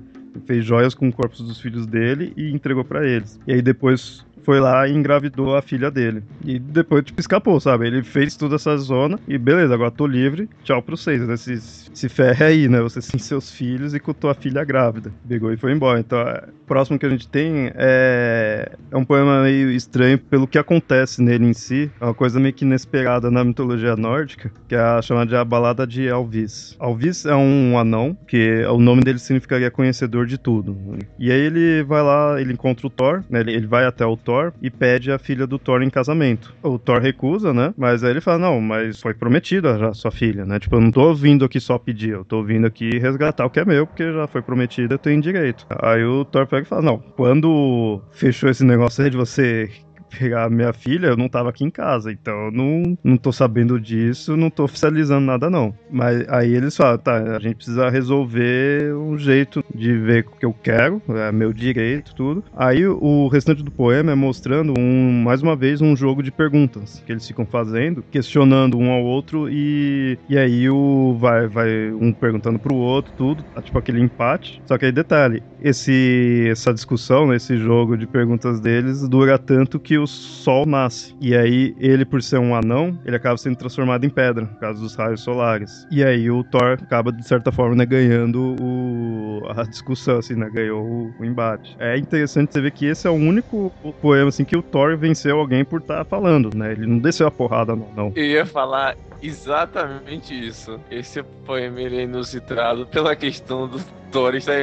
Fez 0.45 0.63
joias 0.63 0.93
com 0.93 1.11
corpos 1.11 1.41
dos 1.41 1.59
filhos 1.59 1.87
dele 1.87 2.33
e 2.37 2.51
entregou 2.51 2.83
para 2.83 3.07
eles. 3.07 3.39
E 3.47 3.53
aí 3.53 3.61
depois 3.61 4.26
foi 4.47 4.61
lá 4.61 4.87
e 4.87 4.93
engravidou 4.93 5.57
a 5.57 5.61
filha 5.61 5.91
dele. 5.91 6.23
E 6.45 6.57
depois, 6.57 7.03
tipo, 7.03 7.19
escapou, 7.19 7.59
sabe? 7.59 7.85
Ele 7.85 8.01
fez 8.01 8.37
toda 8.37 8.55
essa 8.55 8.77
zona 8.77 9.19
e 9.27 9.37
beleza, 9.37 9.73
agora 9.73 9.91
tô 9.91 10.07
livre. 10.07 10.49
Tchau 10.63 10.81
pra 10.81 10.95
vocês, 10.95 11.19
né? 11.27 11.35
Se, 11.35 11.59
se 11.59 12.07
ferre 12.07 12.45
aí, 12.45 12.69
né? 12.69 12.79
Você 12.79 13.01
sem 13.01 13.19
seus 13.19 13.51
filhos 13.51 13.93
e 13.93 13.99
com 13.99 14.13
tua 14.13 14.33
filha 14.33 14.63
grávida. 14.63 15.11
Pegou 15.27 15.51
e 15.51 15.57
foi 15.57 15.73
embora. 15.73 15.99
Então, 15.99 16.17
o 16.21 16.65
próximo 16.65 16.97
que 16.97 17.05
a 17.05 17.09
gente 17.09 17.27
tem 17.27 17.73
é, 17.75 18.71
é 18.89 18.95
um 18.95 19.03
poema 19.03 19.43
meio 19.43 19.69
estranho 19.69 20.17
pelo 20.17 20.47
que 20.47 20.57
acontece 20.57 21.21
nele 21.21 21.45
em 21.45 21.53
si. 21.53 21.91
É 21.99 22.05
uma 22.05 22.13
coisa 22.13 22.39
meio 22.39 22.53
que 22.53 22.63
inesperada 22.63 23.29
na 23.29 23.43
mitologia 23.43 23.97
nórdica, 23.97 24.49
que 24.69 24.75
é 24.75 24.79
a 24.79 25.01
chamada 25.01 25.29
de 25.29 25.35
a 25.35 25.43
balada 25.43 25.85
de 25.85 26.07
Elvis. 26.07 26.77
Elvis 26.79 27.25
é 27.25 27.35
um 27.35 27.77
anão, 27.77 28.17
que 28.25 28.63
o 28.67 28.77
nome 28.77 29.01
dele 29.01 29.19
significaria 29.19 29.69
conhecedor 29.69 30.25
de 30.25 30.37
tudo. 30.37 30.77
E 31.19 31.33
aí 31.33 31.37
ele 31.37 31.83
vai 31.83 32.01
lá, 32.01 32.39
ele 32.39 32.53
encontra 32.53 32.87
o 32.87 32.89
Thor, 32.89 33.25
né? 33.29 33.41
Ele, 33.41 33.51
ele 33.51 33.67
vai 33.67 33.85
até 33.85 34.05
o 34.05 34.15
Thor 34.15 34.36
Thor 34.37 34.53
e 34.61 34.69
pede 34.69 35.11
a 35.11 35.17
filha 35.17 35.47
do 35.47 35.57
Thor 35.57 35.81
em 35.81 35.89
casamento. 35.89 36.53
O 36.61 36.77
Thor 36.77 37.01
recusa, 37.01 37.53
né? 37.53 37.73
Mas 37.77 38.03
aí 38.03 38.11
ele 38.11 38.21
fala: 38.21 38.37
Não, 38.37 38.61
mas 38.61 39.01
foi 39.01 39.13
prometida 39.13 39.77
já 39.77 39.93
sua 39.93 40.11
filha, 40.11 40.45
né? 40.45 40.59
Tipo, 40.59 40.75
eu 40.75 40.81
não 40.81 40.91
tô 40.91 41.13
vindo 41.13 41.45
aqui 41.45 41.59
só 41.59 41.77
pedir, 41.77 42.11
eu 42.11 42.25
tô 42.25 42.43
vindo 42.43 42.67
aqui 42.67 42.99
resgatar 42.99 43.45
o 43.45 43.49
que 43.49 43.59
é 43.59 43.65
meu, 43.65 43.87
porque 43.87 44.11
já 44.11 44.27
foi 44.27 44.41
prometida, 44.41 44.95
eu 44.95 44.99
tenho 44.99 45.21
direito. 45.21 45.65
Aí 45.69 46.03
o 46.03 46.23
Thor 46.25 46.45
pega 46.45 46.63
e 46.63 46.69
fala: 46.69 46.81
Não, 46.81 46.99
quando 46.99 48.01
fechou 48.11 48.49
esse 48.49 48.63
negócio 48.63 49.03
aí 49.03 49.09
de 49.09 49.17
você 49.17 49.69
pegar 50.09 50.49
minha 50.49 50.73
filha, 50.73 51.07
eu 51.07 51.17
não 51.17 51.29
tava 51.29 51.49
aqui 51.49 51.63
em 51.63 51.69
casa, 51.69 52.11
então 52.11 52.51
não, 52.51 52.97
não 53.03 53.17
tô 53.17 53.31
sabendo 53.31 53.79
disso, 53.79 54.37
não 54.37 54.49
tô 54.49 54.63
oficializando 54.63 55.25
nada 55.25 55.49
não. 55.49 55.73
Mas 55.89 56.27
aí 56.29 56.53
eles 56.53 56.75
falam, 56.75 56.97
tá, 56.97 57.35
a 57.35 57.39
gente 57.39 57.55
precisa 57.55 57.89
resolver 57.89 58.93
um 58.95 59.17
jeito 59.17 59.63
de 59.73 59.93
ver 59.97 60.25
o 60.27 60.37
que 60.37 60.45
eu 60.45 60.53
quero, 60.53 61.01
é 61.09 61.31
meu 61.31 61.53
direito, 61.53 62.15
tudo. 62.15 62.43
Aí 62.55 62.85
o 62.87 63.27
restante 63.27 63.63
do 63.63 63.71
poema 63.71 64.11
é 64.11 64.15
mostrando 64.15 64.73
um, 64.77 65.23
mais 65.23 65.41
uma 65.41 65.55
vez 65.55 65.81
um 65.81 65.95
jogo 65.95 66.23
de 66.23 66.31
perguntas 66.31 67.03
que 67.05 67.11
eles 67.11 67.27
ficam 67.27 67.45
fazendo, 67.45 68.03
questionando 68.03 68.77
um 68.77 68.91
ao 68.91 69.03
outro 69.03 69.49
e, 69.49 70.17
e 70.29 70.37
aí 70.37 70.69
o 70.69 71.15
vai, 71.19 71.47
vai 71.47 71.91
um 71.91 72.11
perguntando 72.11 72.59
pro 72.59 72.75
outro, 72.75 73.13
tudo, 73.17 73.43
tá, 73.53 73.61
tipo 73.61 73.77
aquele 73.77 74.01
empate. 74.01 74.61
Só 74.65 74.77
que 74.77 74.85
aí 74.85 74.91
detalhe, 74.91 75.43
esse 75.61 76.47
essa 76.49 76.73
discussão, 76.73 77.33
esse 77.33 77.57
jogo 77.57 77.97
de 77.97 78.07
perguntas 78.07 78.59
deles 78.59 79.07
dura 79.07 79.37
tanto 79.37 79.79
que 79.79 79.96
o 79.97 80.07
Sol 80.07 80.65
nasce. 80.65 81.15
E 81.19 81.35
aí, 81.35 81.75
ele, 81.79 82.05
por 82.05 82.21
ser 82.21 82.39
um 82.39 82.55
anão, 82.55 82.97
ele 83.05 83.15
acaba 83.15 83.37
sendo 83.37 83.55
transformado 83.55 84.05
em 84.05 84.09
pedra, 84.09 84.45
por 84.45 84.59
causa 84.59 84.79
dos 84.81 84.95
raios 84.95 85.21
solares. 85.21 85.87
E 85.91 86.03
aí, 86.03 86.29
o 86.29 86.43
Thor 86.43 86.77
acaba, 86.81 87.11
de 87.11 87.25
certa 87.27 87.51
forma, 87.51 87.75
né, 87.75 87.85
ganhando 87.85 88.55
o... 88.61 89.41
a 89.49 89.63
discussão, 89.63 90.19
assim, 90.19 90.35
né? 90.35 90.49
Ganhou 90.51 90.83
o... 90.83 91.13
o 91.19 91.25
embate. 91.25 91.75
É 91.79 91.97
interessante 91.97 92.53
você 92.53 92.61
ver 92.61 92.71
que 92.71 92.85
esse 92.85 93.07
é 93.07 93.09
o 93.09 93.13
único 93.13 93.71
poema, 94.01 94.29
assim, 94.29 94.45
que 94.45 94.57
o 94.57 94.61
Thor 94.61 94.97
venceu 94.97 95.39
alguém 95.39 95.63
por 95.63 95.81
estar 95.81 95.97
tá 95.97 96.05
falando, 96.05 96.55
né? 96.55 96.71
Ele 96.71 96.85
não 96.85 96.99
desceu 96.99 97.27
a 97.27 97.31
porrada, 97.31 97.75
não. 97.75 97.89
não. 97.95 98.11
Eu 98.15 98.25
ia 98.25 98.45
falar 98.45 98.95
exatamente 99.21 100.33
isso. 100.33 100.79
Esse 100.89 101.23
poema 101.45 101.81
ele 101.81 101.97
é 101.97 102.03
inusitado 102.03 102.85
pela 102.87 103.15
questão 103.15 103.67
do 103.67 103.79
Thor 104.11 104.35
estar, 104.35 104.53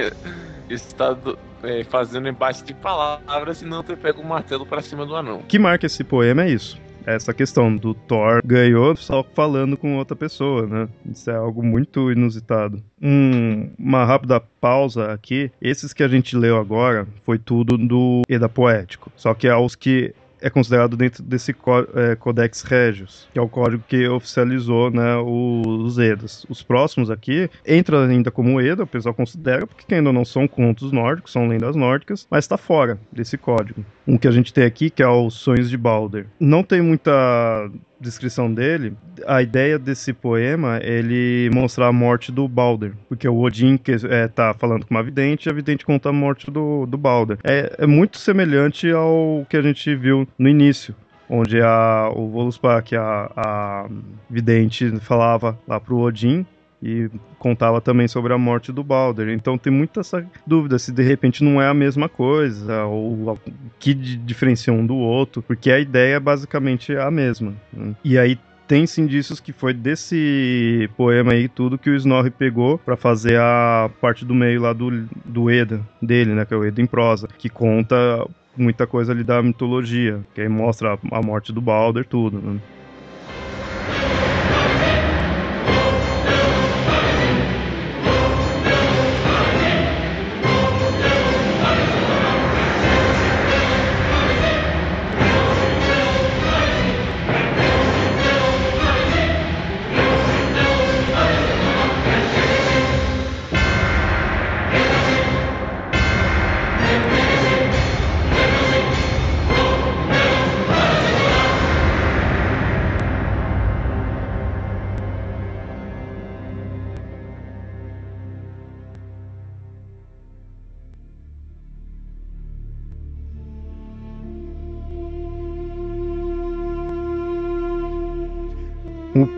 estar 0.71 1.17
é, 1.63 1.85
fazendo 1.85 2.29
embate 2.29 2.65
de 2.65 2.75
palavras 2.75 3.63
e 3.63 3.65
não 3.65 3.83
ter 3.83 3.97
pego 3.97 4.23
o 4.23 4.27
martelo 4.27 4.67
para 4.67 4.83
cima 4.83 5.05
do 5.05 5.15
anão. 5.15 5.43
Que 5.49 5.59
marca 5.59 5.87
esse 5.87 6.05
poema 6.05 6.45
é 6.45 6.51
isso 6.51 6.83
essa 7.07 7.35
questão 7.35 7.75
do 7.77 7.95
Thor 7.95 8.41
ganhou 8.45 8.97
só 8.97 9.23
falando 9.23 9.77
com 9.77 9.97
outra 9.97 10.17
pessoa, 10.17 10.67
né? 10.67 10.89
Isso 11.11 11.31
é 11.31 11.37
algo 11.37 11.63
muito 11.63 12.11
inusitado. 12.11 12.83
Um, 13.01 13.71
uma 13.79 14.05
rápida 14.05 14.41
pausa 14.41 15.13
aqui. 15.13 15.51
Esses 15.61 15.93
que 15.93 16.03
a 16.03 16.09
gente 16.09 16.37
leu 16.37 16.57
agora 16.57 17.07
foi 17.25 17.39
tudo 17.39 17.77
do 17.77 18.23
Eda 18.29 18.49
Poético. 18.49 19.13
Só 19.17 19.35
que 19.35 19.49
aos 19.49 19.75
que 19.75 20.15
é 20.45 20.51
considerado 20.51 20.95
dentro 20.95 21.23
desse 21.23 21.57
é, 21.95 22.15
Codex 22.17 22.61
Regius, 22.61 23.27
que 23.33 23.39
é 23.39 23.43
o 23.43 23.49
código 23.49 23.83
que 23.89 24.07
oficializou 24.07 24.91
né, 24.91 25.17
os 25.17 25.99
Edas. 25.99 26.45
Os 26.51 26.63
próximos 26.63 27.11
aqui 27.11 27.49
entram 27.67 28.01
ainda 28.01 28.31
como 28.31 28.61
Eda, 28.61 28.83
o 28.83 28.87
pessoal 28.87 29.15
considera, 29.15 29.67
porque 29.67 29.95
ainda 29.95 30.13
não 30.13 30.23
são 30.23 30.47
contos 30.47 30.93
nórdicos, 30.93 31.33
são 31.33 31.49
lendas 31.49 31.75
nórdicas, 31.75 32.27
mas 32.31 32.45
está 32.45 32.59
fora 32.59 32.99
desse 33.11 33.39
código. 33.39 33.83
Um 34.07 34.19
que 34.19 34.29
a 34.29 34.31
gente 34.31 34.53
tem 34.53 34.65
aqui, 34.65 34.91
que 34.91 35.03
é 35.03 35.09
os 35.09 35.33
Sonhos 35.33 35.71
de 35.71 35.79
Balder. 35.79 36.27
Não 36.39 36.63
tem 36.63 36.83
muita 36.83 37.71
descrição 38.01 38.53
dele, 38.53 38.97
a 39.27 39.43
ideia 39.43 39.79
desse 39.79 40.13
poema 40.13 40.79
é 40.79 40.99
ele 40.99 41.51
mostrar 41.53 41.89
a 41.89 41.93
morte 41.93 42.31
do 42.31 42.47
Balder. 42.47 42.93
Porque 43.09 43.29
o 43.29 43.41
Odin 43.41 43.77
que, 43.77 43.93
é, 44.09 44.29
tá 44.29 44.55
falando 44.55 44.87
com 44.87 44.95
uma 44.95 45.03
vidente 45.03 45.49
e 45.49 45.51
a 45.51 45.55
vidente 45.55 45.85
conta 45.85 46.09
a 46.09 46.13
morte 46.13 46.51
do, 46.51 46.87
do 46.87 46.99
Balder. 46.99 47.39
É, 47.45 47.75
é 47.79 47.87
muito 47.87 48.19
semelhante 48.19 48.91
ao 48.91 49.47
que 49.49 49.57
a 49.57 49.63
gente 49.63 49.95
viu 49.95 50.27
no 50.39 50.49
início 50.49 50.95
onde 51.29 51.61
a, 51.61 52.11
o 52.15 52.29
Voluspa, 52.29 52.85
a, 52.97 53.33
a 53.35 53.89
vidente, 54.29 54.99
falava 55.01 55.59
lá 55.67 55.81
pro 55.81 55.99
Odin 55.99 56.47
e 56.85 57.11
contava 57.39 57.81
também 57.81 58.07
sobre 58.07 58.35
a 58.35 58.39
morte 58.39 58.71
do 58.71 58.85
Balder. 58.85 59.31
Então 59.31 59.57
tem 59.57 59.73
muita 59.73 60.01
essa 60.01 60.25
dúvida 60.47 60.79
se 60.79 60.93
de 60.93 61.03
repente 61.03 61.43
não 61.43 61.61
é 61.61 61.67
a 61.67 61.73
mesma 61.73 62.11
coisa 62.11 62.85
ou 62.85 63.39
que 63.79 63.95
diferencia 63.95 64.71
um 64.71 64.85
do 64.85 64.95
outro, 64.95 65.41
porque 65.41 65.71
a 65.71 65.81
ideia 65.81 66.21
basicamente 66.21 66.93
é 66.93 67.01
a 67.01 67.11
mesma. 67.11 67.55
Né? 67.73 67.95
E 68.05 68.19
aí 68.19 68.39
tem 68.69 68.85
indícios 68.99 69.41
que 69.41 69.53
foi 69.53 69.73
desse 69.73 70.91
poema 70.97 71.33
aí 71.33 71.49
tudo 71.49 71.79
que 71.79 71.89
o 71.89 71.97
Snorri 71.97 72.31
pegou 72.31 72.77
para 72.77 72.97
fazer 72.97 73.39
a 73.39 73.91
parte 74.01 74.25
do 74.25 74.35
meio 74.35 74.61
lá 74.61 74.75
do, 74.75 75.07
do 75.25 75.51
Eda 75.51 75.81
dele, 76.03 76.35
né, 76.35 76.45
que 76.45 76.53
é 76.53 76.57
o 76.57 76.65
Eda 76.65 76.83
em 76.83 76.87
prosa, 76.87 77.29
que 77.39 77.49
conta 77.49 78.27
muita 78.57 78.87
coisa 78.87 79.13
ali 79.13 79.25
da 79.25 79.43
mitologia, 79.43 80.21
que 80.35 80.41
aí 80.41 80.49
mostra 80.49 80.99
a 81.11 81.23
morte 81.23 81.53
do 81.53 81.61
Balder, 81.61 82.07
tudo, 82.07 82.39
né? 82.39 82.61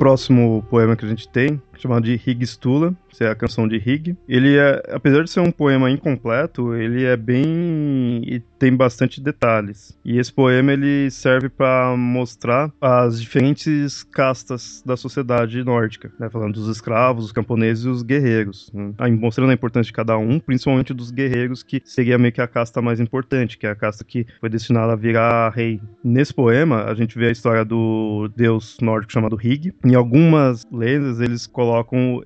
Próximo 0.06 0.64
poema 0.70 0.94
que 0.94 1.04
a 1.04 1.08
gente 1.08 1.28
tem, 1.28 1.60
chamado 1.80 2.04
de 2.04 2.14
Higstula, 2.14 2.94
é 3.24 3.28
a 3.28 3.34
canção 3.34 3.66
de 3.66 3.76
Hig. 3.76 4.16
Ele 4.28 4.56
é, 4.56 4.82
apesar 4.92 5.22
de 5.22 5.30
ser 5.30 5.40
um 5.40 5.50
poema 5.50 5.90
incompleto, 5.90 6.74
ele 6.74 7.04
é 7.04 7.16
bem 7.16 8.22
e 8.26 8.42
tem 8.58 8.74
bastante 8.74 9.20
detalhes. 9.20 9.96
E 10.04 10.18
esse 10.18 10.32
poema 10.32 10.72
ele 10.72 11.10
serve 11.10 11.48
para 11.48 11.96
mostrar 11.96 12.72
as 12.80 13.20
diferentes 13.20 14.02
castas 14.02 14.82
da 14.84 14.96
sociedade 14.96 15.62
nórdica, 15.64 16.10
né? 16.18 16.28
falando 16.30 16.54
dos 16.54 16.68
escravos, 16.68 17.26
os 17.26 17.32
camponeses 17.32 17.84
e 17.84 17.88
os 17.88 18.02
guerreiros, 18.02 18.70
né? 18.72 18.92
mostrando 19.10 19.50
a 19.50 19.54
importância 19.54 19.90
de 19.90 19.92
cada 19.92 20.16
um, 20.18 20.38
principalmente 20.38 20.94
dos 20.94 21.10
guerreiros, 21.10 21.62
que 21.62 21.82
seria 21.84 22.18
meio 22.18 22.32
que 22.32 22.40
a 22.40 22.48
casta 22.48 22.80
mais 22.82 23.00
importante, 23.00 23.58
que 23.58 23.66
é 23.66 23.70
a 23.70 23.74
casta 23.74 24.04
que 24.04 24.26
foi 24.40 24.48
destinada 24.48 24.92
a 24.92 24.96
virar 24.96 25.50
rei. 25.50 25.80
Nesse 26.02 26.32
poema, 26.32 26.84
a 26.84 26.94
gente 26.94 27.18
vê 27.18 27.28
a 27.28 27.32
história 27.32 27.64
do 27.64 28.28
deus 28.34 28.76
nórdico 28.80 29.12
chamado 29.12 29.38
Hig. 29.42 29.74
Em 29.84 29.94
algumas 29.94 30.64
lendas, 30.72 31.20
eles 31.20 31.46
colocam 31.46 31.65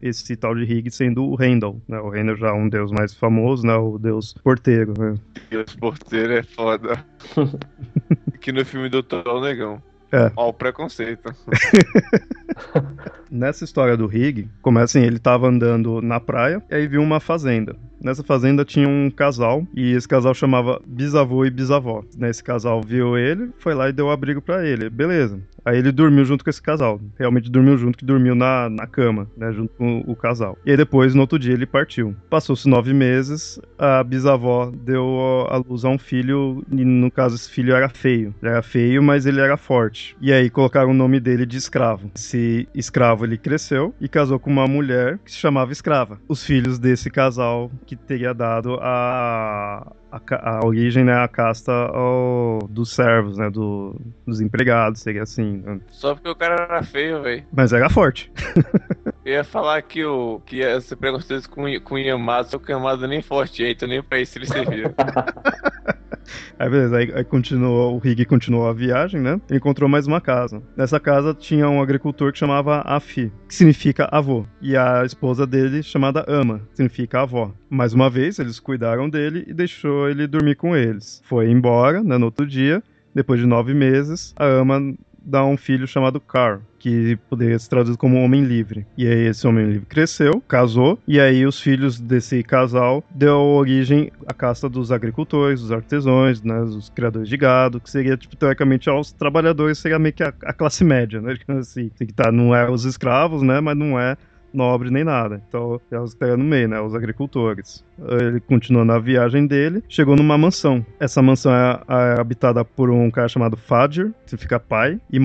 esse 0.02 0.36
tal 0.36 0.54
de 0.54 0.62
Hig 0.62 0.90
sendo 0.90 1.24
o 1.24 1.34
Rendel, 1.34 1.80
né? 1.88 1.98
O 2.00 2.08
Rendel 2.08 2.36
já 2.36 2.48
é 2.48 2.52
um 2.52 2.68
deus 2.68 2.90
mais 2.90 3.14
famoso, 3.14 3.66
né? 3.66 3.74
O 3.74 3.98
deus 3.98 4.34
porteiro, 4.42 4.94
né? 4.98 5.14
Deus 5.50 5.74
porteiro 5.76 6.34
é 6.34 6.42
foda. 6.42 7.04
que 8.40 8.52
no 8.52 8.64
filme 8.64 8.88
do 8.88 9.02
Thor, 9.02 9.40
negão. 9.40 9.82
É. 10.12 10.30
Ó, 10.36 10.48
o 10.48 10.52
preconceito. 10.52 11.32
Nessa 13.30 13.64
história 13.64 13.96
do 13.96 14.06
Rig, 14.06 14.48
começa 14.60 14.98
assim, 14.98 15.06
ele 15.06 15.20
tava 15.20 15.46
andando 15.46 16.02
na 16.02 16.18
praia 16.18 16.60
e 16.68 16.74
aí 16.74 16.88
viu 16.88 17.00
uma 17.00 17.20
fazenda. 17.20 17.76
Nessa 18.02 18.24
fazenda 18.24 18.64
tinha 18.64 18.88
um 18.88 19.10
casal 19.10 19.64
e 19.74 19.92
esse 19.92 20.08
casal 20.08 20.34
chamava 20.34 20.80
bisavô 20.84 21.44
e 21.44 21.50
bisavó. 21.50 22.02
Nesse 22.16 22.42
casal 22.42 22.80
viu 22.82 23.16
ele, 23.16 23.50
foi 23.58 23.74
lá 23.74 23.88
e 23.88 23.92
deu 23.92 24.10
abrigo 24.10 24.42
para 24.42 24.66
ele. 24.66 24.90
Beleza. 24.90 25.38
Aí 25.64 25.78
ele 25.78 25.92
dormiu 25.92 26.24
junto 26.24 26.42
com 26.42 26.50
esse 26.50 26.62
casal. 26.62 27.00
Realmente 27.18 27.50
dormiu 27.50 27.76
junto, 27.76 27.98
que 27.98 28.04
dormiu 28.04 28.34
na, 28.34 28.68
na 28.68 28.86
cama, 28.86 29.30
né? 29.36 29.52
Junto 29.52 29.74
com 29.74 30.00
o 30.06 30.16
casal. 30.16 30.56
E 30.64 30.70
aí 30.70 30.76
depois, 30.76 31.14
no 31.14 31.20
outro 31.20 31.38
dia, 31.38 31.52
ele 31.52 31.66
partiu. 31.66 32.16
Passou-se 32.28 32.68
nove 32.68 32.92
meses, 32.92 33.60
a 33.78 34.02
bisavó 34.02 34.70
deu 34.70 35.46
a 35.48 35.58
luz 35.58 35.84
a 35.84 35.88
um 35.88 35.98
filho, 35.98 36.64
e 36.70 36.84
no 36.84 37.10
caso 37.10 37.36
esse 37.36 37.50
filho 37.50 37.74
era 37.74 37.88
feio. 37.88 38.34
Ele 38.42 38.50
era 38.50 38.62
feio, 38.62 39.02
mas 39.02 39.26
ele 39.26 39.40
era 39.40 39.56
forte. 39.56 39.99
E 40.20 40.32
aí 40.32 40.50
colocaram 40.50 40.90
o 40.90 40.94
nome 40.94 41.20
dele 41.20 41.46
de 41.46 41.56
escravo. 41.56 42.10
Esse 42.14 42.68
escravo 42.74 43.24
ele 43.24 43.38
cresceu 43.38 43.94
e 44.00 44.08
casou 44.08 44.38
com 44.38 44.50
uma 44.50 44.66
mulher 44.66 45.18
que 45.24 45.30
se 45.30 45.38
chamava 45.38 45.72
escrava. 45.72 46.20
Os 46.28 46.44
filhos 46.44 46.78
desse 46.78 47.10
casal 47.10 47.70
que 47.86 47.96
teria 47.96 48.34
dado 48.34 48.78
a, 48.80 49.92
a, 50.10 50.58
a 50.58 50.66
origem, 50.66 51.04
né, 51.04 51.14
a 51.14 51.28
casta 51.28 51.72
ao, 51.72 52.60
dos 52.68 52.92
servos, 52.92 53.38
né, 53.38 53.50
do, 53.50 53.96
dos 54.26 54.40
empregados, 54.40 55.00
seria 55.00 55.22
assim. 55.22 55.58
Né? 55.58 55.80
Só 55.90 56.14
porque 56.14 56.28
o 56.28 56.34
cara 56.34 56.64
era 56.64 56.82
feio, 56.82 57.22
velho. 57.22 57.44
Mas 57.52 57.72
era 57.72 57.88
forte. 57.88 58.30
Eu 59.24 59.34
ia 59.34 59.44
falar 59.44 59.82
que, 59.82 60.04
o, 60.04 60.40
que 60.46 60.56
ia 60.56 60.80
ser 60.80 60.96
preconceito 60.96 61.48
com, 61.50 61.64
com 61.84 61.94
o 61.94 61.98
Yamato, 61.98 62.50
só 62.50 62.58
que 62.58 62.72
o 62.72 62.76
Yamato 62.76 63.06
nem 63.06 63.20
forte, 63.20 63.62
então 63.62 63.88
nem 63.88 64.02
pra 64.02 64.18
isso 64.18 64.38
ele 64.38 64.46
servia. 64.46 64.94
Aí 66.58 66.68
beleza, 66.68 66.96
aí, 66.96 67.12
aí, 67.14 67.24
continuou, 67.24 67.94
o 67.94 67.98
Rig 67.98 68.24
continuou 68.24 68.68
a 68.68 68.72
viagem, 68.72 69.20
né? 69.20 69.40
Ele 69.48 69.58
encontrou 69.58 69.88
mais 69.88 70.06
uma 70.06 70.20
casa. 70.20 70.62
Nessa 70.76 71.00
casa 71.00 71.34
tinha 71.34 71.68
um 71.68 71.80
agricultor 71.80 72.32
que 72.32 72.38
chamava 72.38 72.82
Afi, 72.84 73.32
que 73.48 73.54
significa 73.54 74.08
avô. 74.10 74.44
E 74.60 74.76
a 74.76 75.04
esposa 75.04 75.46
dele 75.46 75.82
chamada 75.82 76.24
Ama, 76.28 76.60
que 76.70 76.76
significa 76.76 77.22
avó. 77.22 77.52
Mais 77.68 77.92
uma 77.92 78.10
vez, 78.10 78.38
eles 78.38 78.60
cuidaram 78.60 79.08
dele 79.08 79.44
e 79.46 79.54
deixou 79.54 80.08
ele 80.08 80.26
dormir 80.26 80.56
com 80.56 80.76
eles. 80.76 81.22
Foi 81.24 81.50
embora, 81.50 82.02
né, 82.02 82.18
no 82.18 82.26
outro 82.26 82.46
dia. 82.46 82.82
Depois 83.12 83.40
de 83.40 83.46
nove 83.46 83.74
meses, 83.74 84.32
a 84.36 84.44
Ama 84.44 84.94
dá 85.24 85.44
um 85.44 85.56
filho 85.56 85.86
chamado 85.86 86.20
Carl, 86.20 86.60
que 86.78 87.16
poderia 87.28 87.58
ser 87.58 87.68
traduzido 87.68 87.98
como 87.98 88.22
homem 88.22 88.42
livre. 88.42 88.86
E 88.96 89.06
aí 89.06 89.26
esse 89.26 89.46
homem 89.46 89.66
livre 89.66 89.86
cresceu, 89.86 90.42
casou, 90.48 90.98
e 91.06 91.20
aí 91.20 91.46
os 91.46 91.60
filhos 91.60 92.00
desse 92.00 92.42
casal 92.42 93.04
deu 93.10 93.36
origem 93.38 94.10
à 94.26 94.32
casta 94.32 94.68
dos 94.68 94.90
agricultores, 94.90 95.60
dos 95.60 95.72
artesãos, 95.72 96.42
né, 96.42 96.60
dos 96.60 96.88
criadores 96.88 97.28
de 97.28 97.36
gado, 97.36 97.80
que 97.80 97.90
seria, 97.90 98.16
tipo, 98.16 98.36
teoricamente, 98.36 98.88
aos 98.88 99.12
trabalhadores, 99.12 99.78
seria 99.78 99.98
meio 99.98 100.14
que 100.14 100.22
a, 100.22 100.32
a 100.44 100.52
classe 100.52 100.84
média, 100.84 101.20
né, 101.20 101.36
assim, 101.58 101.90
que 101.90 102.06
tá, 102.12 102.32
não 102.32 102.54
é 102.54 102.68
os 102.70 102.84
escravos, 102.84 103.42
né, 103.42 103.60
mas 103.60 103.76
não 103.76 103.98
é 103.98 104.16
nobre 104.52 104.90
nem 104.90 105.04
nada. 105.04 105.42
Então, 105.48 105.80
é 105.90 105.98
os 105.98 106.14
que 106.14 106.24
no 106.36 106.44
meio, 106.44 106.68
né? 106.68 106.80
Os 106.80 106.94
agricultores. 106.94 107.84
Ele 108.20 108.40
continuou 108.40 108.84
na 108.84 108.98
viagem 108.98 109.46
dele, 109.46 109.82
chegou 109.88 110.16
numa 110.16 110.36
mansão. 110.38 110.84
Essa 110.98 111.22
mansão 111.22 111.52
é, 111.52 111.80
é 111.88 112.20
habitada 112.20 112.64
por 112.64 112.90
um 112.90 113.10
cara 113.10 113.28
chamado 113.28 113.56
Fadger, 113.56 114.12
que 114.24 114.30
significa 114.30 114.58
pai, 114.58 115.00
e 115.10 115.18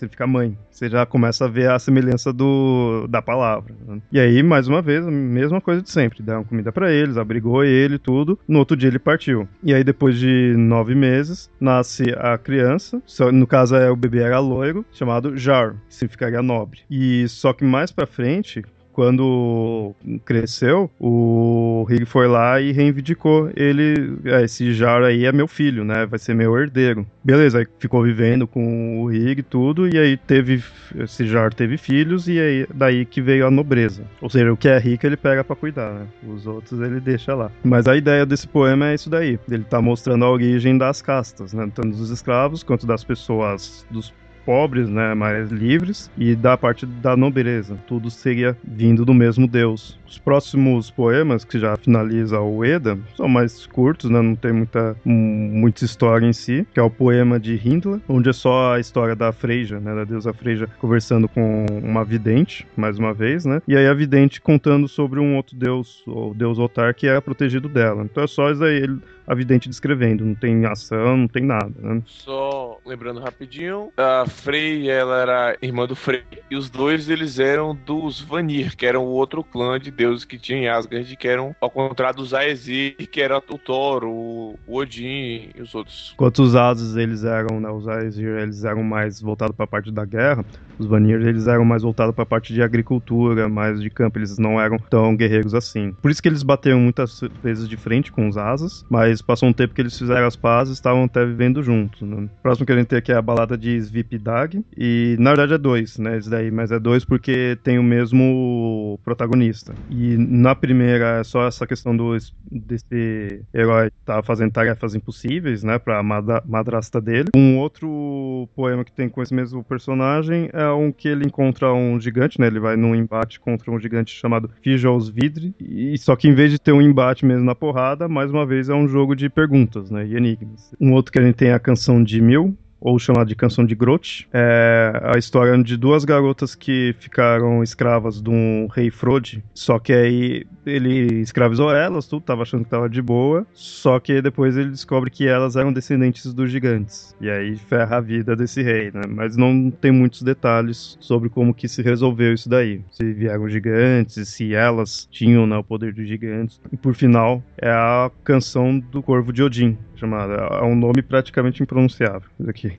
Modger, 0.00 0.10
significa 0.10 0.26
mãe. 0.26 0.58
Você 0.70 0.88
já 0.88 1.04
começa 1.04 1.44
a 1.44 1.48
ver 1.48 1.70
a 1.70 1.78
semelhança 1.78 2.32
do, 2.32 3.06
da 3.08 3.20
palavra. 3.20 3.74
Né? 3.86 4.00
E 4.10 4.18
aí, 4.18 4.42
mais 4.42 4.68
uma 4.68 4.80
vez, 4.80 5.06
a 5.06 5.10
mesma 5.10 5.60
coisa 5.60 5.82
de 5.82 5.90
sempre. 5.90 6.22
Deram 6.22 6.44
comida 6.44 6.72
para 6.72 6.90
eles, 6.92 7.16
abrigou 7.16 7.64
ele, 7.64 7.98
tudo. 7.98 8.38
No 8.48 8.58
outro 8.58 8.76
dia 8.76 8.88
ele 8.88 8.98
partiu. 8.98 9.48
E 9.62 9.74
aí, 9.74 9.84
depois 9.84 10.18
de 10.18 10.54
nove 10.56 10.94
meses, 10.94 11.50
nasce 11.60 12.14
a 12.16 12.38
criança. 12.38 13.02
No 13.32 13.46
caso, 13.46 13.76
é, 13.76 13.90
o 13.90 13.96
bebê 13.96 14.20
era 14.20 14.38
loiro, 14.38 14.84
chamado 14.92 15.36
Jar, 15.36 15.74
que 15.88 15.94
significaria 15.94 16.42
nobre. 16.42 16.80
E 16.90 17.28
só 17.28 17.52
que 17.52 17.64
mais 17.64 17.90
pra 17.90 18.06
frente, 18.06 18.64
quando 18.92 19.94
cresceu, 20.24 20.90
o 20.98 21.84
Rig 21.88 22.04
foi 22.04 22.28
lá 22.28 22.60
e 22.60 22.72
reivindicou 22.72 23.50
ele, 23.56 24.18
é, 24.24 24.44
esse 24.44 24.72
Jar 24.72 25.02
aí 25.02 25.24
é 25.24 25.32
meu 25.32 25.48
filho, 25.48 25.84
né? 25.84 26.06
Vai 26.06 26.18
ser 26.18 26.34
meu 26.34 26.56
herdeiro. 26.58 27.06
Beleza, 27.22 27.58
aí 27.58 27.66
ficou 27.78 28.02
vivendo 28.02 28.46
com 28.46 29.02
o 29.02 29.08
Rig 29.08 29.42
tudo, 29.42 29.88
e 29.88 29.98
aí 29.98 30.16
teve, 30.16 30.62
esse 30.98 31.26
Jar 31.26 31.52
teve 31.52 31.76
filhos, 31.76 32.28
e 32.28 32.38
aí 32.38 32.66
daí 32.74 33.04
que 33.04 33.20
veio 33.20 33.46
a 33.46 33.50
nobreza. 33.50 34.04
Ou 34.20 34.30
seja, 34.30 34.52
o 34.52 34.56
que 34.56 34.68
é 34.68 34.78
rico 34.78 35.06
ele 35.06 35.16
pega 35.16 35.44
para 35.44 35.56
cuidar, 35.56 35.92
né? 35.92 36.06
Os 36.26 36.46
outros 36.46 36.80
ele 36.80 37.00
deixa 37.00 37.34
lá. 37.34 37.50
Mas 37.62 37.86
a 37.86 37.96
ideia 37.96 38.24
desse 38.26 38.46
poema 38.46 38.90
é 38.90 38.94
isso 38.94 39.10
daí. 39.10 39.38
Ele 39.50 39.64
tá 39.64 39.80
mostrando 39.80 40.24
a 40.24 40.30
origem 40.30 40.76
das 40.76 41.02
castas, 41.02 41.52
né? 41.52 41.70
Tanto 41.74 41.96
dos 41.96 42.10
escravos 42.10 42.62
quanto 42.62 42.86
das 42.86 43.04
pessoas, 43.04 43.86
dos 43.90 44.12
pobres, 44.44 44.88
né, 44.88 45.14
mais 45.14 45.50
livres, 45.50 46.10
e 46.16 46.34
da 46.34 46.56
parte 46.56 46.86
da 46.86 47.16
nobreza. 47.16 47.76
Tudo 47.86 48.10
seria 48.10 48.56
vindo 48.64 49.04
do 49.04 49.14
mesmo 49.14 49.46
Deus. 49.46 49.98
Os 50.06 50.18
próximos 50.18 50.90
poemas, 50.90 51.44
que 51.44 51.58
já 51.58 51.76
finaliza 51.76 52.40
o 52.40 52.64
Eda, 52.64 52.98
são 53.16 53.28
mais 53.28 53.66
curtos, 53.66 54.10
né, 54.10 54.20
não 54.20 54.34
tem 54.34 54.52
muita, 54.52 54.96
muita 55.04 55.84
história 55.84 56.26
em 56.26 56.32
si, 56.32 56.66
que 56.74 56.80
é 56.80 56.82
o 56.82 56.90
poema 56.90 57.38
de 57.38 57.54
Hindla, 57.54 58.00
onde 58.08 58.28
é 58.28 58.32
só 58.32 58.74
a 58.74 58.80
história 58.80 59.14
da 59.14 59.32
Freja, 59.32 59.78
né, 59.78 59.94
da 59.94 60.04
deusa 60.04 60.32
Freja, 60.32 60.68
conversando 60.80 61.28
com 61.28 61.66
uma 61.82 62.04
vidente, 62.04 62.66
mais 62.76 62.98
uma 62.98 63.14
vez, 63.14 63.44
né, 63.44 63.62
e 63.68 63.76
aí 63.76 63.86
a 63.86 63.94
vidente 63.94 64.40
contando 64.40 64.88
sobre 64.88 65.20
um 65.20 65.36
outro 65.36 65.56
deus, 65.56 66.02
o 66.06 66.34
deus 66.34 66.58
Otar, 66.58 66.94
que 66.94 67.06
era 67.06 67.22
protegido 67.22 67.68
dela. 67.68 68.02
Então 68.02 68.24
é 68.24 68.26
só 68.26 68.50
isso 68.50 68.64
aí, 68.64 68.76
ele 68.76 68.98
a 69.30 69.34
vidente 69.34 69.68
descrevendo. 69.68 70.24
Não 70.24 70.34
tem 70.34 70.66
ação, 70.66 71.16
não 71.16 71.28
tem 71.28 71.44
nada, 71.44 71.72
né? 71.78 72.02
Só 72.04 72.80
lembrando 72.84 73.20
rapidinho, 73.20 73.92
a 73.96 74.26
Frey, 74.26 74.90
ela 74.90 75.20
era 75.20 75.56
irmã 75.62 75.86
do 75.86 75.94
Frey, 75.94 76.24
e 76.50 76.56
os 76.56 76.68
dois, 76.68 77.08
eles 77.08 77.38
eram 77.38 77.76
dos 77.86 78.20
Vanir, 78.20 78.76
que 78.76 78.84
eram 78.84 79.04
o 79.04 79.10
outro 79.10 79.44
clã 79.44 79.78
de 79.78 79.92
deuses 79.92 80.24
que 80.24 80.36
tinha 80.36 80.58
em 80.58 80.68
Asgard, 80.68 81.16
que 81.16 81.28
eram 81.28 81.54
ao 81.60 81.70
contrário 81.70 82.16
dos 82.16 82.34
Aesir, 82.34 82.96
que 82.96 83.20
era 83.20 83.38
o 83.38 83.58
Thor, 83.58 84.02
o 84.04 84.58
Odin 84.66 85.50
e 85.54 85.62
os 85.62 85.74
outros. 85.76 86.10
Enquanto 86.14 86.42
os 86.42 86.56
Ases, 86.56 86.96
eles 86.96 87.22
eram, 87.22 87.60
né, 87.60 87.70
os 87.70 87.86
Aesir, 87.86 88.36
eles 88.40 88.64
eram 88.64 88.82
mais 88.82 89.20
voltados 89.20 89.54
para 89.54 89.64
a 89.64 89.68
parte 89.68 89.92
da 89.92 90.04
guerra, 90.04 90.44
os 90.80 90.86
Vanir, 90.86 91.20
eles 91.20 91.46
eram 91.46 91.64
mais 91.64 91.82
voltados 91.82 92.14
para 92.14 92.22
a 92.22 92.26
parte 92.26 92.52
de 92.52 92.62
agricultura, 92.62 93.48
mais 93.48 93.80
de 93.80 93.90
campo, 93.90 94.18
eles 94.18 94.38
não 94.38 94.60
eram 94.60 94.78
tão 94.78 95.14
guerreiros 95.14 95.54
assim. 95.54 95.94
Por 96.00 96.10
isso 96.10 96.22
que 96.22 96.28
eles 96.28 96.42
bateram 96.42 96.80
muitas 96.80 97.20
vezes 97.42 97.68
de 97.68 97.76
frente 97.76 98.10
com 98.10 98.26
os 98.26 98.36
Asas, 98.36 98.84
mas 98.88 99.20
passou 99.20 99.48
um 99.48 99.52
tempo 99.52 99.74
que 99.74 99.80
eles 99.80 99.96
fizeram 99.96 100.26
as 100.26 100.36
pazes 100.36 100.70
estavam 100.72 101.04
até 101.04 101.24
vivendo 101.24 101.62
juntos. 101.62 102.00
Né? 102.02 102.28
Próximo 102.42 102.66
que 102.66 102.72
a 102.72 102.76
gente 102.76 102.88
tem 102.88 102.98
aqui 102.98 103.12
é 103.12 103.16
a 103.16 103.22
balada 103.22 103.56
de 103.56 103.76
Svipdag. 103.78 104.64
E 104.76 105.16
na 105.18 105.30
verdade 105.30 105.54
é 105.54 105.58
dois, 105.58 105.98
né? 105.98 106.16
Esse 106.16 106.30
daí, 106.30 106.50
mas 106.50 106.72
é 106.72 106.78
dois 106.78 107.04
porque 107.04 107.58
tem 107.62 107.78
o 107.78 107.82
mesmo 107.82 108.98
protagonista. 109.04 109.74
E 109.90 110.16
na 110.16 110.54
primeira 110.54 111.20
é 111.20 111.24
só 111.24 111.46
essa 111.46 111.66
questão 111.66 111.96
do, 111.96 112.16
desse 112.50 113.42
herói 113.54 113.90
tá 114.04 114.22
fazendo 114.22 114.52
tarefas 114.52 114.94
impossíveis, 114.94 115.62
né? 115.62 115.78
Pra 115.78 116.02
madrasta 116.02 117.00
dele. 117.00 117.28
Um 117.34 117.58
outro 117.58 118.48
poema 118.56 118.84
que 118.84 118.92
tem 118.92 119.08
com 119.08 119.22
esse 119.22 119.34
mesmo 119.34 119.62
personagem 119.62 120.48
é 120.52 120.69
um 120.74 120.92
que 120.92 121.08
ele 121.08 121.26
encontra 121.26 121.72
um 121.72 122.00
gigante, 122.00 122.40
né? 122.40 122.46
Ele 122.46 122.60
vai 122.60 122.76
num 122.76 122.94
embate 122.94 123.38
contra 123.38 123.70
um 123.70 123.78
gigante 123.78 124.14
chamado 124.14 124.50
Fijols 124.62 125.08
Vidri. 125.08 125.54
E 125.60 125.98
só 125.98 126.16
que 126.16 126.28
em 126.28 126.34
vez 126.34 126.50
de 126.50 126.58
ter 126.58 126.72
um 126.72 126.80
embate 126.80 127.26
mesmo 127.26 127.44
na 127.44 127.54
porrada, 127.54 128.08
mais 128.08 128.30
uma 128.30 128.46
vez 128.46 128.68
é 128.68 128.74
um 128.74 128.88
jogo 128.88 129.10
jogo 129.10 129.16
de 129.16 129.28
perguntas, 129.28 129.90
né, 129.90 130.06
e 130.06 130.16
enigmas. 130.16 130.74
Um 130.80 130.92
outro 130.92 131.12
que 131.12 131.18
a 131.18 131.22
gente 131.22 131.34
tem 131.34 131.48
é 131.48 131.54
a 131.54 131.58
canção 131.58 132.02
de 132.02 132.20
Mil, 132.20 132.56
ou 132.80 132.98
chamada 132.98 133.26
de 133.26 133.34
Canção 133.34 133.64
de 133.64 133.74
Grote. 133.74 134.28
É 134.32 134.92
a 135.14 135.18
história 135.18 135.56
de 135.62 135.76
duas 135.76 136.04
garotas 136.04 136.54
que 136.54 136.94
ficaram 136.98 137.62
escravas 137.62 138.20
de 138.20 138.30
um 138.30 138.66
rei 138.74 138.90
Frode. 138.90 139.42
Só 139.54 139.78
que 139.78 139.92
aí 139.92 140.46
ele 140.64 141.20
escravizou 141.20 141.74
elas, 141.74 142.06
tudo, 142.06 142.22
tava 142.22 142.42
achando 142.42 142.64
que 142.64 142.70
tava 142.70 142.88
de 142.88 143.02
boa. 143.02 143.46
Só 143.52 143.98
que 144.00 144.22
depois 144.22 144.56
ele 144.56 144.70
descobre 144.70 145.10
que 145.10 145.26
elas 145.26 145.56
eram 145.56 145.72
descendentes 145.72 146.32
dos 146.32 146.50
gigantes. 146.50 147.14
E 147.20 147.28
aí 147.28 147.56
ferra 147.56 147.98
a 147.98 148.00
vida 148.00 148.34
desse 148.34 148.62
rei, 148.62 148.90
né? 148.92 149.02
Mas 149.08 149.36
não 149.36 149.70
tem 149.70 149.90
muitos 149.90 150.22
detalhes 150.22 150.96
sobre 151.00 151.28
como 151.28 151.54
que 151.54 151.68
se 151.68 151.82
resolveu 151.82 152.32
isso 152.32 152.48
daí. 152.48 152.80
Se 152.90 153.12
vieram 153.12 153.48
gigantes, 153.48 154.28
se 154.28 154.54
elas 154.54 155.06
tinham 155.10 155.46
né, 155.46 155.56
o 155.56 155.64
poder 155.64 155.92
dos 155.92 156.08
gigantes. 156.08 156.60
E 156.72 156.76
por 156.76 156.94
final, 156.94 157.42
é 157.58 157.70
a 157.70 158.10
canção 158.24 158.78
do 158.78 159.02
Corvo 159.02 159.32
de 159.32 159.42
Odin, 159.42 159.76
chamada. 160.00 160.34
É 160.34 160.64
um 160.64 160.74
nome 160.74 161.02
praticamente 161.02 161.62
impronunciável. 161.62 162.28
Aqui. 162.48 162.78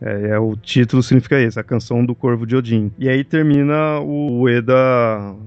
É, 0.00 0.30
é, 0.30 0.38
o 0.38 0.56
título 0.56 1.02
significa 1.02 1.40
isso, 1.40 1.58
a 1.58 1.64
canção 1.64 2.04
do 2.04 2.14
Corvo 2.14 2.46
de 2.46 2.56
Odin. 2.56 2.92
E 2.98 3.08
aí 3.08 3.24
termina 3.24 4.00
o 4.00 4.48
Eda 4.48 4.74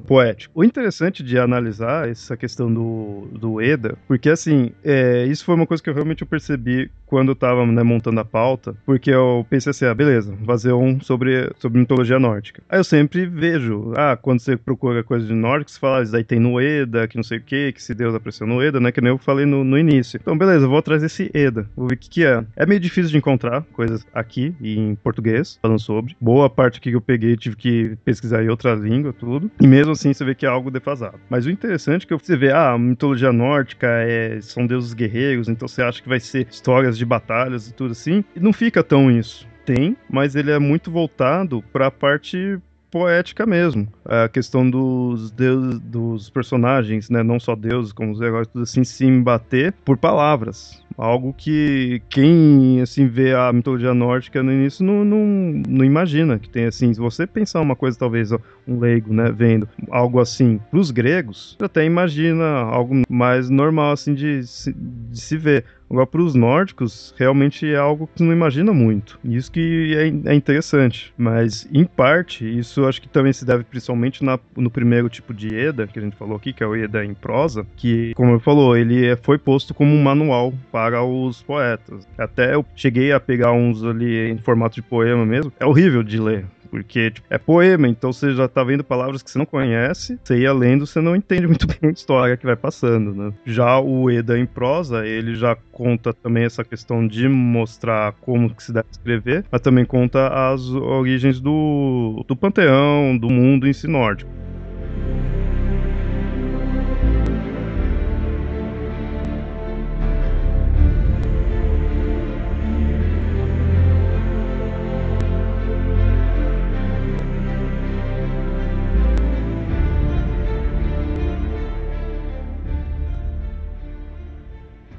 poético. 0.08 0.60
O 0.60 0.64
interessante 0.64 1.24
de 1.24 1.38
analisar 1.38 2.10
essa 2.10 2.36
questão 2.38 2.74
do, 2.74 3.28
do 3.32 3.62
Eda, 3.62 3.98
porque 4.08 4.30
assim, 4.30 4.72
é, 4.84 5.26
isso 5.26 5.46
foi 5.46 5.56
uma 5.56 5.68
coisa 5.68 5.84
que 5.84 5.90
eu 5.90 5.94
realmente 5.94 6.26
percebi 6.26 6.90
quando 7.08 7.30
eu 7.30 7.36
tava 7.36 7.66
né, 7.66 7.82
montando 7.82 8.20
a 8.20 8.26
pauta, 8.26 8.76
porque 8.86 9.10
eu 9.10 9.46
pensei 9.50 9.72
assim, 9.72 9.86
ah, 9.86 9.94
beleza, 9.94 10.36
vou 10.36 10.46
fazer 10.46 10.74
um 10.74 11.00
sobre, 11.00 11.50
sobre 11.58 11.80
mitologia 11.80 12.20
nórdica. 12.20 12.62
Aí 12.70 12.80
eu 12.80 12.84
sempre 12.84 13.26
vejo, 13.26 13.94
ah, 13.96 14.18
quando 14.22 14.40
você 14.40 14.56
procura 14.56 15.04
coisa 15.04 15.26
de 15.26 15.34
nórdico, 15.34 15.72
você 15.72 15.80
fala, 15.80 16.00
ah, 16.00 16.04
isso 16.04 16.16
aí 16.16 16.24
tem 16.24 16.40
no 16.40 16.60
Eda, 16.60 17.08
que 17.08 17.16
não 17.16 17.24
sei 17.24 17.40
o 17.40 17.42
que, 17.42 17.72
que 17.72 17.82
se 17.82 17.96
Deus 17.96 18.14
apareceu 18.14 18.46
no 18.46 18.62
Eda, 18.62 18.80
né, 18.80 18.92
que 18.92 19.02
nem 19.02 19.12
eu 19.12 19.18
falei 19.18 19.46
no, 19.46 19.64
no 19.64 19.78
início. 19.78 20.20
Então, 20.22 20.38
beleza, 20.38 20.68
vou 20.68 20.78
atrás 20.78 21.02
desse 21.02 21.32
Eda, 21.34 21.68
vou 21.76 21.88
ver 21.88 21.96
o 21.96 21.98
que 21.98 22.10
que 22.10 22.26
é. 22.26 22.44
É 22.56 22.66
meio 22.66 22.80
difícil 22.80 23.12
de 23.12 23.18
encontrar 23.18 23.64
coisas 23.74 24.06
aqui 24.14 24.54
em 24.62 24.96
português, 24.96 25.58
falando 25.62 25.80
sobre. 25.80 26.16
Boa 26.20 26.50
parte 26.50 26.82
que 26.82 26.92
eu 26.92 27.02
peguei, 27.02 27.38
tive 27.38 27.56
que 27.56 27.98
pesquisar 28.04 28.44
em 28.44 28.50
outra 28.50 28.76
língua, 28.76 29.14
tudo. 29.14 29.50
E 29.62 29.68
mesmo 29.68 29.94
assim, 29.94 30.14
você 30.14 30.26
vê 30.26 30.36
que 30.36 30.46
é 30.46 30.50
algo 30.50 30.70
defasado. 30.70 31.20
Mas 31.30 31.46
o 31.46 31.50
interessante 31.50 32.06
é 32.06 32.08
que 32.08 32.14
você 32.14 32.36
vê, 32.36 32.52
ah, 32.52 32.78
mitologia 32.78 33.32
nórdica 33.32 33.88
é, 33.88 34.40
são 34.42 34.68
deuses 34.68 34.94
guerreiros, 34.94 35.48
então 35.48 35.68
você 35.68 35.82
acha 35.82 36.02
que 36.02 36.10
vai 36.10 36.20
ser 36.20 36.48
histórias 36.50 36.97
de 36.98 37.06
batalhas 37.06 37.68
e 37.68 37.74
tudo 37.74 37.92
assim. 37.92 38.24
E 38.36 38.40
não 38.40 38.54
fica 38.54 38.84
tão 38.84 39.12
isso. 39.12 39.48
Tem, 39.66 39.98
mas 40.10 40.36
ele 40.36 40.52
é 40.52 40.60
muito 40.60 40.90
voltado 40.90 41.64
para 41.74 41.88
a 41.88 41.92
parte 41.92 42.58
poética 42.90 43.46
mesmo. 43.46 43.88
A 44.08 44.30
questão 44.30 44.70
dos 44.70 45.32
deuses, 45.32 45.80
dos 45.80 46.30
personagens, 46.30 47.10
né? 47.10 47.22
Não 47.24 47.40
só 47.40 47.56
deuses, 47.56 47.92
como 47.92 48.12
os 48.12 48.22
heróis, 48.22 48.48
tudo 48.48 48.64
assim, 48.64 48.84
se 48.84 49.06
embater 49.06 49.74
por 49.84 49.98
palavras. 49.98 50.82
Algo 50.98 51.32
que 51.32 52.02
quem, 52.10 52.82
assim, 52.82 53.06
vê 53.06 53.34
a 53.34 53.54
mitologia 53.54 53.94
nórdica 53.94 54.42
no 54.42 54.52
início 54.52 54.84
não, 54.84 55.06
não, 55.06 55.62
não 55.68 55.86
imagina 55.86 56.40
que 56.40 56.50
tem, 56.50 56.66
assim, 56.66 56.92
se 56.92 57.00
você 57.00 57.28
pensar 57.28 57.62
uma 57.62 57.76
coisa, 57.76 58.00
talvez, 58.00 58.32
um 58.68 58.80
leigo, 58.80 59.14
né, 59.14 59.32
vendo 59.32 59.70
algo 59.92 60.20
assim, 60.20 60.60
pros 60.72 60.90
gregos, 60.90 61.56
até 61.62 61.86
imagina 61.86 62.44
algo 62.46 63.04
mais 63.08 63.48
normal, 63.48 63.92
assim, 63.92 64.16
de, 64.16 64.40
de 64.40 65.20
se 65.22 65.38
ver. 65.38 65.66
Agora, 65.90 66.06
para 66.06 66.22
os 66.22 66.36
nórdicos, 66.36 67.14
realmente 67.18 67.66
é 67.66 67.78
algo 67.78 68.10
que 68.14 68.22
não 68.22 68.34
imagina 68.34 68.74
muito. 68.74 69.18
Isso 69.24 69.50
que 69.50 69.96
é, 69.96 70.32
é, 70.32 70.36
interessante. 70.36 71.14
Mas, 71.18 71.68
em 71.72 71.86
parte, 71.86 72.46
isso 72.46 72.86
acho 72.86 73.02
que 73.02 73.08
também 73.08 73.32
se 73.32 73.46
deve 73.46 73.64
principalmente 73.64 73.97
na, 74.24 74.40
no 74.56 74.70
primeiro 74.70 75.10
tipo 75.10 75.34
de 75.34 75.54
Eda, 75.56 75.88
que 75.88 76.00
a 76.00 76.02
gente 76.02 76.16
falou 76.16 76.36
aqui, 76.36 76.54
que 76.54 76.64
é 76.64 76.68
o 76.68 76.76
Eda 76.76 77.04
em 77.04 77.14
prosa, 77.14 77.66
que, 77.76 78.14
como 78.16 78.32
eu 78.32 78.40
falou, 78.40 78.76
ele 78.78 79.06
é, 79.08 79.16
foi 79.16 79.38
posto 79.38 79.74
como 79.74 79.94
um 79.94 80.02
manual 80.02 80.54
para 80.72 81.04
os 81.04 81.42
poetas. 81.42 82.08
Até 82.18 82.56
eu 82.56 82.66
cheguei 82.76 83.12
a 83.12 83.20
pegar 83.20 83.52
uns 83.52 83.84
ali 83.84 84.30
em 84.30 84.38
formato 84.38 84.76
de 84.76 84.82
poema 84.82 85.26
mesmo. 85.26 85.52
É 85.60 85.66
horrível 85.66 86.04
de 86.04 86.20
ler 86.20 86.46
porque 86.68 87.12
tipo, 87.12 87.28
é 87.30 87.38
poema, 87.38 87.88
então 87.88 88.12
você 88.14 88.34
já 88.34 88.48
tá 88.48 88.64
vendo 88.64 88.84
palavras 88.84 89.24
que 89.24 89.32
você 89.32 89.38
não 89.38 89.46
conhece, 89.46 90.20
você 90.24 90.40
ia 90.40 90.54
lendo, 90.54 90.86
você 90.86 91.02
não 91.02 91.16
entende 91.16 91.48
muito 91.48 91.66
bem 91.68 91.90
a 91.90 91.90
história 91.90 92.38
que 92.38 92.46
vai 92.46 92.56
passando, 92.56 93.14
né? 93.14 93.34
Já 93.46 93.80
o 93.80 94.10
Eda 94.10 94.38
em 94.38 94.46
prosa, 94.46 95.06
ele 95.06 95.36
já 95.36 95.56
conta 95.72 96.14
também 96.14 96.44
essa 96.44 96.64
questão 96.64 97.08
de 97.08 97.28
mostrar 97.28 98.14
como 98.22 98.54
que 98.54 98.64
se 98.64 98.74
deve 98.74 98.88
escrever, 98.92 99.46
mas 99.52 99.62
também 99.62 99.86
conta 99.86 100.28
as 100.52 100.70
origens 100.70 101.40
do, 101.40 102.24
do 102.28 102.36
panteão, 102.36 103.18
do 103.18 103.30
mundo 103.30 103.68
em 103.68 103.74
si 103.74 103.88
nórdico. 103.88 104.30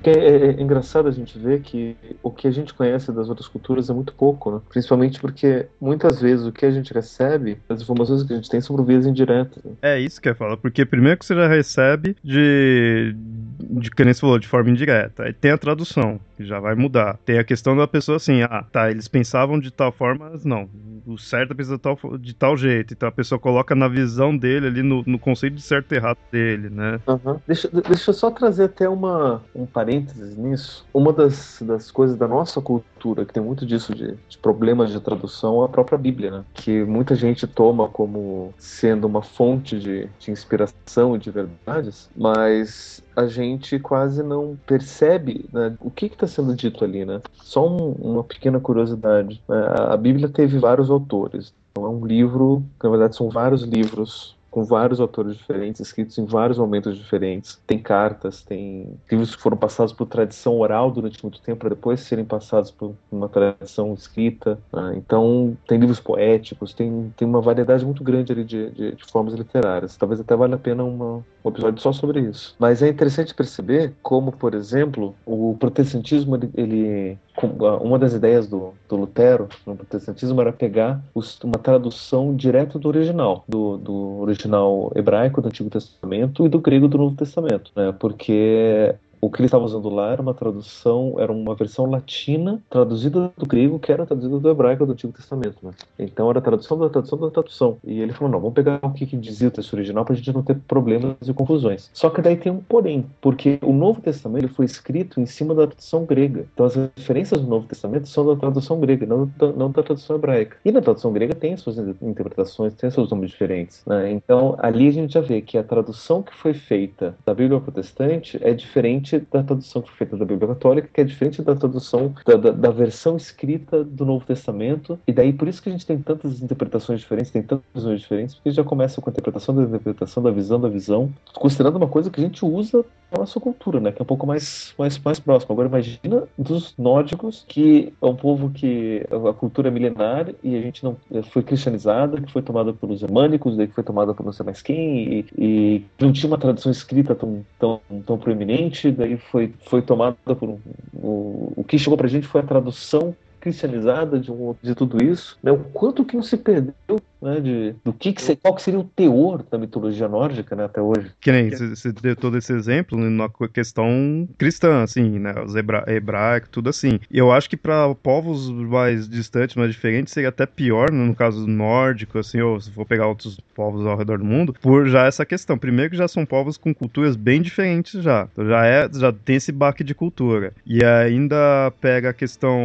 É, 0.08 0.12
é, 0.12 0.46
é, 0.46 0.62
engraçado 0.62 1.08
a 1.08 1.10
gente 1.10 1.38
ver 1.38 1.60
que 1.60 1.96
o 2.22 2.30
que 2.30 2.48
a 2.48 2.50
gente 2.50 2.72
conhece 2.72 3.12
das 3.12 3.28
outras 3.28 3.46
culturas 3.46 3.90
é 3.90 3.92
muito 3.92 4.12
pouco, 4.14 4.50
né? 4.50 4.60
Principalmente 4.68 5.20
porque 5.20 5.66
muitas 5.80 6.20
vezes 6.20 6.46
o 6.46 6.52
que 6.52 6.64
a 6.64 6.70
gente 6.70 6.92
recebe, 6.92 7.58
as 7.68 7.82
informações 7.82 8.22
que 8.22 8.32
a 8.32 8.36
gente 8.36 8.48
tem 8.48 8.60
são 8.60 8.74
por 8.74 8.84
vias 8.84 9.06
indiretas. 9.06 9.62
Né? 9.62 9.72
É 9.82 10.00
isso 10.00 10.20
que 10.20 10.28
eu 10.28 10.34
falo, 10.34 10.56
porque 10.56 10.84
primeiro 10.84 11.18
que 11.18 11.26
você 11.26 11.34
já 11.34 11.46
recebe 11.46 12.16
de, 12.22 13.14
de 13.58 13.90
que 13.90 14.04
nem 14.04 14.14
você 14.14 14.20
falou, 14.20 14.38
de 14.38 14.48
forma 14.48 14.70
indireta. 14.70 15.24
Aí 15.24 15.32
tem 15.32 15.50
a 15.50 15.58
tradução, 15.58 16.18
já 16.44 16.60
vai 16.60 16.74
mudar. 16.74 17.18
Tem 17.24 17.38
a 17.38 17.44
questão 17.44 17.76
da 17.76 17.86
pessoa 17.86 18.16
assim, 18.16 18.42
ah, 18.42 18.64
tá, 18.70 18.90
eles 18.90 19.08
pensavam 19.08 19.58
de 19.58 19.70
tal 19.70 19.92
forma, 19.92 20.30
mas 20.30 20.44
não. 20.44 20.68
O 21.06 21.16
certo 21.16 21.52
é 21.52 21.54
pensar 21.54 21.76
de 21.76 21.82
tal, 21.82 21.98
de 22.18 22.34
tal 22.34 22.56
jeito. 22.56 22.94
Então 22.94 23.08
a 23.08 23.12
pessoa 23.12 23.38
coloca 23.38 23.74
na 23.74 23.88
visão 23.88 24.36
dele 24.36 24.66
ali, 24.66 24.82
no, 24.82 25.02
no 25.06 25.18
conceito 25.18 25.54
de 25.54 25.62
certo 25.62 25.92
e 25.92 25.96
errado 25.96 26.18
dele, 26.30 26.70
né? 26.70 27.00
Uhum. 27.06 27.40
Deixa, 27.46 27.68
deixa 27.68 28.10
eu 28.10 28.14
só 28.14 28.30
trazer 28.30 28.64
até 28.64 28.88
uma, 28.88 29.42
um 29.54 29.66
parênteses 29.66 30.36
nisso, 30.36 30.86
uma 30.92 31.12
das, 31.12 31.62
das 31.62 31.90
coisas 31.90 32.16
da 32.16 32.28
nossa 32.28 32.60
cultura, 32.60 32.88
que 33.26 33.32
tem 33.32 33.42
muito 33.42 33.64
disso 33.64 33.94
de, 33.94 34.16
de 34.28 34.38
problemas 34.38 34.90
de 34.90 35.00
tradução, 35.00 35.62
a 35.62 35.68
própria 35.68 35.98
Bíblia, 35.98 36.30
né? 36.30 36.44
Que 36.54 36.84
muita 36.84 37.14
gente 37.14 37.46
toma 37.46 37.88
como 37.88 38.52
sendo 38.58 39.06
uma 39.06 39.22
fonte 39.22 39.78
de, 39.78 40.08
de 40.18 40.30
inspiração 40.30 41.16
e 41.16 41.18
de 41.18 41.30
verdades, 41.30 42.10
mas 42.16 43.02
a 43.16 43.26
gente 43.26 43.78
quase 43.78 44.22
não 44.22 44.56
percebe 44.66 45.48
né, 45.52 45.74
o 45.80 45.90
que 45.90 46.06
está 46.06 46.26
sendo 46.26 46.54
dito 46.54 46.84
ali, 46.84 47.04
né? 47.04 47.20
Só 47.34 47.66
um, 47.68 47.92
uma 47.92 48.22
pequena 48.22 48.60
curiosidade. 48.60 49.42
Né? 49.48 49.66
A 49.88 49.96
Bíblia 49.96 50.28
teve 50.28 50.58
vários 50.58 50.90
autores. 50.90 51.52
Então 51.72 51.84
é 51.84 51.88
um 51.88 52.04
livro, 52.04 52.62
na 52.82 52.90
verdade 52.90 53.16
são 53.16 53.28
vários 53.28 53.62
livros 53.62 54.37
com 54.50 54.64
vários 54.64 55.00
autores 55.00 55.36
diferentes, 55.36 55.80
escritos 55.80 56.18
em 56.18 56.24
vários 56.24 56.58
momentos 56.58 56.96
diferentes. 56.96 57.60
Tem 57.66 57.78
cartas, 57.78 58.42
tem 58.42 58.86
livros 59.10 59.36
que 59.36 59.42
foram 59.42 59.56
passados 59.56 59.92
por 59.92 60.06
tradição 60.06 60.58
oral 60.58 60.90
durante 60.90 61.22
muito 61.22 61.40
tempo 61.40 61.60
para 61.60 61.70
depois 61.70 62.00
serem 62.00 62.24
passados 62.24 62.70
por 62.70 62.94
uma 63.10 63.28
tradição 63.28 63.92
escrita. 63.94 64.58
Né? 64.72 64.94
Então, 64.96 65.56
tem 65.66 65.78
livros 65.78 66.00
poéticos, 66.00 66.72
tem, 66.72 67.12
tem 67.16 67.28
uma 67.28 67.40
variedade 67.40 67.84
muito 67.84 68.02
grande 68.02 68.32
ali 68.32 68.44
de, 68.44 68.70
de, 68.70 68.92
de 68.92 69.04
formas 69.04 69.34
literárias. 69.34 69.96
Talvez 69.96 70.20
até 70.20 70.34
valha 70.34 70.54
a 70.54 70.58
pena 70.58 70.82
uma, 70.82 71.24
um 71.44 71.48
episódio 71.48 71.80
só 71.80 71.92
sobre 71.92 72.20
isso. 72.20 72.54
Mas 72.58 72.82
é 72.82 72.88
interessante 72.88 73.34
perceber 73.34 73.94
como, 74.02 74.32
por 74.32 74.54
exemplo, 74.54 75.14
o 75.26 75.56
protestantismo, 75.58 76.36
ele, 76.36 76.50
ele 76.54 77.18
uma 77.46 77.98
das 77.98 78.14
ideias 78.14 78.46
do, 78.48 78.74
do, 78.88 78.96
Lutero 78.96 79.48
no 79.66 79.76
protestantismo 79.76 80.40
era 80.40 80.52
pegar 80.52 81.00
os, 81.14 81.38
uma 81.42 81.58
tradução 81.58 82.34
direta 82.34 82.78
do 82.78 82.88
original, 82.88 83.44
do, 83.48 83.76
do, 83.76 84.20
original 84.20 84.90
hebraico 84.94 85.40
do 85.40 85.48
Antigo 85.48 85.70
Testamento 85.70 86.44
e 86.44 86.48
do 86.48 86.58
grego 86.58 86.88
do 86.88 86.98
Novo 86.98 87.16
Testamento, 87.16 87.70
né? 87.76 87.94
Porque 87.98 88.94
o 89.20 89.30
que 89.30 89.40
ele 89.40 89.46
estava 89.46 89.64
usando 89.64 89.88
lá 89.88 90.12
era 90.12 90.22
uma 90.22 90.34
tradução, 90.34 91.16
era 91.18 91.32
uma 91.32 91.54
versão 91.54 91.86
latina 91.86 92.60
traduzida 92.70 93.32
do 93.36 93.46
grego, 93.46 93.78
que 93.78 93.92
era 93.92 94.06
traduzida 94.06 94.38
do 94.38 94.48
hebraico 94.48 94.86
do 94.86 94.92
Antigo 94.92 95.12
Testamento. 95.12 95.56
Né? 95.62 95.70
Então 95.98 96.30
era 96.30 96.38
a 96.38 96.42
tradução 96.42 96.78
da 96.78 96.88
tradução 96.88 97.18
da 97.18 97.30
tradução. 97.30 97.78
E 97.84 98.00
ele 98.00 98.12
falou: 98.12 98.32
não, 98.32 98.40
vamos 98.40 98.54
pegar 98.54 98.78
o 98.82 98.92
que, 98.92 99.06
que 99.06 99.16
dizia 99.16 99.48
o 99.48 99.50
texto 99.50 99.72
original 99.74 100.04
para 100.04 100.14
a 100.14 100.16
gente 100.16 100.32
não 100.32 100.42
ter 100.42 100.56
problemas 100.66 101.16
e 101.26 101.32
confusões. 101.32 101.90
Só 101.92 102.10
que 102.10 102.22
daí 102.22 102.36
tem 102.36 102.52
um 102.52 102.60
porém, 102.60 103.06
porque 103.20 103.58
o 103.62 103.72
Novo 103.72 104.00
Testamento 104.00 104.48
foi 104.48 104.64
escrito 104.64 105.20
em 105.20 105.26
cima 105.26 105.54
da 105.54 105.66
tradução 105.66 106.04
grega. 106.04 106.46
Então 106.52 106.66
as 106.66 106.74
referências 106.74 107.40
do 107.40 107.46
Novo 107.46 107.66
Testamento 107.66 108.08
são 108.08 108.26
da 108.26 108.36
tradução 108.36 108.80
grega, 108.80 109.06
não 109.06 109.30
da, 109.36 109.52
não 109.52 109.70
da 109.70 109.82
tradução 109.82 110.16
hebraica. 110.16 110.56
E 110.64 110.72
na 110.72 110.80
tradução 110.80 111.12
grega 111.12 111.34
tem 111.34 111.56
suas 111.56 111.78
interpretações, 111.78 112.74
tem 112.74 112.90
seus 112.90 113.10
nomes 113.10 113.30
diferentes. 113.30 113.82
Né? 113.86 114.12
Então 114.12 114.56
ali 114.58 114.88
a 114.88 114.92
gente 114.92 115.14
já 115.14 115.20
vê 115.20 115.40
que 115.40 115.58
a 115.58 115.62
tradução 115.62 116.22
que 116.22 116.34
foi 116.34 116.54
feita 116.54 117.14
da 117.24 117.34
Bíblia 117.34 117.60
protestante 117.60 118.38
é 118.42 118.52
diferente 118.52 119.07
diferente 119.08 119.26
da 119.32 119.42
tradução 119.42 119.82
que 119.82 119.88
foi 119.88 119.96
feita 119.98 120.16
da 120.16 120.24
Bíblia 120.24 120.48
Católica, 120.48 120.88
que 120.92 121.00
é 121.00 121.04
diferente 121.04 121.42
da 121.42 121.54
tradução 121.54 122.14
da, 122.26 122.36
da, 122.36 122.50
da, 122.50 122.70
versão 122.70 123.16
escrita 123.16 123.82
do 123.82 124.04
Novo 124.04 124.24
Testamento. 124.24 124.98
E 125.06 125.12
daí 125.12 125.32
por 125.32 125.48
isso 125.48 125.62
que 125.62 125.68
a 125.68 125.72
gente 125.72 125.86
tem 125.86 125.98
tantas 125.98 126.42
interpretações 126.42 127.00
diferentes, 127.00 127.30
tem 127.30 127.42
tantas 127.42 127.66
visões 127.74 128.00
diferentes, 128.00 128.34
porque 128.34 128.50
já 128.50 128.64
começa 128.64 129.00
com 129.00 129.08
a 129.08 129.12
interpretação 129.12 129.54
da 129.54 129.62
interpretação, 129.62 130.22
da 130.22 130.30
visão 130.30 130.60
da 130.60 130.68
visão, 130.68 131.12
considerando 131.34 131.76
uma 131.76 131.88
coisa 131.88 132.10
que 132.10 132.20
a 132.20 132.24
gente 132.24 132.44
usa 132.44 132.84
na 133.10 133.18
nossa 133.20 133.40
cultura, 133.40 133.80
né? 133.80 133.90
Que 133.90 134.02
é 134.02 134.04
um 134.04 134.06
pouco 134.06 134.26
mais, 134.26 134.74
mais, 134.78 134.98
mais 134.98 135.18
próximo. 135.18 135.52
Agora 135.52 135.68
imagina 135.68 136.24
dos 136.36 136.74
nórdicos, 136.76 137.44
que 137.48 137.92
é 138.00 138.06
um 138.06 138.14
povo 138.14 138.50
que 138.50 139.04
a 139.10 139.32
cultura 139.32 139.68
é 139.68 139.70
milenar 139.70 140.28
e 140.42 140.56
a 140.56 140.60
gente 140.60 140.84
não 140.84 140.96
foi 141.30 141.42
cristianizada, 141.42 142.20
que 142.20 142.30
foi 142.30 142.42
tomada 142.42 142.72
pelos 142.72 143.00
germânicos, 143.00 143.56
daí 143.56 143.66
que 143.66 143.74
foi 143.74 143.84
tomada 143.84 144.12
por 144.12 144.24
não 144.24 144.32
sei 144.32 144.44
mais 144.44 144.60
quem, 144.60 145.08
e, 145.08 145.26
e 145.38 145.84
não 145.98 146.12
tinha 146.12 146.28
uma 146.28 146.38
tradução 146.38 146.70
escrita 146.70 147.14
tão, 147.14 147.44
tão, 147.58 147.80
tão 148.04 148.18
proeminente, 148.18 148.90
daí 148.98 149.16
foi, 149.16 149.54
foi 149.66 149.80
tomada 149.80 150.16
por 150.24 150.48
um, 150.48 150.58
o, 150.92 151.52
o 151.56 151.64
que 151.64 151.78
chegou 151.78 151.96
pra 151.96 152.08
gente 152.08 152.26
foi 152.26 152.40
a 152.40 152.44
tradução 152.44 153.14
cristianizada 153.40 154.18
de, 154.18 154.30
um, 154.32 154.54
de 154.60 154.74
tudo 154.74 155.02
isso, 155.02 155.38
né? 155.42 155.52
o 155.52 155.58
quanto 155.58 156.04
que 156.04 156.16
não 156.16 156.22
se 156.22 156.36
perdeu 156.36 156.74
né, 157.20 157.40
de, 157.40 157.74
do 157.84 157.92
que, 157.92 158.12
que 158.12 158.36
qual 158.36 158.54
que 158.54 158.62
seria 158.62 158.80
o 158.80 158.84
teor 158.84 159.42
da 159.50 159.58
mitologia 159.58 160.08
nórdica 160.08 160.54
né, 160.54 160.64
até 160.64 160.80
hoje. 160.80 161.10
Que 161.20 161.32
nem 161.32 161.50
você 161.50 161.92
deu 161.92 162.16
todo 162.16 162.36
esse 162.38 162.52
exemplo 162.52 162.98
na 162.98 163.28
questão 163.52 164.28
cristã, 164.36 164.82
assim, 164.82 165.18
né, 165.18 165.34
os 165.44 165.54
hebra 165.54 165.84
hebraicos, 165.86 166.50
tudo 166.50 166.70
assim. 166.70 167.00
E 167.10 167.18
eu 167.18 167.32
acho 167.32 167.48
que 167.48 167.56
para 167.56 167.94
povos 167.94 168.50
mais 168.50 169.08
distantes, 169.08 169.56
mais 169.56 169.70
diferentes, 169.70 170.12
seria 170.12 170.28
até 170.28 170.46
pior, 170.46 170.90
né, 170.90 171.04
no 171.04 171.14
caso 171.14 171.46
nórdico, 171.46 172.18
assim, 172.18 172.40
ou 172.40 172.60
se 172.60 172.70
for 172.70 172.86
pegar 172.86 173.06
outros 173.06 173.40
povos 173.54 173.84
ao 173.86 173.96
redor 173.96 174.18
do 174.18 174.24
mundo, 174.24 174.54
por 174.60 174.88
já 174.88 175.06
essa 175.06 175.26
questão. 175.26 175.58
Primeiro 175.58 175.90
que 175.90 175.96
já 175.96 176.06
são 176.08 176.24
povos 176.24 176.56
com 176.56 176.74
culturas 176.74 177.16
bem 177.16 177.42
diferentes 177.42 178.02
já. 178.02 178.28
Então 178.32 178.46
já, 178.46 178.64
é, 178.64 178.88
já 178.92 179.12
tem 179.12 179.36
esse 179.36 179.50
baque 179.50 179.82
de 179.82 179.94
cultura. 179.94 180.52
E 180.64 180.84
ainda 180.84 181.72
pega 181.80 182.10
a 182.10 182.14
questão 182.14 182.58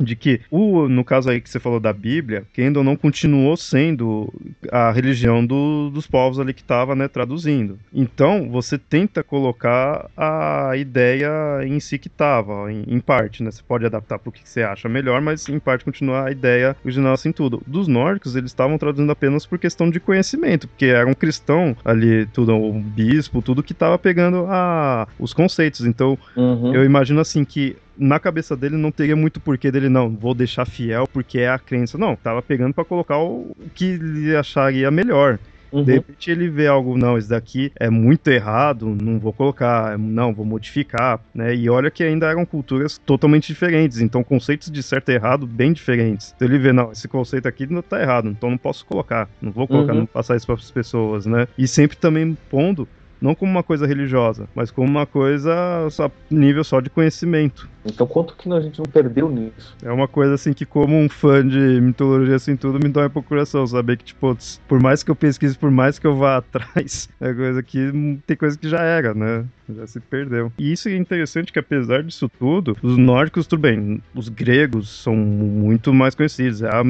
de 0.00 0.16
que, 0.16 0.40
o, 0.50 0.88
no 0.88 1.04
caso 1.04 1.30
aí 1.30 1.40
que 1.40 1.50
você 1.50 1.60
falou 1.60 1.80
da 1.80 1.92
Bíblia, 1.92 2.44
que 2.52 2.62
ainda 2.62 2.82
não 2.82 2.96
continuou 2.96 3.56
sendo 3.58 4.32
a 4.70 4.90
religião 4.90 5.44
do, 5.44 5.90
dos 5.90 6.06
povos 6.06 6.38
ali 6.38 6.52
que 6.52 6.62
estava 6.62 6.94
né, 6.94 7.08
traduzindo. 7.08 7.78
Então, 7.92 8.48
você 8.50 8.78
tenta 8.78 9.22
colocar 9.22 10.10
a 10.16 10.76
ideia 10.76 11.30
em 11.64 11.78
si 11.80 11.98
que 11.98 12.08
estava, 12.08 12.72
em, 12.72 12.84
em, 12.86 13.00
parte, 13.00 13.42
né? 13.42 13.50
Você 13.50 13.62
pode 13.62 13.86
adaptar 13.86 14.18
para 14.18 14.28
o 14.28 14.32
que 14.32 14.48
você 14.48 14.62
acha 14.62 14.88
melhor, 14.88 15.20
mas 15.20 15.48
em 15.48 15.58
parte 15.58 15.84
continuar 15.84 16.26
a 16.26 16.30
ideia 16.30 16.76
original 16.84 17.14
assim 17.14 17.32
tudo. 17.32 17.62
Dos 17.66 17.88
nórdicos, 17.88 18.36
eles 18.36 18.50
estavam 18.50 18.78
traduzindo 18.78 19.10
apenas 19.10 19.46
por 19.46 19.58
questão 19.58 19.90
de 19.90 20.00
conhecimento, 20.00 20.68
porque 20.68 20.86
era 20.86 21.08
um 21.08 21.14
cristão 21.14 21.76
ali, 21.84 22.26
tudo, 22.26 22.54
um 22.54 22.80
bispo, 22.80 23.42
tudo 23.42 23.62
que 23.62 23.72
estava 23.72 23.98
pegando 23.98 24.46
a, 24.48 25.06
os 25.18 25.32
conceitos. 25.32 25.84
Então, 25.86 26.18
uhum. 26.36 26.74
eu 26.74 26.84
imagino 26.84 27.20
assim 27.20 27.44
que 27.44 27.76
na 27.98 28.18
cabeça 28.20 28.56
dele 28.56 28.76
não 28.76 28.90
teria 28.90 29.16
muito 29.16 29.40
porquê 29.40 29.70
dele, 29.70 29.88
não, 29.88 30.08
vou 30.08 30.34
deixar 30.34 30.64
fiel 30.64 31.06
porque 31.12 31.40
é 31.40 31.48
a 31.48 31.58
crença. 31.58 31.98
Não, 31.98 32.14
tava 32.16 32.40
pegando 32.40 32.74
para 32.74 32.84
colocar 32.84 33.18
o 33.18 33.54
que 33.74 33.84
ele 33.84 34.36
acharia 34.36 34.90
melhor. 34.90 35.38
Uhum. 35.70 35.84
De 35.84 35.92
repente 35.92 36.30
ele 36.30 36.48
vê 36.48 36.66
algo, 36.66 36.96
não, 36.96 37.18
isso 37.18 37.28
daqui 37.28 37.70
é 37.76 37.90
muito 37.90 38.28
errado, 38.28 38.86
não 38.86 39.18
vou 39.18 39.32
colocar, 39.32 39.98
não, 39.98 40.32
vou 40.32 40.44
modificar, 40.44 41.20
né? 41.34 41.54
E 41.54 41.68
olha 41.68 41.90
que 41.90 42.02
ainda 42.02 42.26
eram 42.26 42.46
culturas 42.46 42.98
totalmente 43.04 43.48
diferentes, 43.48 44.00
então 44.00 44.24
conceitos 44.24 44.70
de 44.70 44.82
certo 44.82 45.10
e 45.10 45.14
errado 45.14 45.46
bem 45.46 45.72
diferentes. 45.72 46.32
Então 46.34 46.48
ele 46.48 46.58
vê, 46.58 46.72
não, 46.72 46.92
esse 46.92 47.06
conceito 47.06 47.46
aqui 47.46 47.66
não 47.66 47.82
tá 47.82 48.00
errado, 48.00 48.28
então 48.28 48.50
não 48.50 48.58
posso 48.58 48.84
colocar, 48.86 49.28
não 49.42 49.52
vou 49.52 49.68
colocar, 49.68 49.92
uhum. 49.92 50.00
não 50.00 50.06
passar 50.06 50.36
isso 50.36 50.46
para 50.46 50.54
as 50.54 50.70
pessoas, 50.70 51.26
né? 51.26 51.46
E 51.56 51.68
sempre 51.68 51.96
também 51.96 52.36
pondo 52.50 52.88
não 53.20 53.34
como 53.34 53.50
uma 53.50 53.62
coisa 53.62 53.86
religiosa, 53.86 54.48
mas 54.54 54.70
como 54.70 54.88
uma 54.88 55.06
coisa 55.06 55.52
só, 55.90 56.10
nível 56.30 56.64
só 56.64 56.80
de 56.80 56.90
conhecimento. 56.90 57.68
Então 57.84 58.06
quanto 58.06 58.36
que 58.36 58.50
a 58.52 58.60
gente 58.60 58.78
não 58.78 58.86
perdeu 58.86 59.28
nisso? 59.28 59.76
É 59.82 59.90
uma 59.90 60.08
coisa 60.08 60.34
assim 60.34 60.52
que 60.52 60.66
como 60.66 60.96
um 60.96 61.08
fã 61.08 61.46
de 61.46 61.80
mitologia 61.80 62.36
assim 62.36 62.56
tudo 62.56 62.78
me 62.78 62.88
dói 62.88 63.06
a 63.06 63.10
procuração, 63.10 63.66
saber 63.66 63.96
que 63.96 64.04
tipo, 64.04 64.36
por 64.66 64.80
mais 64.80 65.02
que 65.02 65.10
eu 65.10 65.16
pesquise, 65.16 65.58
por 65.58 65.70
mais 65.70 65.98
que 65.98 66.06
eu 66.06 66.16
vá 66.16 66.36
atrás, 66.38 67.08
é 67.20 67.32
coisa 67.32 67.62
que 67.62 68.20
tem 68.26 68.36
coisa 68.36 68.58
que 68.58 68.68
já 68.68 68.80
era, 68.82 69.14
né? 69.14 69.44
Já 69.76 69.86
se 69.86 70.00
perdeu. 70.00 70.52
E 70.58 70.72
isso 70.72 70.88
é 70.88 70.96
interessante 70.96 71.52
que 71.52 71.58
apesar 71.58 72.02
disso 72.02 72.28
tudo, 72.38 72.76
os 72.82 72.96
nórdicos, 72.96 73.46
tudo 73.46 73.60
bem, 73.60 74.02
os 74.14 74.28
gregos 74.28 75.02
são 75.02 75.14
muito 75.14 75.92
mais 75.92 76.14
conhecidos, 76.14 76.62
é 76.62 76.68
a, 76.68 76.82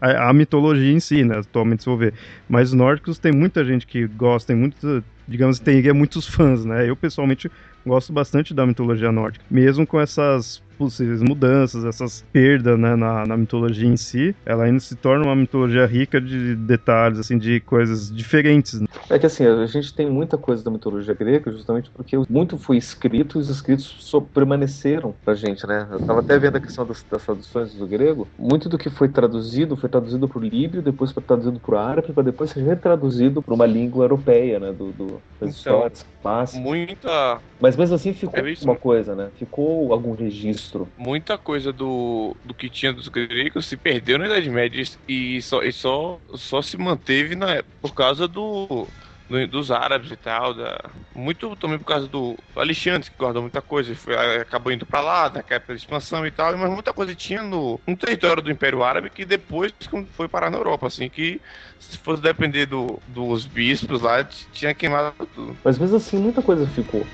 a, 0.00 0.30
a 0.30 0.32
mitologia 0.32 0.92
em 0.92 1.00
si, 1.00 1.24
né? 1.24 1.38
Atualmente 1.38 1.82
se 1.82 1.84
for 1.84 1.96
ver. 1.96 2.14
Mas 2.48 2.68
os 2.68 2.74
nórdicos 2.74 3.18
tem 3.18 3.32
muita 3.32 3.64
gente 3.64 3.86
que 3.86 4.06
gosta, 4.06 4.52
tem 4.52 4.56
muito 4.56 5.04
digamos, 5.26 5.58
teria 5.58 5.94
muitos 5.94 6.26
fãs, 6.26 6.64
né? 6.64 6.88
Eu 6.88 6.96
pessoalmente 6.96 7.50
gosto 7.86 8.12
bastante 8.12 8.54
da 8.54 8.66
mitologia 8.66 9.10
nórdica, 9.10 9.44
mesmo 9.50 9.86
com 9.86 10.00
essas 10.00 10.62
possíveis 10.84 11.22
mudanças, 11.22 11.84
essas 11.84 12.24
perdas 12.32 12.78
né, 12.78 12.96
na, 12.96 13.26
na, 13.26 13.36
mitologia 13.36 13.88
em 13.88 13.96
si, 13.96 14.34
ela 14.44 14.64
ainda 14.64 14.80
se 14.80 14.96
torna 14.96 15.24
uma 15.24 15.36
mitologia 15.36 15.86
rica 15.86 16.20
de 16.20 16.54
detalhes, 16.54 17.18
assim, 17.18 17.38
de 17.38 17.60
coisas 17.60 18.14
diferentes. 18.14 18.80
Né? 18.80 18.86
É 19.08 19.18
que 19.18 19.26
assim, 19.26 19.46
a 19.46 19.66
gente 19.66 19.94
tem 19.94 20.08
muita 20.08 20.36
coisa 20.36 20.64
da 20.64 20.70
mitologia 20.70 21.14
grega 21.14 21.50
justamente 21.52 21.90
porque 21.90 22.16
muito 22.28 22.58
foi 22.58 22.76
escrito 22.76 23.38
e 23.38 23.40
os 23.40 23.48
escritos 23.48 24.12
permaneceram 24.34 25.14
pra 25.24 25.34
gente, 25.34 25.66
né? 25.66 25.86
Eu 25.90 26.00
tava 26.00 26.20
até 26.20 26.38
vendo 26.38 26.56
a 26.56 26.60
questão 26.60 26.84
das, 26.84 27.04
das 27.10 27.24
traduções 27.24 27.74
do 27.74 27.86
grego, 27.86 28.26
muito 28.38 28.68
do 28.68 28.78
que 28.78 28.90
foi 28.90 29.08
traduzido 29.08 29.76
foi 29.76 29.88
traduzido 29.88 30.28
pro 30.28 30.40
líbio, 30.40 30.82
depois 30.82 31.12
foi 31.12 31.22
traduzido 31.22 31.60
pro 31.60 31.78
árabe, 31.78 32.12
para 32.12 32.22
depois 32.22 32.50
ser 32.50 32.62
retraduzido 32.62 33.42
para 33.42 33.54
uma 33.54 33.66
língua 33.66 34.04
europeia, 34.04 34.58
né? 34.58 34.72
Do, 34.72 34.92
do 34.92 35.06
das 35.40 35.60
então, 35.60 35.86
histórias 35.88 36.06
Muita. 36.54 37.40
Mas 37.60 37.76
mesmo 37.76 37.94
assim 37.96 38.12
ficou 38.12 38.38
é 38.38 38.54
uma 38.62 38.76
coisa, 38.76 39.14
né? 39.14 39.30
Ficou 39.36 39.92
algum 39.92 40.14
registro. 40.14 40.71
Muita 40.96 41.36
coisa 41.36 41.72
do, 41.72 42.36
do 42.44 42.54
que 42.54 42.70
tinha 42.70 42.92
dos 42.92 43.08
gregos 43.08 43.66
se 43.66 43.76
perdeu 43.76 44.18
na 44.18 44.26
Idade 44.26 44.50
Média 44.50 44.82
e 45.08 45.40
só, 45.42 45.62
e 45.62 45.72
só, 45.72 46.18
só 46.34 46.62
se 46.62 46.76
manteve 46.76 47.34
na, 47.34 47.62
por 47.80 47.94
causa 47.94 48.26
do, 48.26 48.86
do, 49.28 49.46
dos 49.48 49.70
árabes 49.70 50.10
e 50.10 50.16
tal, 50.16 50.54
da, 50.54 50.78
muito 51.14 51.54
também 51.56 51.78
por 51.78 51.86
causa 51.86 52.06
do 52.06 52.36
Alexandre, 52.54 53.10
que 53.10 53.16
guardou 53.18 53.42
muita 53.42 53.62
coisa, 53.62 53.94
foi, 53.94 54.14
acabou 54.36 54.72
indo 54.72 54.86
para 54.86 55.00
lá, 55.00 55.30
na 55.30 55.40
época 55.40 55.60
da 55.68 55.74
expansão 55.74 56.26
e 56.26 56.30
tal, 56.30 56.56
mas 56.56 56.70
muita 56.70 56.92
coisa 56.92 57.14
tinha 57.14 57.42
no, 57.42 57.80
no 57.86 57.96
território 57.96 58.42
do 58.42 58.50
Império 58.50 58.82
Árabe 58.82 59.10
que 59.10 59.24
depois 59.24 59.72
foi 60.12 60.28
parar 60.28 60.50
na 60.50 60.58
Europa, 60.58 60.86
assim, 60.86 61.08
que 61.08 61.40
se 61.78 61.98
fosse 61.98 62.22
depender 62.22 62.66
do, 62.66 62.98
dos 63.08 63.46
bispos 63.46 64.02
lá, 64.02 64.22
tinha 64.24 64.74
queimado 64.74 65.14
tudo. 65.34 65.56
Mas 65.64 65.78
mesmo 65.78 65.96
assim, 65.96 66.18
muita 66.18 66.42
coisa 66.42 66.66
ficou. 66.68 67.06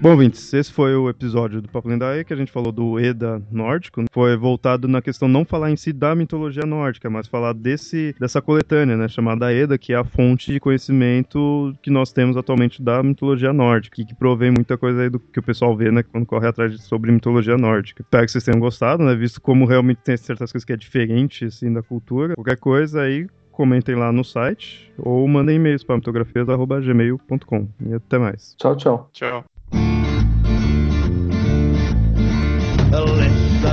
Bom, 0.00 0.16
Vintes, 0.16 0.54
esse 0.54 0.72
foi 0.72 0.94
o 0.94 1.10
episódio 1.10 1.60
do 1.60 1.68
Papo 1.68 1.88
Lendário 1.88 2.24
que 2.24 2.32
a 2.32 2.36
gente 2.36 2.52
falou 2.52 2.70
do 2.70 3.00
Eda 3.00 3.42
nórdico. 3.50 4.04
Foi 4.12 4.36
voltado 4.36 4.86
na 4.86 5.02
questão 5.02 5.26
não 5.26 5.44
falar 5.44 5.72
em 5.72 5.76
si 5.76 5.92
da 5.92 6.14
mitologia 6.14 6.64
nórdica, 6.64 7.10
mas 7.10 7.26
falar 7.26 7.52
desse 7.52 8.14
dessa 8.18 8.40
coletânea, 8.40 8.96
né, 8.96 9.08
chamada 9.08 9.52
Eda, 9.52 9.76
que 9.76 9.92
é 9.92 9.96
a 9.96 10.04
fonte 10.04 10.52
de 10.52 10.60
conhecimento 10.60 11.74
que 11.82 11.90
nós 11.90 12.12
temos 12.12 12.36
atualmente 12.36 12.80
da 12.80 13.02
mitologia 13.02 13.52
nórdica, 13.52 14.00
e 14.00 14.04
que 14.04 14.14
provém 14.14 14.52
muita 14.52 14.78
coisa 14.78 15.02
aí 15.02 15.10
do 15.10 15.18
que 15.18 15.40
o 15.40 15.42
pessoal 15.42 15.76
vê, 15.76 15.90
né, 15.90 16.04
quando 16.04 16.24
corre 16.24 16.46
atrás 16.46 16.70
de, 16.70 16.80
sobre 16.80 17.10
mitologia 17.10 17.56
nórdica. 17.56 18.00
Espero 18.00 18.24
que 18.24 18.30
vocês 18.30 18.44
tenham 18.44 18.60
gostado, 18.60 19.02
né, 19.02 19.16
visto 19.16 19.40
como 19.40 19.66
realmente 19.66 19.98
tem 20.04 20.16
certas 20.16 20.52
coisas 20.52 20.64
que 20.64 20.72
é 20.72 20.76
diferente, 20.76 21.46
assim, 21.46 21.72
da 21.72 21.82
cultura. 21.82 22.34
Qualquer 22.36 22.56
coisa 22.56 23.02
aí, 23.02 23.26
comentem 23.50 23.96
lá 23.96 24.12
no 24.12 24.22
site 24.22 24.92
ou 24.96 25.26
mandem 25.26 25.56
e-mails 25.56 25.82
para 25.82 25.96
mitografias.gmail.com. 25.96 27.68
E 27.84 27.94
até 27.94 28.16
mais. 28.16 28.54
Tchau, 28.56 28.76
tchau. 28.76 29.10
Tchau. 29.12 29.44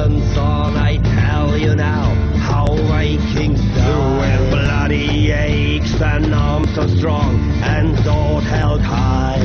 Listen, 0.06 0.36
son, 0.36 0.78
I 0.78 0.98
tell 0.98 1.58
you 1.58 1.74
now 1.74 2.14
how 2.38 2.68
Vikings 2.68 3.60
do 3.60 4.18
with 4.20 4.52
bloody 4.52 5.32
aches 5.32 6.00
and 6.00 6.32
arms 6.32 6.76
so 6.76 6.86
strong 6.86 7.40
and 7.64 7.98
sword 8.04 8.44
held 8.44 8.82
high. 8.82 9.40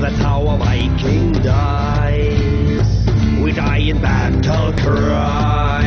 That's 0.00 0.18
how 0.18 0.42
a 0.48 0.58
Viking 0.58 1.34
dies. 1.34 2.88
We 3.40 3.52
die 3.52 3.90
in 3.90 4.02
battle 4.02 4.72
cry. 4.72 5.84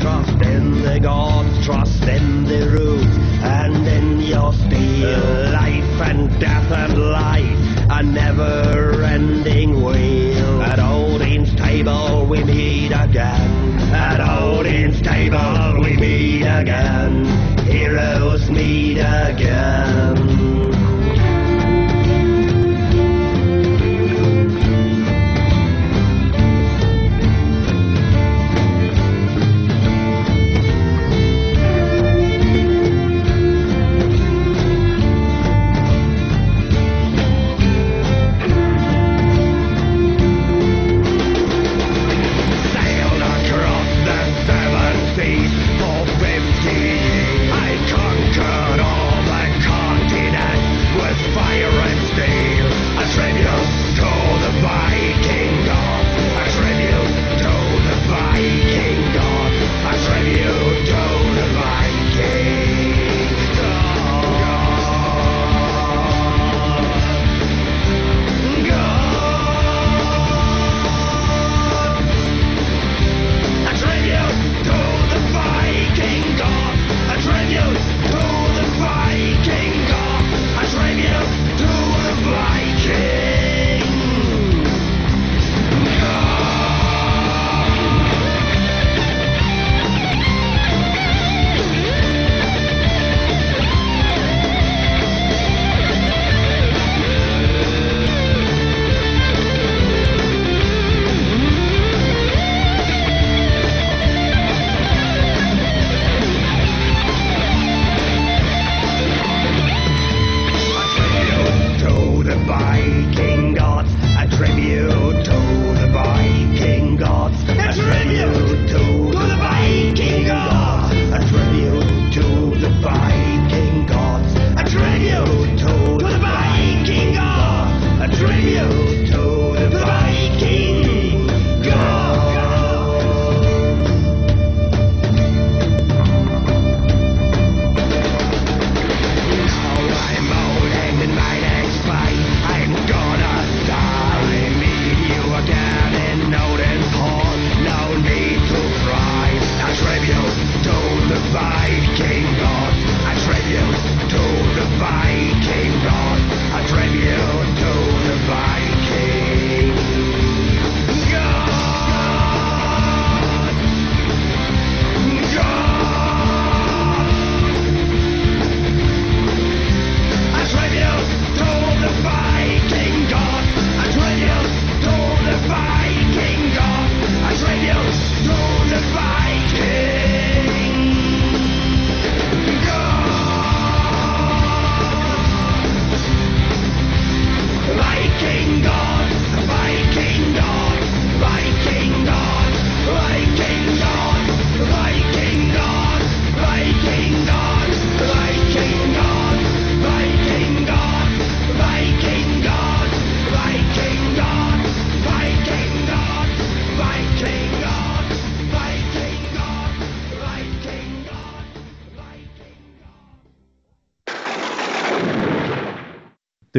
Trust 0.00 0.46
in 0.46 0.82
the 0.82 1.00
gods, 1.00 1.66
trust 1.66 2.04
in 2.04 2.44
the 2.44 2.70
roots, 2.70 3.16
and 3.42 3.84
in 3.84 4.20
your 4.20 4.52
steel. 4.52 5.50
Life 5.50 6.00
and 6.08 6.38
death 6.38 6.70
and 6.70 7.10
life, 7.10 7.90
a 7.90 8.02
never 8.04 8.99
table 11.82 12.26
we 12.26 12.44
meet 12.44 12.92
again. 12.92 13.78
At 13.90 14.20
Odin's 14.20 15.00
table 15.00 15.80
we 15.80 15.96
meet 15.96 16.42
again. 16.42 17.24
Heroes 17.64 18.50
meet 18.50 18.98
again. 18.98 20.19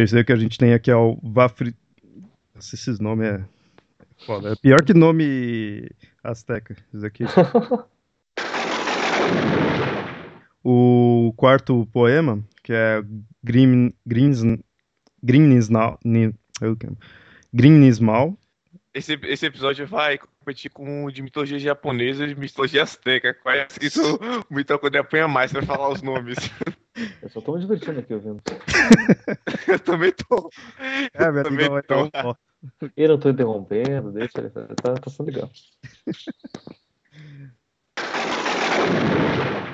Terceiro 0.01 0.25
que 0.25 0.33
a 0.33 0.35
gente 0.35 0.57
tem 0.57 0.73
aqui 0.73 0.89
é 0.89 0.95
o 0.95 1.15
Vafri. 1.21 1.75
Nossa, 2.55 2.73
esses 2.73 2.99
nomes 2.99 3.27
é. 3.27 3.45
Foda. 4.25 4.53
É 4.53 4.55
pior 4.55 4.81
que 4.83 4.95
nome 4.95 5.91
azteca. 6.23 6.75
Isso 6.91 7.05
aqui. 7.05 7.23
o 10.65 11.31
quarto 11.37 11.85
poema, 11.93 12.43
que 12.63 12.73
é 12.73 13.03
eu 16.59 16.75
que- 16.75 16.87
Grimnismal. 17.53 18.35
Esse, 18.95 19.19
esse 19.25 19.45
episódio 19.45 19.85
vai 19.85 20.17
competir 20.41 20.71
com 20.71 21.05
o 21.05 21.11
de 21.11 21.21
mitologia 21.21 21.59
japonesa 21.59 22.25
e 22.25 22.33
de 22.33 22.39
mitologia 22.39 22.83
asteca. 22.83 23.33
Quase 23.33 23.79
que 23.79 23.85
isso 23.85 24.01
o 24.49 24.79
quando 24.79 24.95
apanha 24.95 25.27
mais 25.27 25.51
pra 25.51 25.61
falar 25.61 25.89
os 25.89 26.01
nomes. 26.01 26.37
Eu 27.21 27.29
só 27.29 27.39
tô 27.39 27.53
me 27.53 27.61
divertindo 27.61 27.99
aqui 27.99 28.13
ouvindo. 28.13 28.41
eu 29.67 29.79
também 29.79 30.11
tô. 30.11 30.49
É, 31.13 31.27
eu 31.27 31.43
também 31.43 31.69
não, 31.69 31.81
tô. 31.81 32.35
Eu 32.97 33.09
não 33.09 33.19
tô 33.19 33.29
interrompendo, 33.29 34.11
deixa 34.11 34.39
ele. 34.39 34.49
Tá, 34.49 34.95
tá 34.95 35.09
sendo 35.09 35.27
legal. 35.27 35.49